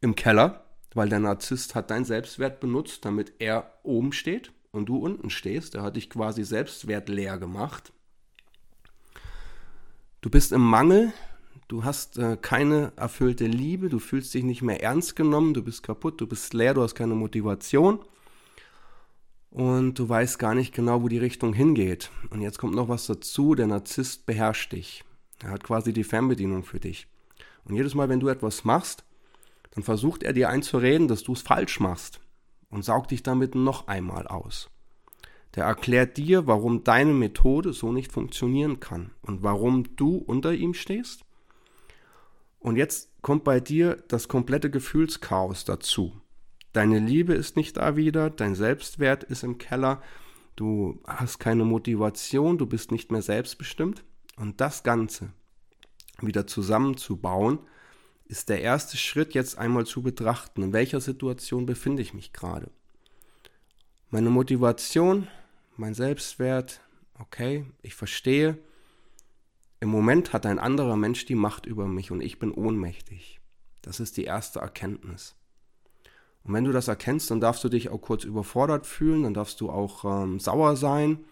im 0.00 0.14
Keller, 0.14 0.64
weil 0.94 1.08
der 1.08 1.20
Narzisst 1.20 1.74
hat 1.74 1.90
deinen 1.90 2.04
Selbstwert 2.04 2.60
benutzt, 2.60 3.04
damit 3.04 3.32
er 3.38 3.72
oben 3.82 4.12
steht 4.12 4.52
und 4.72 4.86
du 4.86 4.98
unten 4.98 5.30
stehst. 5.30 5.74
Er 5.74 5.82
hat 5.82 5.96
dich 5.96 6.10
quasi 6.10 6.44
selbstwertleer 6.44 7.38
gemacht. 7.38 7.92
Du 10.20 10.30
bist 10.30 10.52
im 10.52 10.62
Mangel, 10.62 11.12
du 11.68 11.84
hast 11.84 12.18
äh, 12.18 12.36
keine 12.40 12.92
erfüllte 12.96 13.46
Liebe, 13.46 13.88
du 13.88 13.98
fühlst 13.98 14.34
dich 14.34 14.44
nicht 14.44 14.62
mehr 14.62 14.82
ernst 14.82 15.16
genommen, 15.16 15.54
du 15.54 15.62
bist 15.62 15.82
kaputt, 15.82 16.20
du 16.20 16.26
bist 16.26 16.54
leer, 16.54 16.74
du 16.74 16.82
hast 16.82 16.94
keine 16.94 17.14
Motivation 17.14 18.00
und 19.50 19.98
du 19.98 20.08
weißt 20.08 20.38
gar 20.38 20.54
nicht 20.54 20.74
genau, 20.74 21.02
wo 21.02 21.08
die 21.08 21.18
Richtung 21.18 21.52
hingeht. 21.52 22.10
Und 22.30 22.40
jetzt 22.40 22.58
kommt 22.58 22.74
noch 22.74 22.88
was 22.88 23.06
dazu, 23.06 23.54
der 23.54 23.68
Narzisst 23.68 24.26
beherrscht 24.26 24.72
dich. 24.72 25.04
Er 25.42 25.50
hat 25.50 25.64
quasi 25.64 25.92
die 25.92 26.04
Fernbedienung 26.04 26.64
für 26.64 26.80
dich. 26.80 27.06
Und 27.64 27.76
jedes 27.76 27.94
Mal, 27.94 28.08
wenn 28.08 28.20
du 28.20 28.28
etwas 28.28 28.64
machst, 28.64 29.04
dann 29.70 29.84
versucht 29.84 30.22
er 30.22 30.32
dir 30.32 30.48
einzureden, 30.48 31.08
dass 31.08 31.22
du 31.22 31.32
es 31.32 31.42
falsch 31.42 31.80
machst 31.80 32.20
und 32.68 32.84
saugt 32.84 33.10
dich 33.10 33.22
damit 33.22 33.54
noch 33.54 33.86
einmal 33.86 34.26
aus. 34.26 34.70
Der 35.54 35.64
erklärt 35.64 36.16
dir, 36.16 36.46
warum 36.46 36.82
deine 36.82 37.12
Methode 37.12 37.72
so 37.72 37.92
nicht 37.92 38.10
funktionieren 38.10 38.80
kann 38.80 39.10
und 39.22 39.42
warum 39.42 39.96
du 39.96 40.16
unter 40.16 40.52
ihm 40.52 40.74
stehst. 40.74 41.23
Und 42.64 42.76
jetzt 42.76 43.10
kommt 43.20 43.44
bei 43.44 43.60
dir 43.60 44.02
das 44.08 44.26
komplette 44.26 44.70
Gefühlschaos 44.70 45.66
dazu. 45.66 46.18
Deine 46.72 46.98
Liebe 46.98 47.34
ist 47.34 47.56
nicht 47.56 47.76
da 47.76 47.94
wieder, 47.94 48.30
dein 48.30 48.54
Selbstwert 48.54 49.22
ist 49.22 49.44
im 49.44 49.58
Keller, 49.58 50.02
du 50.56 50.98
hast 51.06 51.38
keine 51.38 51.66
Motivation, 51.66 52.56
du 52.56 52.64
bist 52.64 52.90
nicht 52.90 53.12
mehr 53.12 53.20
selbstbestimmt. 53.20 54.02
Und 54.36 54.62
das 54.62 54.82
Ganze 54.82 55.34
wieder 56.22 56.46
zusammenzubauen, 56.46 57.58
ist 58.24 58.48
der 58.48 58.62
erste 58.62 58.96
Schritt 58.96 59.34
jetzt 59.34 59.58
einmal 59.58 59.84
zu 59.84 60.00
betrachten, 60.00 60.62
in 60.62 60.72
welcher 60.72 61.02
Situation 61.02 61.66
befinde 61.66 62.00
ich 62.00 62.14
mich 62.14 62.32
gerade. 62.32 62.70
Meine 64.08 64.30
Motivation, 64.30 65.28
mein 65.76 65.92
Selbstwert, 65.92 66.80
okay, 67.18 67.66
ich 67.82 67.94
verstehe, 67.94 68.56
im 69.80 69.88
Moment 69.88 70.32
hat 70.32 70.46
ein 70.46 70.58
anderer 70.58 70.96
Mensch 70.96 71.26
die 71.26 71.34
Macht 71.34 71.66
über 71.66 71.86
mich 71.86 72.10
und 72.10 72.20
ich 72.20 72.38
bin 72.38 72.52
ohnmächtig. 72.52 73.40
Das 73.82 74.00
ist 74.00 74.16
die 74.16 74.24
erste 74.24 74.60
Erkenntnis. 74.60 75.36
Und 76.44 76.52
wenn 76.52 76.64
du 76.64 76.72
das 76.72 76.88
erkennst, 76.88 77.30
dann 77.30 77.40
darfst 77.40 77.64
du 77.64 77.68
dich 77.68 77.88
auch 77.88 78.00
kurz 78.00 78.24
überfordert 78.24 78.86
fühlen, 78.86 79.22
dann 79.22 79.34
darfst 79.34 79.60
du 79.60 79.70
auch 79.70 80.04
ähm, 80.04 80.38
sauer 80.38 80.76
sein 80.76 81.24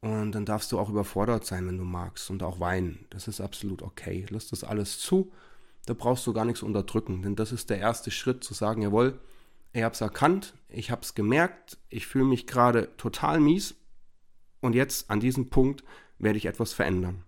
und 0.00 0.32
dann 0.32 0.44
darfst 0.44 0.72
du 0.72 0.78
auch 0.78 0.88
überfordert 0.88 1.44
sein, 1.44 1.66
wenn 1.66 1.78
du 1.78 1.84
magst 1.84 2.30
und 2.30 2.42
auch 2.42 2.60
weinen. 2.60 3.06
Das 3.10 3.28
ist 3.28 3.40
absolut 3.40 3.82
okay. 3.82 4.26
Lass 4.30 4.48
das 4.48 4.64
alles 4.64 4.98
zu. 4.98 5.32
Da 5.86 5.94
brauchst 5.94 6.26
du 6.26 6.32
gar 6.32 6.44
nichts 6.44 6.62
unterdrücken, 6.62 7.22
denn 7.22 7.36
das 7.36 7.52
ist 7.52 7.70
der 7.70 7.78
erste 7.78 8.10
Schritt 8.10 8.42
zu 8.42 8.54
sagen, 8.54 8.82
jawohl, 8.82 9.20
ich 9.72 9.82
habe 9.82 9.94
es 9.94 10.00
erkannt, 10.00 10.54
ich 10.68 10.90
habe 10.90 11.02
es 11.02 11.14
gemerkt, 11.14 11.78
ich 11.88 12.06
fühle 12.06 12.24
mich 12.24 12.46
gerade 12.46 12.96
total 12.96 13.40
mies 13.40 13.76
und 14.60 14.74
jetzt 14.74 15.10
an 15.10 15.20
diesem 15.20 15.50
Punkt 15.50 15.84
werde 16.18 16.38
ich 16.38 16.46
etwas 16.46 16.72
verändern. 16.72 17.22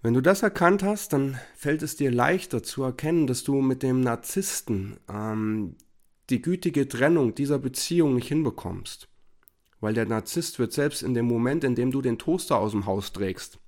Wenn 0.00 0.14
du 0.14 0.20
das 0.20 0.42
erkannt 0.42 0.84
hast, 0.84 1.12
dann 1.12 1.38
fällt 1.56 1.82
es 1.82 1.96
dir 1.96 2.12
leichter 2.12 2.62
zu 2.62 2.84
erkennen, 2.84 3.26
dass 3.26 3.42
du 3.42 3.60
mit 3.60 3.82
dem 3.82 4.00
Narzissten 4.00 4.98
ähm, 5.08 5.74
die 6.30 6.40
gütige 6.40 6.88
Trennung 6.88 7.34
dieser 7.34 7.58
Beziehung 7.58 8.14
nicht 8.14 8.28
hinbekommst. 8.28 9.08
Weil 9.80 9.94
der 9.94 10.06
Narzisst 10.06 10.60
wird 10.60 10.72
selbst 10.72 11.02
in 11.02 11.14
dem 11.14 11.26
Moment, 11.26 11.64
in 11.64 11.74
dem 11.74 11.90
du 11.90 12.00
den 12.00 12.18
Toaster 12.18 12.58
aus 12.58 12.72
dem 12.72 12.86
Haus 12.86 13.12
trägst, 13.12 13.58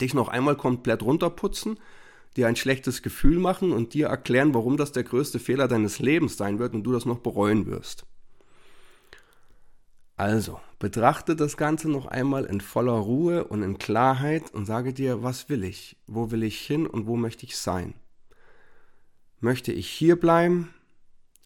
dich 0.00 0.12
noch 0.12 0.28
einmal 0.28 0.56
komplett 0.56 1.02
runterputzen, 1.02 1.78
dir 2.36 2.48
ein 2.48 2.56
schlechtes 2.56 3.00
Gefühl 3.00 3.38
machen 3.38 3.72
und 3.72 3.94
dir 3.94 4.08
erklären, 4.08 4.52
warum 4.52 4.76
das 4.76 4.92
der 4.92 5.04
größte 5.04 5.38
Fehler 5.38 5.68
deines 5.68 6.00
Lebens 6.00 6.36
sein 6.36 6.58
wird 6.58 6.74
und 6.74 6.84
du 6.84 6.92
das 6.92 7.06
noch 7.06 7.20
bereuen 7.20 7.66
wirst. 7.66 8.04
Also, 10.16 10.60
betrachte 10.78 11.36
das 11.36 11.58
Ganze 11.58 11.90
noch 11.90 12.06
einmal 12.06 12.46
in 12.46 12.62
voller 12.62 12.92
Ruhe 12.92 13.44
und 13.44 13.62
in 13.62 13.76
Klarheit 13.76 14.52
und 14.54 14.64
sage 14.64 14.94
dir, 14.94 15.22
was 15.22 15.50
will 15.50 15.62
ich, 15.62 15.96
wo 16.06 16.30
will 16.30 16.42
ich 16.42 16.58
hin 16.58 16.86
und 16.86 17.06
wo 17.06 17.16
möchte 17.16 17.44
ich 17.44 17.58
sein. 17.58 17.94
Möchte 19.40 19.72
ich 19.72 19.88
hier 19.88 20.18
bleiben? 20.18 20.72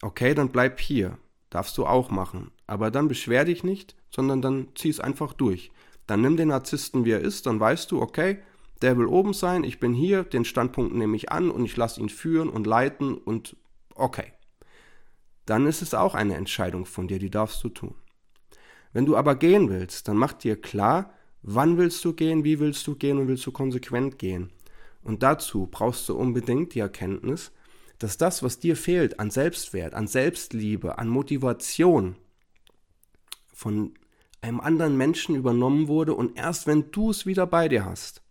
Okay, 0.01 0.33
dann 0.33 0.49
bleib 0.49 0.79
hier. 0.79 1.17
Darfst 1.49 1.77
du 1.77 1.85
auch 1.85 2.09
machen. 2.09 2.51
Aber 2.65 2.91
dann 2.91 3.09
beschwer 3.09 3.43
dich 3.43 3.65
nicht, 3.65 3.95
sondern 4.09 4.41
dann 4.41 4.69
zieh 4.75 4.89
es 4.89 5.01
einfach 5.01 5.33
durch. 5.33 5.71
Dann 6.07 6.21
nimm 6.21 6.37
den 6.37 6.47
Narzissten, 6.47 7.03
wie 7.03 7.11
er 7.11 7.19
ist, 7.19 7.45
dann 7.45 7.59
weißt 7.59 7.91
du, 7.91 8.01
okay, 8.01 8.39
der 8.81 8.97
will 8.97 9.05
oben 9.05 9.33
sein, 9.33 9.65
ich 9.65 9.79
bin 9.79 9.93
hier, 9.93 10.23
den 10.23 10.45
Standpunkt 10.45 10.95
nehme 10.95 11.15
ich 11.17 11.31
an 11.31 11.51
und 11.51 11.65
ich 11.65 11.75
lasse 11.75 11.99
ihn 11.99 12.09
führen 12.09 12.49
und 12.49 12.65
leiten 12.65 13.15
und 13.15 13.57
okay. 13.95 14.31
Dann 15.45 15.67
ist 15.67 15.81
es 15.81 15.93
auch 15.93 16.15
eine 16.15 16.35
Entscheidung 16.35 16.85
von 16.85 17.09
dir, 17.09 17.19
die 17.19 17.29
darfst 17.29 17.63
du 17.63 17.69
tun. 17.69 17.95
Wenn 18.93 19.05
du 19.05 19.15
aber 19.15 19.35
gehen 19.35 19.69
willst, 19.69 20.07
dann 20.07 20.17
mach 20.17 20.33
dir 20.33 20.59
klar, 20.59 21.13
wann 21.41 21.77
willst 21.77 22.03
du 22.05 22.13
gehen, 22.13 22.43
wie 22.43 22.59
willst 22.59 22.85
du 22.87 22.95
gehen 22.95 23.17
und 23.17 23.27
willst 23.27 23.45
du 23.45 23.51
konsequent 23.51 24.19
gehen. 24.19 24.49
Und 25.03 25.23
dazu 25.23 25.67
brauchst 25.69 26.07
du 26.09 26.15
unbedingt 26.15 26.75
die 26.75 26.79
Erkenntnis, 26.79 27.51
dass 27.99 28.17
das, 28.17 28.43
was 28.43 28.59
dir 28.59 28.75
fehlt 28.75 29.19
an 29.19 29.31
Selbstwert, 29.31 29.93
an 29.93 30.07
Selbstliebe, 30.07 30.97
an 30.97 31.07
Motivation, 31.07 32.15
von 33.53 33.93
einem 34.41 34.59
anderen 34.59 34.97
Menschen 34.97 35.35
übernommen 35.35 35.87
wurde 35.87 36.15
und 36.15 36.37
erst 36.37 36.65
wenn 36.65 36.91
du 36.91 37.11
es 37.11 37.27
wieder 37.27 37.45
bei 37.45 37.67
dir 37.67 37.85
hast, 37.85 38.21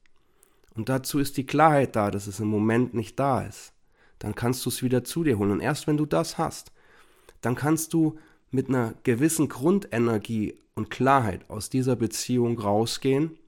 und 0.75 0.89
dazu 0.89 1.19
ist 1.19 1.37
die 1.37 1.47
Klarheit 1.47 1.97
da, 1.97 2.11
dass 2.11 2.27
es 2.27 2.41
im 2.41 2.49
Moment 2.49 2.95
nicht 2.95 3.19
da 3.19 3.43
ist. 3.43 3.73
Dann 4.19 4.35
kannst 4.35 4.65
du 4.65 4.71
es 4.71 4.83
wieder 4.83 5.05
zu 5.05 5.25
dir 5.25 5.39
holen. 5.39 5.51
Und 5.51 5.61
erst 5.61 5.87
wenn 5.87 5.97
du 5.97 6.07
das 6.07 6.39
hast, 6.39 6.73
dann 7.41 7.55
kannst 7.55 7.93
du 7.93 8.19
mit 8.51 8.69
einer 8.69 8.95
gewissen 9.03 9.49
Grundenergie 9.49 10.59
und 10.75 10.91
Klarheit 10.91 11.49
aus 11.49 11.71
dieser 11.71 11.97
Beziehung 11.97 12.59
rausgehen 12.59 13.39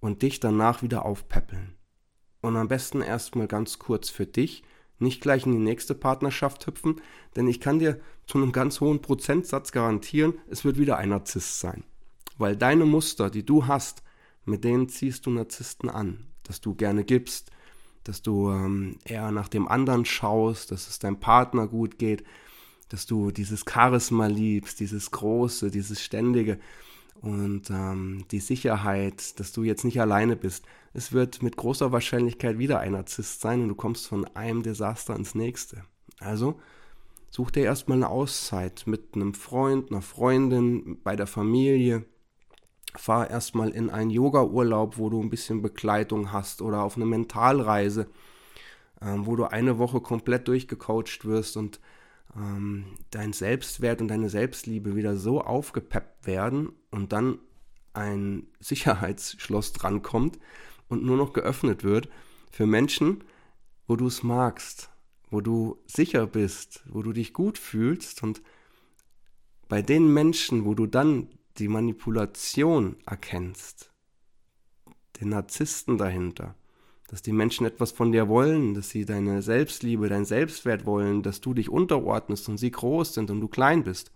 und 0.00 0.22
dich 0.22 0.40
danach 0.40 0.82
wieder 0.82 1.04
aufpäppeln. 1.04 1.74
Und 2.40 2.56
am 2.56 2.68
besten 2.68 3.00
erstmal 3.00 3.46
ganz 3.46 3.78
kurz 3.78 4.10
für 4.10 4.26
dich, 4.26 4.62
nicht 4.98 5.20
gleich 5.20 5.46
in 5.46 5.52
die 5.52 5.58
nächste 5.58 5.94
Partnerschaft 5.94 6.66
hüpfen, 6.66 7.00
denn 7.36 7.48
ich 7.48 7.60
kann 7.60 7.78
dir 7.78 8.00
zu 8.26 8.38
einem 8.38 8.52
ganz 8.52 8.80
hohen 8.80 9.02
Prozentsatz 9.02 9.72
garantieren, 9.72 10.34
es 10.48 10.64
wird 10.64 10.78
wieder 10.78 10.98
ein 10.98 11.08
Narzisst 11.08 11.60
sein. 11.60 11.84
Weil 12.38 12.56
deine 12.56 12.84
Muster, 12.84 13.30
die 13.30 13.44
du 13.44 13.66
hast, 13.66 14.02
mit 14.44 14.64
denen 14.64 14.88
ziehst 14.88 15.26
du 15.26 15.30
Narzissten 15.30 15.88
an 15.88 16.26
dass 16.44 16.60
du 16.60 16.74
gerne 16.74 17.04
gibst, 17.04 17.50
dass 18.04 18.22
du 18.22 18.50
ähm, 18.50 18.98
eher 19.04 19.32
nach 19.32 19.48
dem 19.48 19.66
anderen 19.66 20.04
schaust, 20.04 20.70
dass 20.70 20.88
es 20.88 20.98
deinem 21.00 21.18
Partner 21.18 21.66
gut 21.66 21.98
geht, 21.98 22.22
dass 22.88 23.06
du 23.06 23.30
dieses 23.30 23.64
Charisma 23.68 24.26
liebst, 24.26 24.80
dieses 24.80 25.10
Große, 25.10 25.70
dieses 25.70 26.02
Ständige 26.02 26.58
und 27.20 27.70
ähm, 27.70 28.24
die 28.30 28.40
Sicherheit, 28.40 29.38
dass 29.40 29.52
du 29.52 29.62
jetzt 29.62 29.84
nicht 29.84 30.00
alleine 30.00 30.36
bist. 30.36 30.64
Es 30.92 31.12
wird 31.12 31.42
mit 31.42 31.56
großer 31.56 31.92
Wahrscheinlichkeit 31.92 32.58
wieder 32.58 32.80
ein 32.80 32.92
Narzisst 32.92 33.40
sein 33.40 33.62
und 33.62 33.68
du 33.68 33.74
kommst 33.74 34.06
von 34.06 34.24
einem 34.36 34.62
Desaster 34.62 35.16
ins 35.16 35.34
nächste. 35.34 35.84
Also 36.18 36.60
Such 37.34 37.50
dir 37.50 37.64
erstmal 37.64 37.98
eine 37.98 38.10
Auszeit 38.10 38.84
mit 38.86 39.16
einem 39.16 39.34
Freund, 39.34 39.90
einer 39.90 40.02
Freundin, 40.02 41.02
bei 41.02 41.16
der 41.16 41.26
Familie. 41.26 42.04
Fahr 42.94 43.28
erstmal 43.28 43.70
in 43.70 43.90
einen 43.90 44.10
Yoga-Urlaub, 44.10 44.98
wo 44.98 45.10
du 45.10 45.20
ein 45.20 45.30
bisschen 45.30 45.60
Begleitung 45.60 46.30
hast 46.30 46.62
oder 46.62 46.84
auf 46.84 46.94
eine 46.94 47.06
Mentalreise, 47.06 48.06
ähm, 49.02 49.26
wo 49.26 49.34
du 49.34 49.46
eine 49.46 49.78
Woche 49.78 50.00
komplett 50.00 50.46
durchgecoacht 50.46 51.24
wirst 51.24 51.56
und 51.56 51.80
ähm, 52.36 52.86
dein 53.10 53.32
Selbstwert 53.32 54.00
und 54.00 54.08
deine 54.08 54.28
Selbstliebe 54.28 54.96
wieder 54.96 55.16
so 55.16 55.40
aufgepeppt 55.40 56.26
werden 56.26 56.72
und 56.90 57.12
dann 57.12 57.38
ein 57.92 58.46
Sicherheitsschloss 58.60 59.72
drankommt 59.72 60.38
und 60.88 61.04
nur 61.04 61.16
noch 61.16 61.32
geöffnet 61.32 61.84
wird 61.84 62.08
für 62.50 62.66
Menschen, 62.66 63.24
wo 63.86 63.96
du 63.96 64.06
es 64.06 64.22
magst, 64.22 64.90
wo 65.30 65.40
du 65.40 65.78
sicher 65.86 66.26
bist, 66.26 66.84
wo 66.86 67.02
du 67.02 67.12
dich 67.12 67.32
gut 67.32 67.58
fühlst 67.58 68.22
und 68.22 68.42
bei 69.68 69.82
den 69.82 70.12
Menschen, 70.12 70.64
wo 70.64 70.74
du 70.74 70.86
dann 70.86 71.28
die 71.58 71.68
Manipulation 71.68 72.96
erkennst, 73.06 73.90
den 75.20 75.30
Narzissten 75.30 75.98
dahinter, 75.98 76.54
dass 77.14 77.22
die 77.22 77.30
Menschen 77.30 77.64
etwas 77.64 77.92
von 77.92 78.10
dir 78.10 78.26
wollen, 78.26 78.74
dass 78.74 78.90
sie 78.90 79.04
deine 79.04 79.40
Selbstliebe, 79.40 80.08
dein 80.08 80.24
Selbstwert 80.24 80.84
wollen, 80.84 81.22
dass 81.22 81.40
du 81.40 81.54
dich 81.54 81.68
unterordnest 81.68 82.48
und 82.48 82.58
sie 82.58 82.72
groß 82.72 83.14
sind 83.14 83.30
und 83.30 83.40
du 83.40 83.46
klein 83.46 83.84
bist, 83.84 84.10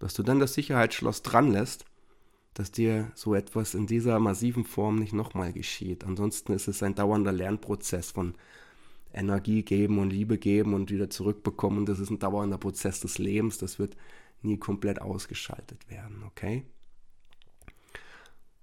dass 0.00 0.12
du 0.14 0.24
dann 0.24 0.40
das 0.40 0.54
Sicherheitsschloss 0.54 1.22
dran 1.22 1.52
lässt, 1.52 1.84
dass 2.52 2.72
dir 2.72 3.12
so 3.14 3.36
etwas 3.36 3.74
in 3.74 3.86
dieser 3.86 4.18
massiven 4.18 4.64
Form 4.64 4.96
nicht 4.96 5.12
nochmal 5.12 5.52
geschieht. 5.52 6.02
Ansonsten 6.02 6.52
ist 6.52 6.66
es 6.66 6.82
ein 6.82 6.96
dauernder 6.96 7.30
Lernprozess 7.30 8.10
von 8.10 8.34
Energie 9.14 9.62
geben 9.62 10.00
und 10.00 10.10
Liebe 10.10 10.36
geben 10.36 10.74
und 10.74 10.90
wieder 10.90 11.08
zurückbekommen. 11.08 11.86
Das 11.86 12.00
ist 12.00 12.10
ein 12.10 12.18
dauernder 12.18 12.58
Prozess 12.58 12.98
des 12.98 13.18
Lebens. 13.18 13.58
Das 13.58 13.78
wird 13.78 13.96
nie 14.42 14.58
komplett 14.58 15.00
ausgeschaltet 15.00 15.88
werden, 15.88 16.24
okay? 16.26 16.64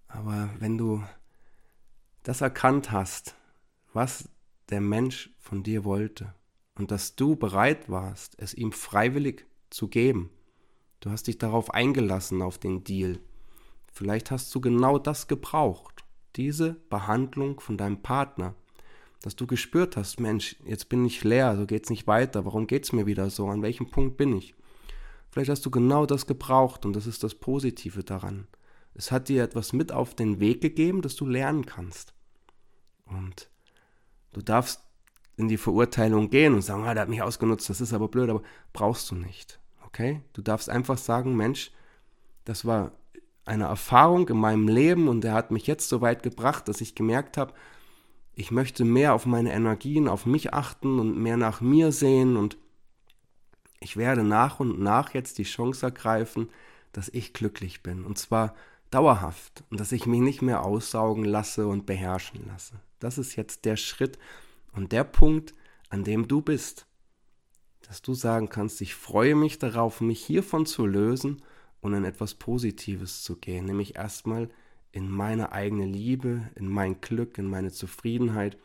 Aber 0.09 0.49
wenn 0.59 0.77
du 0.77 1.01
das 2.23 2.41
erkannt 2.41 2.91
hast, 2.91 3.37
was 3.93 4.29
der 4.69 4.81
Mensch 4.81 5.31
von 5.39 5.63
dir 5.63 5.83
wollte 5.83 6.33
und 6.75 6.91
dass 6.91 7.15
du 7.15 7.35
bereit 7.35 7.89
warst, 7.89 8.35
es 8.39 8.53
ihm 8.53 8.71
freiwillig 8.71 9.45
zu 9.69 9.87
geben, 9.87 10.29
du 10.99 11.09
hast 11.09 11.27
dich 11.27 11.37
darauf 11.37 11.73
eingelassen, 11.73 12.41
auf 12.41 12.57
den 12.57 12.83
Deal, 12.83 13.19
Vielleicht 13.93 14.31
hast 14.31 14.53
du 14.55 14.59
genau 14.59 14.97
das 14.97 15.27
gebraucht, 15.27 16.03
diese 16.35 16.73
Behandlung 16.89 17.59
von 17.59 17.77
deinem 17.77 18.01
Partner, 18.01 18.55
dass 19.21 19.35
du 19.35 19.45
gespürt 19.45 19.95
hast, 19.95 20.19
Mensch, 20.19 20.55
jetzt 20.65 20.89
bin 20.89 21.05
ich 21.05 21.23
leer, 21.23 21.55
so 21.55 21.67
geht's 21.67 21.91
nicht 21.91 22.07
weiter, 22.07 22.43
warum 22.43 22.65
geht's 22.65 22.91
mir 22.91 23.05
wieder 23.05 23.29
so, 23.29 23.47
an 23.47 23.61
welchem 23.61 23.91
Punkt 23.91 24.17
bin 24.17 24.35
ich? 24.35 24.55
Vielleicht 25.29 25.51
hast 25.51 25.63
du 25.63 25.69
genau 25.69 26.07
das 26.07 26.25
gebraucht 26.25 26.87
und 26.87 26.95
das 26.95 27.05
ist 27.05 27.23
das 27.23 27.35
Positive 27.35 28.03
daran. 28.03 28.47
Es 28.95 29.11
hat 29.11 29.29
dir 29.29 29.43
etwas 29.43 29.73
mit 29.73 29.91
auf 29.91 30.15
den 30.15 30.39
Weg 30.39 30.61
gegeben, 30.61 31.03
dass 31.03 31.15
du 31.15 31.27
lernen 31.27 31.65
kannst. 31.67 32.15
Und 33.05 33.47
du 34.33 34.41
darfst 34.41 34.81
in 35.35 35.47
die 35.47 35.57
Verurteilung 35.57 36.29
gehen 36.29 36.53
und 36.53 36.61
sagen, 36.61 36.83
ah, 36.83 36.93
der 36.93 37.03
hat 37.03 37.09
mich 37.09 37.21
ausgenutzt, 37.21 37.69
das 37.69 37.81
ist 37.81 37.93
aber 37.93 38.07
blöd, 38.07 38.29
aber 38.29 38.43
brauchst 38.71 39.09
du 39.11 39.15
nicht. 39.15 39.59
Okay? 39.85 40.21
Du 40.33 40.41
darfst 40.41 40.69
einfach 40.69 40.97
sagen, 40.97 41.35
Mensch, 41.35 41.71
das 42.45 42.65
war 42.65 42.91
eine 43.45 43.65
Erfahrung 43.65 44.27
in 44.29 44.37
meinem 44.37 44.67
Leben 44.67 45.07
und 45.07 45.25
er 45.25 45.33
hat 45.33 45.51
mich 45.51 45.67
jetzt 45.67 45.89
so 45.89 46.01
weit 46.01 46.23
gebracht, 46.23 46.67
dass 46.67 46.81
ich 46.81 46.95
gemerkt 46.95 47.37
habe, 47.37 47.53
ich 48.35 48.51
möchte 48.51 48.83
mehr 48.85 49.13
auf 49.13 49.25
meine 49.25 49.53
Energien, 49.53 50.07
auf 50.07 50.25
mich 50.25 50.53
achten 50.53 50.99
und 50.99 51.17
mehr 51.17 51.37
nach 51.37 51.61
mir 51.61 51.91
sehen 51.91 52.35
und 52.35 52.57
ich 53.79 53.97
werde 53.97 54.23
nach 54.23 54.59
und 54.59 54.79
nach 54.79 55.13
jetzt 55.13 55.37
die 55.37 55.43
Chance 55.43 55.85
ergreifen, 55.85 56.49
dass 56.93 57.09
ich 57.09 57.33
glücklich 57.33 57.83
bin 57.83 58.05
und 58.05 58.17
zwar 58.17 58.55
dauerhaft 58.89 59.63
und 59.69 59.79
dass 59.79 59.91
ich 59.91 60.05
mich 60.05 60.21
nicht 60.21 60.41
mehr 60.41 60.63
aussaugen 60.63 61.25
lasse 61.25 61.67
und 61.67 61.85
beherrschen 61.85 62.45
lasse. 62.47 62.79
Das 63.03 63.17
ist 63.17 63.35
jetzt 63.35 63.65
der 63.65 63.75
Schritt 63.75 64.17
und 64.71 64.91
der 64.91 65.03
Punkt, 65.03 65.53
an 65.89 66.03
dem 66.03 66.27
du 66.27 66.41
bist, 66.41 66.87
dass 67.81 68.01
du 68.01 68.13
sagen 68.13 68.49
kannst, 68.49 68.81
ich 68.81 68.95
freue 68.95 69.35
mich 69.35 69.59
darauf, 69.59 70.01
mich 70.01 70.23
hiervon 70.23 70.65
zu 70.65 70.85
lösen 70.85 71.41
und 71.81 71.93
in 71.93 72.05
etwas 72.05 72.35
Positives 72.35 73.23
zu 73.23 73.35
gehen, 73.35 73.65
nämlich 73.65 73.95
erstmal 73.95 74.49
in 74.91 75.09
meine 75.09 75.51
eigene 75.51 75.85
Liebe, 75.85 76.49
in 76.55 76.67
mein 76.67 77.01
Glück, 77.01 77.37
in 77.37 77.47
meine 77.47 77.71
Zufriedenheit. 77.71 78.57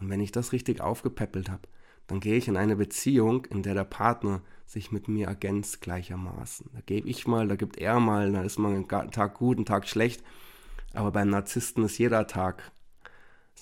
Und 0.00 0.08
wenn 0.08 0.20
ich 0.20 0.32
das 0.32 0.52
richtig 0.52 0.80
aufgepäppelt 0.80 1.50
habe, 1.50 1.68
dann 2.06 2.20
gehe 2.20 2.36
ich 2.36 2.48
in 2.48 2.56
eine 2.56 2.76
Beziehung, 2.76 3.44
in 3.46 3.62
der 3.62 3.74
der 3.74 3.84
Partner 3.84 4.42
sich 4.66 4.92
mit 4.92 5.08
mir 5.08 5.26
ergänzt 5.26 5.80
gleichermaßen. 5.80 6.70
Da 6.72 6.80
gebe 6.80 7.08
ich 7.08 7.26
mal, 7.26 7.48
da 7.48 7.56
gibt 7.56 7.76
er 7.76 8.00
mal, 8.00 8.32
da 8.32 8.42
ist 8.42 8.58
mal 8.58 8.74
ein 8.74 8.88
Tag 8.88 9.34
gut, 9.34 9.58
ein 9.58 9.66
Tag 9.66 9.86
schlecht. 9.86 10.22
Aber 10.94 11.10
beim 11.10 11.28
Narzissten 11.28 11.84
ist 11.84 11.98
jeder 11.98 12.26
Tag 12.26 12.72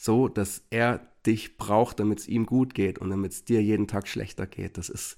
so, 0.03 0.29
dass 0.29 0.65
er 0.71 1.07
dich 1.27 1.57
braucht, 1.57 2.01
damit 2.01 2.21
es 2.21 2.29
ihm 2.29 2.47
gut 2.47 2.75
geht 2.75 2.99
und 2.99 3.11
damit 3.11 3.33
es 3.33 3.45
dir 3.45 3.63
jeden 3.63 3.87
Tag 3.87 4.09
schlechter 4.09 4.47
geht. 4.47 4.77
Das 4.79 4.89
ist 4.89 5.17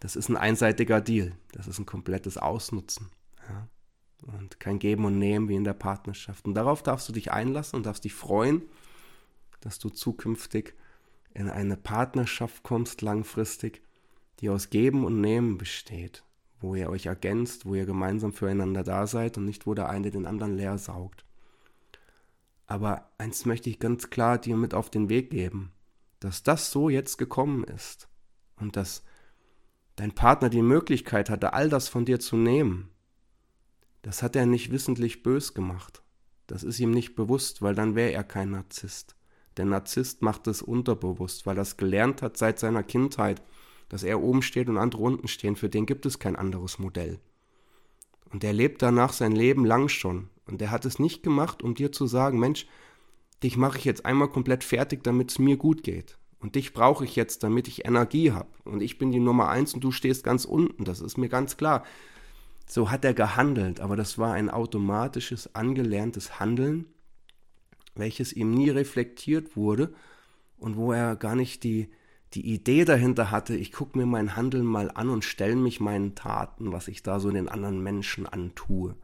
das 0.00 0.16
ist 0.16 0.28
ein 0.28 0.36
einseitiger 0.36 1.00
Deal. 1.00 1.32
Das 1.52 1.66
ist 1.66 1.78
ein 1.78 1.86
komplettes 1.86 2.36
Ausnutzen. 2.36 3.10
Ja? 3.48 3.68
Und 4.38 4.60
kein 4.60 4.78
Geben 4.78 5.04
und 5.04 5.18
Nehmen 5.18 5.48
wie 5.48 5.56
in 5.56 5.64
der 5.64 5.74
Partnerschaft. 5.74 6.46
Und 6.46 6.54
darauf 6.54 6.82
darfst 6.82 7.08
du 7.08 7.12
dich 7.12 7.32
einlassen 7.32 7.76
und 7.76 7.86
darfst 7.86 8.04
dich 8.04 8.14
freuen, 8.14 8.62
dass 9.60 9.78
du 9.78 9.88
zukünftig 9.88 10.74
in 11.34 11.48
eine 11.48 11.76
Partnerschaft 11.76 12.62
kommst, 12.62 13.02
langfristig, 13.02 13.82
die 14.40 14.48
aus 14.48 14.70
Geben 14.70 15.04
und 15.04 15.20
Nehmen 15.20 15.58
besteht, 15.58 16.24
wo 16.60 16.74
ihr 16.74 16.88
euch 16.88 17.06
ergänzt, 17.06 17.66
wo 17.66 17.74
ihr 17.74 17.86
gemeinsam 17.86 18.32
füreinander 18.32 18.82
da 18.82 19.06
seid 19.06 19.36
und 19.38 19.44
nicht, 19.44 19.66
wo 19.66 19.74
der 19.74 19.88
eine 19.88 20.10
den 20.10 20.26
anderen 20.26 20.56
leer 20.56 20.78
saugt. 20.78 21.25
Aber 22.66 23.10
eins 23.18 23.44
möchte 23.46 23.70
ich 23.70 23.78
ganz 23.78 24.10
klar 24.10 24.38
dir 24.38 24.56
mit 24.56 24.74
auf 24.74 24.90
den 24.90 25.08
Weg 25.08 25.30
geben, 25.30 25.72
dass 26.20 26.42
das 26.42 26.70
so 26.70 26.88
jetzt 26.88 27.16
gekommen 27.16 27.64
ist 27.64 28.08
und 28.56 28.76
dass 28.76 29.04
dein 29.94 30.12
Partner 30.12 30.48
die 30.48 30.62
Möglichkeit 30.62 31.30
hatte, 31.30 31.52
all 31.52 31.68
das 31.68 31.88
von 31.88 32.04
dir 32.04 32.20
zu 32.20 32.36
nehmen, 32.36 32.90
das 34.02 34.22
hat 34.22 34.36
er 34.36 34.46
nicht 34.46 34.70
wissentlich 34.70 35.22
bös 35.22 35.54
gemacht. 35.54 36.02
Das 36.46 36.62
ist 36.62 36.78
ihm 36.78 36.92
nicht 36.92 37.16
bewusst, 37.16 37.62
weil 37.62 37.74
dann 37.74 37.94
wäre 37.94 38.12
er 38.12 38.24
kein 38.24 38.50
Narzisst. 38.50 39.16
Der 39.56 39.64
Narzisst 39.64 40.22
macht 40.22 40.46
es 40.46 40.62
unterbewusst, 40.62 41.46
weil 41.46 41.58
er 41.58 41.62
es 41.62 41.76
gelernt 41.76 42.22
hat 42.22 42.36
seit 42.36 42.58
seiner 42.58 42.82
Kindheit, 42.82 43.42
dass 43.88 44.02
er 44.02 44.22
oben 44.22 44.42
steht 44.42 44.68
und 44.68 44.78
andere 44.78 45.02
unten 45.02 45.28
stehen. 45.28 45.56
Für 45.56 45.68
den 45.68 45.86
gibt 45.86 46.06
es 46.06 46.18
kein 46.18 46.36
anderes 46.36 46.78
Modell. 46.78 47.18
Und 48.30 48.44
er 48.44 48.52
lebt 48.52 48.82
danach 48.82 49.12
sein 49.12 49.32
Leben 49.32 49.64
lang 49.64 49.88
schon. 49.88 50.28
Und 50.46 50.62
er 50.62 50.70
hat 50.70 50.84
es 50.84 50.98
nicht 50.98 51.22
gemacht, 51.22 51.62
um 51.62 51.74
dir 51.74 51.92
zu 51.92 52.06
sagen, 52.06 52.38
Mensch, 52.38 52.66
dich 53.42 53.56
mache 53.56 53.78
ich 53.78 53.84
jetzt 53.84 54.06
einmal 54.06 54.28
komplett 54.28 54.64
fertig, 54.64 55.02
damit 55.02 55.30
es 55.30 55.38
mir 55.38 55.56
gut 55.56 55.82
geht. 55.82 56.18
Und 56.38 56.54
dich 56.54 56.72
brauche 56.72 57.04
ich 57.04 57.16
jetzt, 57.16 57.42
damit 57.42 57.66
ich 57.66 57.84
Energie 57.84 58.32
habe. 58.32 58.48
Und 58.64 58.82
ich 58.82 58.98
bin 58.98 59.10
die 59.10 59.20
Nummer 59.20 59.48
eins 59.48 59.74
und 59.74 59.82
du 59.82 59.90
stehst 59.90 60.22
ganz 60.22 60.44
unten. 60.44 60.84
Das 60.84 61.00
ist 61.00 61.16
mir 61.16 61.28
ganz 61.28 61.56
klar. 61.56 61.84
So 62.66 62.90
hat 62.90 63.04
er 63.04 63.14
gehandelt, 63.14 63.80
aber 63.80 63.96
das 63.96 64.18
war 64.18 64.34
ein 64.34 64.50
automatisches, 64.50 65.54
angelerntes 65.54 66.40
Handeln, 66.40 66.86
welches 67.94 68.32
ihm 68.32 68.50
nie 68.50 68.70
reflektiert 68.70 69.56
wurde 69.56 69.94
und 70.58 70.76
wo 70.76 70.92
er 70.92 71.16
gar 71.16 71.36
nicht 71.36 71.64
die, 71.64 71.90
die 72.34 72.52
Idee 72.52 72.84
dahinter 72.84 73.30
hatte, 73.30 73.56
ich 73.56 73.72
gucke 73.72 73.96
mir 73.96 74.06
mein 74.06 74.36
Handeln 74.36 74.66
mal 74.66 74.90
an 74.90 75.08
und 75.08 75.24
stelle 75.24 75.56
mich 75.56 75.80
meinen 75.80 76.14
Taten, 76.14 76.72
was 76.72 76.88
ich 76.88 77.02
da 77.02 77.20
so 77.20 77.30
den 77.30 77.48
anderen 77.48 77.82
Menschen 77.82 78.26
antue. 78.26 78.96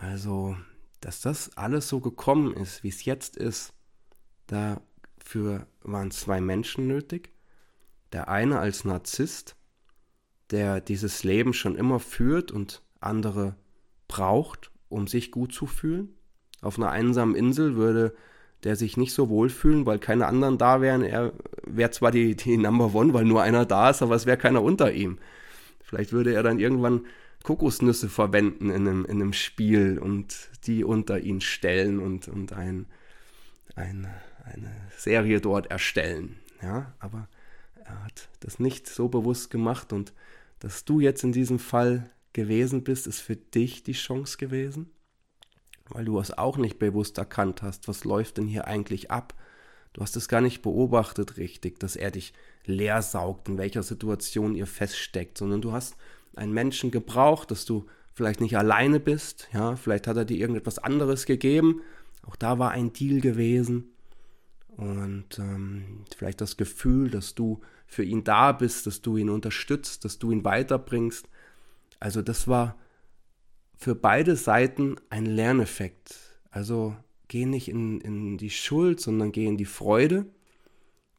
Also, 0.00 0.56
dass 1.00 1.20
das 1.20 1.56
alles 1.56 1.88
so 1.88 2.00
gekommen 2.00 2.54
ist, 2.54 2.82
wie 2.82 2.88
es 2.88 3.04
jetzt 3.04 3.36
ist, 3.36 3.72
da 4.46 4.80
Dafür 5.30 5.68
waren 5.82 6.10
zwei 6.10 6.40
Menschen 6.40 6.88
nötig. 6.88 7.30
Der 8.12 8.28
eine 8.28 8.58
als 8.58 8.84
Narzisst, 8.84 9.54
der 10.50 10.80
dieses 10.80 11.22
Leben 11.22 11.52
schon 11.52 11.76
immer 11.76 12.00
führt 12.00 12.50
und 12.50 12.82
andere 12.98 13.54
braucht, 14.08 14.72
um 14.88 15.06
sich 15.06 15.30
gut 15.30 15.52
zu 15.52 15.66
fühlen. 15.66 16.16
Auf 16.62 16.78
einer 16.78 16.90
einsamen 16.90 17.36
Insel 17.36 17.76
würde 17.76 18.12
der 18.64 18.74
sich 18.74 18.96
nicht 18.96 19.14
so 19.14 19.28
wohlfühlen, 19.28 19.86
weil 19.86 20.00
keine 20.00 20.26
anderen 20.26 20.58
da 20.58 20.80
wären. 20.80 21.02
Er 21.02 21.32
wäre 21.64 21.92
zwar 21.92 22.10
die, 22.10 22.34
die 22.34 22.56
Number 22.56 22.92
One, 22.92 23.14
weil 23.14 23.24
nur 23.24 23.40
einer 23.40 23.64
da 23.64 23.90
ist, 23.90 24.02
aber 24.02 24.16
es 24.16 24.26
wäre 24.26 24.36
keiner 24.36 24.62
unter 24.62 24.92
ihm. 24.92 25.18
Vielleicht 25.80 26.12
würde 26.12 26.34
er 26.34 26.42
dann 26.42 26.58
irgendwann 26.58 27.06
Kokosnüsse 27.42 28.08
verwenden 28.08 28.70
in 28.70 28.86
einem, 28.86 29.04
in 29.04 29.22
einem 29.22 29.32
Spiel 29.32 29.98
und 29.98 30.50
die 30.66 30.84
unter 30.84 31.20
ihn 31.20 31.40
stellen 31.40 31.98
und, 31.98 32.28
und 32.28 32.52
ein, 32.52 32.86
ein 33.74 34.08
eine 34.44 34.74
Serie 34.96 35.40
dort 35.40 35.70
erstellen. 35.70 36.36
Ja, 36.62 36.92
aber 36.98 37.28
er 37.84 38.04
hat 38.04 38.28
das 38.40 38.58
nicht 38.58 38.88
so 38.88 39.08
bewusst 39.08 39.50
gemacht 39.50 39.92
und 39.92 40.12
dass 40.58 40.84
du 40.84 41.00
jetzt 41.00 41.24
in 41.24 41.32
diesem 41.32 41.58
Fall 41.58 42.10
gewesen 42.32 42.84
bist, 42.84 43.06
ist 43.06 43.20
für 43.20 43.36
dich 43.36 43.82
die 43.82 43.92
Chance 43.92 44.36
gewesen, 44.36 44.90
weil 45.88 46.04
du 46.04 46.18
es 46.18 46.36
auch 46.36 46.58
nicht 46.58 46.78
bewusst 46.78 47.18
erkannt 47.18 47.62
hast, 47.62 47.88
was 47.88 48.04
läuft 48.04 48.36
denn 48.36 48.46
hier 48.46 48.66
eigentlich 48.66 49.10
ab, 49.10 49.34
Du 49.92 50.02
hast 50.02 50.16
es 50.16 50.28
gar 50.28 50.40
nicht 50.40 50.62
beobachtet 50.62 51.36
richtig, 51.36 51.80
dass 51.80 51.96
er 51.96 52.10
dich 52.10 52.32
leer 52.64 53.02
saugt, 53.02 53.48
in 53.48 53.58
welcher 53.58 53.82
Situation 53.82 54.54
ihr 54.54 54.66
feststeckt, 54.66 55.36
sondern 55.38 55.60
du 55.60 55.72
hast 55.72 55.96
einen 56.36 56.52
Menschen 56.52 56.90
gebraucht, 56.90 57.50
dass 57.50 57.64
du 57.64 57.86
vielleicht 58.12 58.40
nicht 58.40 58.56
alleine 58.56 59.00
bist, 59.00 59.48
ja, 59.52 59.76
vielleicht 59.76 60.06
hat 60.06 60.16
er 60.16 60.24
dir 60.24 60.38
irgendetwas 60.38 60.78
anderes 60.78 61.26
gegeben, 61.26 61.80
auch 62.26 62.36
da 62.36 62.58
war 62.58 62.70
ein 62.72 62.92
Deal 62.92 63.20
gewesen 63.20 63.90
und 64.76 65.38
ähm, 65.38 66.04
vielleicht 66.16 66.40
das 66.40 66.56
Gefühl, 66.56 67.10
dass 67.10 67.34
du 67.34 67.60
für 67.86 68.04
ihn 68.04 68.24
da 68.24 68.52
bist, 68.52 68.86
dass 68.86 69.02
du 69.02 69.16
ihn 69.16 69.30
unterstützt, 69.30 70.04
dass 70.04 70.18
du 70.18 70.30
ihn 70.30 70.44
weiterbringst. 70.44 71.28
Also 71.98 72.22
das 72.22 72.46
war 72.46 72.76
für 73.76 73.94
beide 73.94 74.36
Seiten 74.36 74.96
ein 75.10 75.26
Lerneffekt. 75.26 76.38
Also 76.50 76.96
geh 77.28 77.46
nicht 77.46 77.68
in, 77.68 78.00
in 78.00 78.38
die 78.38 78.50
Schuld, 78.50 79.00
sondern 79.00 79.32
geh 79.32 79.46
in 79.46 79.56
die 79.56 79.64
Freude 79.64 80.26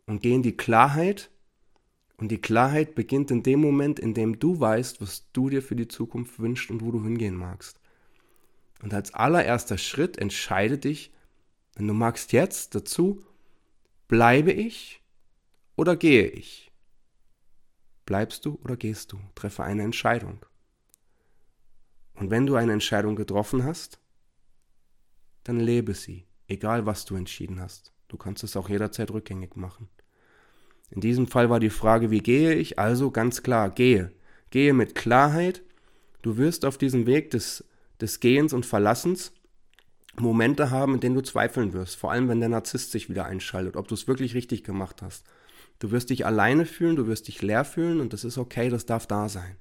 und 0.06 0.22
geh 0.22 0.34
in 0.34 0.44
die 0.44 0.56
Klarheit. 0.56 1.30
Und 2.22 2.28
die 2.28 2.40
Klarheit 2.40 2.94
beginnt 2.94 3.32
in 3.32 3.42
dem 3.42 3.62
Moment, 3.62 4.00
in 4.00 4.14
dem 4.14 4.38
du 4.38 4.60
weißt, 4.60 5.02
was 5.02 5.26
du 5.34 5.50
dir 5.50 5.64
für 5.64 5.76
die 5.76 5.88
Zukunft 5.88 6.38
wünschst 6.38 6.70
und 6.70 6.82
wo 6.82 6.92
du 6.92 7.04
hingehen 7.04 7.36
magst. 7.36 7.80
Und 8.84 8.94
als 8.94 9.16
allererster 9.16 9.80
Schritt 9.80 10.20
entscheide 10.20 10.78
dich, 10.78 11.12
wenn 11.74 11.88
du 11.88 11.96
magst 11.96 12.32
jetzt 12.32 12.76
dazu, 12.76 13.26
bleibe 14.08 14.52
ich 14.52 15.02
oder 15.76 15.96
gehe 15.96 16.28
ich? 16.28 16.72
Bleibst 18.06 18.46
du 18.46 18.60
oder 18.64 18.78
gehst 18.78 19.14
du? 19.14 19.20
Treffe 19.34 19.64
eine 19.64 19.82
Entscheidung. 19.82 20.46
Und 22.14 22.30
wenn 22.30 22.46
du 22.46 22.54
eine 22.54 22.74
Entscheidung 22.74 23.16
getroffen 23.16 23.64
hast, 23.64 24.00
dann 25.44 25.60
lebe 25.60 25.96
sie, 25.96 26.28
egal 26.48 26.86
was 26.86 27.06
du 27.06 27.16
entschieden 27.16 27.60
hast. 27.60 27.92
Du 28.10 28.18
kannst 28.18 28.44
es 28.44 28.56
auch 28.56 28.70
jederzeit 28.70 29.10
rückgängig 29.10 29.56
machen. 29.56 29.90
In 30.92 31.02
diesem 31.02 31.28
Fall 31.28 31.50
war 31.50 31.60
die 31.60 31.70
Frage, 31.70 32.12
wie 32.12 32.20
gehe 32.20 32.54
ich? 32.54 32.78
Also 32.78 33.12
ganz 33.12 33.44
klar, 33.44 33.70
gehe. 33.70 34.12
Gehe 34.50 34.74
mit 34.74 34.94
Klarheit. 34.94 35.64
Du 36.22 36.38
wirst 36.38 36.66
auf 36.66 36.78
diesem 36.78 37.08
Weg 37.08 37.32
des, 37.32 37.64
des 38.00 38.20
Gehens 38.20 38.54
und 38.54 38.66
Verlassens 38.66 39.32
Momente 40.20 40.70
haben, 40.70 40.96
in 40.96 41.00
denen 41.00 41.16
du 41.16 41.24
zweifeln 41.24 41.72
wirst. 41.72 41.96
Vor 41.96 42.12
allem, 42.12 42.28
wenn 42.28 42.42
der 42.42 42.50
Narzisst 42.50 42.92
sich 42.92 43.10
wieder 43.10 43.26
einschaltet, 43.26 43.78
ob 43.78 43.88
du 43.88 43.96
es 43.96 44.08
wirklich 44.08 44.36
richtig 44.36 44.64
gemacht 44.64 45.02
hast. 45.02 45.26
Du 45.80 45.92
wirst 45.92 46.10
dich 46.10 46.26
alleine 46.26 46.66
fühlen, 46.66 46.98
du 46.98 47.08
wirst 47.08 47.30
dich 47.30 47.42
leer 47.42 47.64
fühlen 47.64 48.02
und 48.02 48.12
das 48.14 48.26
ist 48.26 48.38
okay, 48.38 48.70
das 48.70 48.86
darf 48.86 49.08
da 49.08 49.30
sein. 49.30 49.56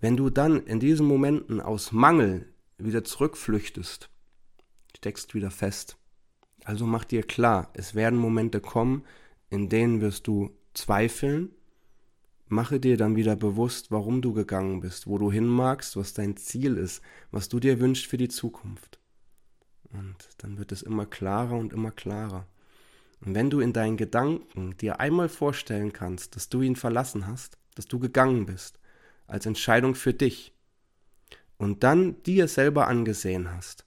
Wenn 0.00 0.16
du 0.16 0.28
dann 0.30 0.64
in 0.66 0.80
diesen 0.80 1.06
Momenten 1.06 1.60
aus 1.60 1.92
Mangel 1.92 2.52
wieder 2.76 3.04
zurückflüchtest, 3.04 4.10
steckst 4.96 5.34
wieder 5.34 5.50
fest. 5.50 5.96
Also 6.64 6.84
mach 6.84 7.04
dir 7.04 7.22
klar, 7.22 7.70
es 7.74 7.94
werden 7.94 8.18
Momente 8.18 8.60
kommen, 8.60 9.04
in 9.50 9.68
denen 9.68 10.00
wirst 10.00 10.26
du 10.26 10.50
zweifeln. 10.74 11.50
Mache 12.46 12.80
dir 12.80 12.96
dann 12.96 13.16
wieder 13.16 13.36
bewusst, 13.36 13.90
warum 13.90 14.22
du 14.22 14.32
gegangen 14.32 14.80
bist, 14.80 15.06
wo 15.06 15.18
du 15.18 15.30
hin 15.30 15.46
magst, 15.46 15.96
was 15.96 16.14
dein 16.14 16.36
Ziel 16.36 16.76
ist, 16.76 17.02
was 17.30 17.48
du 17.48 17.60
dir 17.60 17.78
wünschst 17.80 18.06
für 18.06 18.16
die 18.16 18.28
Zukunft. 18.28 18.98
Und 19.90 20.16
dann 20.38 20.58
wird 20.58 20.72
es 20.72 20.82
immer 20.82 21.06
klarer 21.06 21.56
und 21.56 21.72
immer 21.72 21.90
klarer. 21.90 22.46
Und 23.20 23.34
wenn 23.34 23.50
du 23.50 23.60
in 23.60 23.72
deinen 23.72 23.96
Gedanken 23.96 24.76
dir 24.76 25.00
einmal 25.00 25.28
vorstellen 25.28 25.92
kannst, 25.92 26.36
dass 26.36 26.48
du 26.48 26.62
ihn 26.62 26.76
verlassen 26.76 27.26
hast, 27.26 27.58
dass 27.74 27.86
du 27.86 27.98
gegangen 27.98 28.46
bist, 28.46 28.78
als 29.26 29.44
Entscheidung 29.44 29.94
für 29.94 30.14
dich, 30.14 30.54
und 31.58 31.82
dann 31.82 32.22
dir 32.22 32.46
selber 32.46 32.86
angesehen 32.86 33.50
hast, 33.52 33.84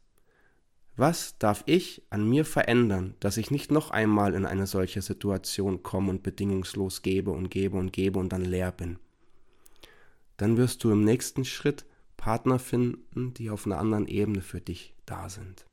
was 0.96 1.38
darf 1.38 1.64
ich 1.66 2.04
an 2.10 2.30
mir 2.30 2.46
verändern, 2.46 3.16
dass 3.20 3.38
ich 3.38 3.50
nicht 3.50 3.72
noch 3.72 3.92
einmal 3.92 4.34
in 4.34 4.46
eine 4.46 4.68
solche 4.68 5.02
Situation 5.02 5.84
komme 5.84 6.10
und 6.10 6.24
bedingungslos 6.24 7.02
gebe 7.02 7.32
und 7.32 7.50
gebe 7.50 7.78
und 7.78 7.94
gebe 7.94 8.20
und 8.20 8.30
dann 8.34 8.44
leer 8.44 8.72
bin? 8.72 9.00
Dann 10.38 10.58
wirst 10.58 10.84
du 10.84 10.92
im 10.92 11.04
nächsten 11.04 11.46
Schritt 11.46 11.86
Partner 12.18 12.60
finden, 12.60 13.34
die 13.34 13.50
auf 13.50 13.66
einer 13.66 13.80
anderen 13.80 14.08
Ebene 14.08 14.42
für 14.42 14.62
dich 14.62 14.94
da 15.06 15.30
sind. 15.30 15.66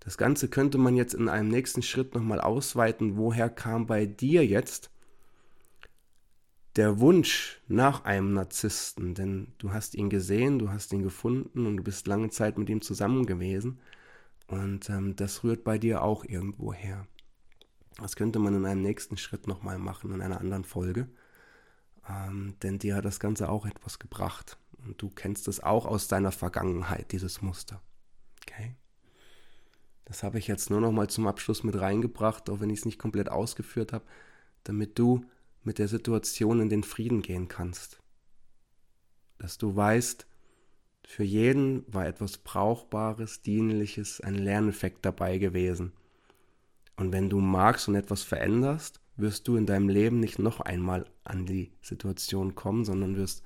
Das 0.00 0.18
Ganze 0.18 0.48
könnte 0.48 0.78
man 0.78 0.96
jetzt 0.96 1.14
in 1.14 1.28
einem 1.28 1.48
nächsten 1.48 1.82
Schritt 1.82 2.14
nochmal 2.14 2.40
ausweiten. 2.40 3.16
Woher 3.16 3.48
kam 3.48 3.86
bei 3.86 4.06
dir 4.06 4.46
jetzt 4.46 4.90
der 6.76 7.00
Wunsch 7.00 7.60
nach 7.68 8.04
einem 8.04 8.32
Narzissten? 8.34 9.14
Denn 9.14 9.52
du 9.58 9.72
hast 9.72 9.94
ihn 9.94 10.10
gesehen, 10.10 10.58
du 10.58 10.70
hast 10.70 10.92
ihn 10.92 11.02
gefunden 11.02 11.66
und 11.66 11.78
du 11.78 11.82
bist 11.82 12.06
lange 12.06 12.30
Zeit 12.30 12.58
mit 12.58 12.68
ihm 12.68 12.82
zusammen 12.82 13.26
gewesen. 13.26 13.80
Und 14.46 14.90
ähm, 14.90 15.16
das 15.16 15.42
rührt 15.44 15.64
bei 15.64 15.78
dir 15.78 16.02
auch 16.02 16.24
irgendwo 16.24 16.72
her. 16.72 17.06
Das 17.98 18.16
könnte 18.16 18.38
man 18.38 18.54
in 18.54 18.66
einem 18.66 18.82
nächsten 18.82 19.16
Schritt 19.16 19.46
nochmal 19.46 19.78
machen, 19.78 20.12
in 20.12 20.20
einer 20.20 20.40
anderen 20.40 20.64
Folge. 20.64 21.08
Ähm, 22.08 22.56
denn 22.62 22.78
dir 22.78 22.96
hat 22.96 23.04
das 23.04 23.20
Ganze 23.20 23.48
auch 23.48 23.66
etwas 23.66 23.98
gebracht. 23.98 24.58
Und 24.84 25.00
du 25.00 25.08
kennst 25.10 25.48
es 25.48 25.60
auch 25.60 25.86
aus 25.86 26.08
deiner 26.08 26.32
Vergangenheit, 26.32 27.12
dieses 27.12 27.40
Muster. 27.40 27.80
Okay? 28.42 28.74
Das 30.04 30.22
habe 30.22 30.38
ich 30.38 30.46
jetzt 30.46 30.68
nur 30.68 30.80
noch 30.80 30.92
mal 30.92 31.08
zum 31.08 31.26
Abschluss 31.26 31.62
mit 31.62 31.80
reingebracht, 31.80 32.50
auch 32.50 32.60
wenn 32.60 32.70
ich 32.70 32.80
es 32.80 32.84
nicht 32.84 32.98
komplett 32.98 33.30
ausgeführt 33.30 33.92
habe, 33.92 34.04
damit 34.64 34.98
du 34.98 35.24
mit 35.64 35.78
der 35.78 35.88
Situation 35.88 36.60
in 36.60 36.68
den 36.68 36.84
Frieden 36.84 37.22
gehen 37.22 37.48
kannst. 37.48 38.00
Dass 39.38 39.58
du 39.58 39.74
weißt, 39.74 40.26
für 41.06 41.24
jeden 41.24 41.84
war 41.92 42.06
etwas 42.06 42.38
Brauchbares, 42.38 43.42
Dienliches, 43.42 44.20
ein 44.20 44.36
Lerneffekt 44.36 45.04
dabei 45.04 45.38
gewesen. 45.38 45.92
Und 46.96 47.12
wenn 47.12 47.28
du 47.28 47.40
magst 47.40 47.88
und 47.88 47.94
etwas 47.94 48.22
veränderst, 48.22 49.00
wirst 49.16 49.46
du 49.48 49.56
in 49.56 49.66
deinem 49.66 49.88
Leben 49.88 50.20
nicht 50.20 50.38
noch 50.38 50.60
einmal 50.60 51.06
an 51.24 51.46
die 51.46 51.72
Situation 51.82 52.54
kommen, 52.54 52.84
sondern 52.84 53.16
wirst 53.16 53.42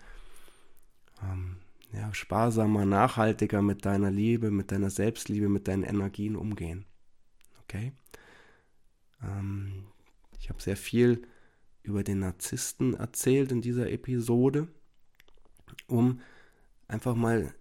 ähm, 1.22 1.56
ja, 1.92 2.12
sparsamer, 2.14 2.84
nachhaltiger 2.84 3.62
mit 3.62 3.84
deiner 3.84 4.10
Liebe, 4.10 4.50
mit 4.50 4.72
deiner 4.72 4.90
Selbstliebe, 4.90 5.48
mit 5.48 5.68
deinen 5.68 5.84
Energien 5.84 6.36
umgehen. 6.36 6.84
Okay? 7.62 7.92
Ähm, 9.22 9.84
ich 10.38 10.48
habe 10.48 10.62
sehr 10.62 10.76
viel 10.76 11.22
über 11.88 12.04
den 12.04 12.20
Narzissten 12.20 12.94
erzählt 12.94 13.50
in 13.50 13.62
dieser 13.62 13.90
Episode, 13.90 14.68
um 15.86 16.20
einfach 16.86 17.14
mal 17.14 17.54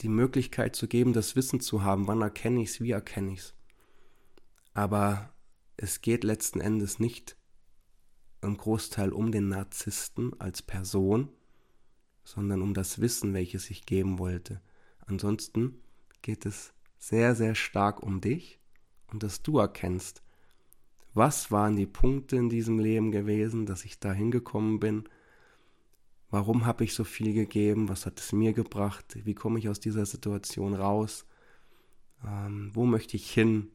die 0.00 0.08
Möglichkeit 0.08 0.76
zu 0.76 0.88
geben, 0.88 1.12
das 1.12 1.36
Wissen 1.36 1.60
zu 1.60 1.82
haben, 1.82 2.06
wann 2.06 2.20
erkenne 2.20 2.62
ich 2.62 2.70
es, 2.70 2.80
wie 2.80 2.90
erkenne 2.90 3.32
ich 3.32 3.40
es. 3.40 3.54
Aber 4.74 5.32
es 5.76 6.00
geht 6.00 6.24
letzten 6.24 6.60
Endes 6.60 6.98
nicht 6.98 7.36
im 8.42 8.56
Großteil 8.56 9.12
um 9.12 9.32
den 9.32 9.48
Narzissten 9.48 10.38
als 10.40 10.62
Person, 10.62 11.30
sondern 12.24 12.62
um 12.62 12.74
das 12.74 13.00
Wissen, 13.00 13.34
welches 13.34 13.70
ich 13.70 13.86
geben 13.86 14.18
wollte. 14.18 14.60
Ansonsten 15.06 15.80
geht 16.22 16.46
es 16.46 16.72
sehr, 16.98 17.34
sehr 17.34 17.54
stark 17.54 18.02
um 18.02 18.20
dich 18.20 18.58
und 19.08 19.22
dass 19.22 19.42
du 19.42 19.58
erkennst, 19.58 20.22
was 21.14 21.50
waren 21.52 21.76
die 21.76 21.86
Punkte 21.86 22.36
in 22.36 22.48
diesem 22.48 22.78
Leben 22.78 23.12
gewesen, 23.12 23.66
dass 23.66 23.84
ich 23.84 23.98
da 24.00 24.12
hingekommen 24.12 24.80
bin, 24.80 25.08
warum 26.30 26.66
habe 26.66 26.84
ich 26.84 26.94
so 26.94 27.04
viel 27.04 27.32
gegeben, 27.32 27.88
was 27.88 28.04
hat 28.04 28.18
es 28.18 28.32
mir 28.32 28.52
gebracht, 28.52 29.16
wie 29.24 29.34
komme 29.34 29.60
ich 29.60 29.68
aus 29.68 29.78
dieser 29.78 30.04
Situation 30.04 30.74
raus, 30.74 31.24
ähm, 32.26 32.70
wo 32.74 32.84
möchte 32.84 33.16
ich 33.16 33.32
hin, 33.32 33.70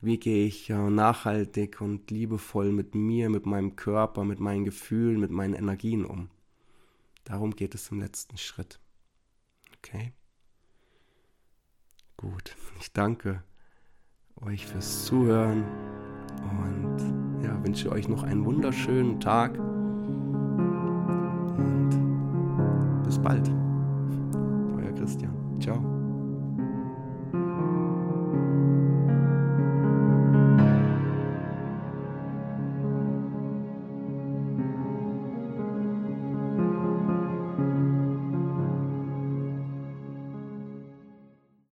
wie 0.00 0.18
gehe 0.18 0.46
ich 0.46 0.70
äh, 0.70 0.90
nachhaltig 0.90 1.80
und 1.80 2.10
liebevoll 2.10 2.70
mit 2.70 2.94
mir, 2.94 3.28
mit 3.28 3.46
meinem 3.46 3.74
Körper, 3.74 4.24
mit 4.24 4.38
meinen 4.38 4.64
Gefühlen, 4.64 5.18
mit 5.18 5.32
meinen 5.32 5.54
Energien 5.54 6.04
um. 6.04 6.30
Darum 7.24 7.56
geht 7.56 7.74
es 7.74 7.90
im 7.90 8.00
letzten 8.00 8.36
Schritt. 8.36 8.78
Okay? 9.78 10.12
Gut, 12.16 12.54
ich 12.80 12.92
danke 12.92 13.42
euch 14.36 14.66
fürs 14.66 15.06
Zuhören 15.06 15.64
wünsche 17.64 17.90
euch 17.90 18.08
noch 18.08 18.22
einen 18.22 18.44
wunderschönen 18.44 19.20
Tag 19.20 19.58
und 21.58 21.90
bis 23.04 23.18
bald. 23.18 23.50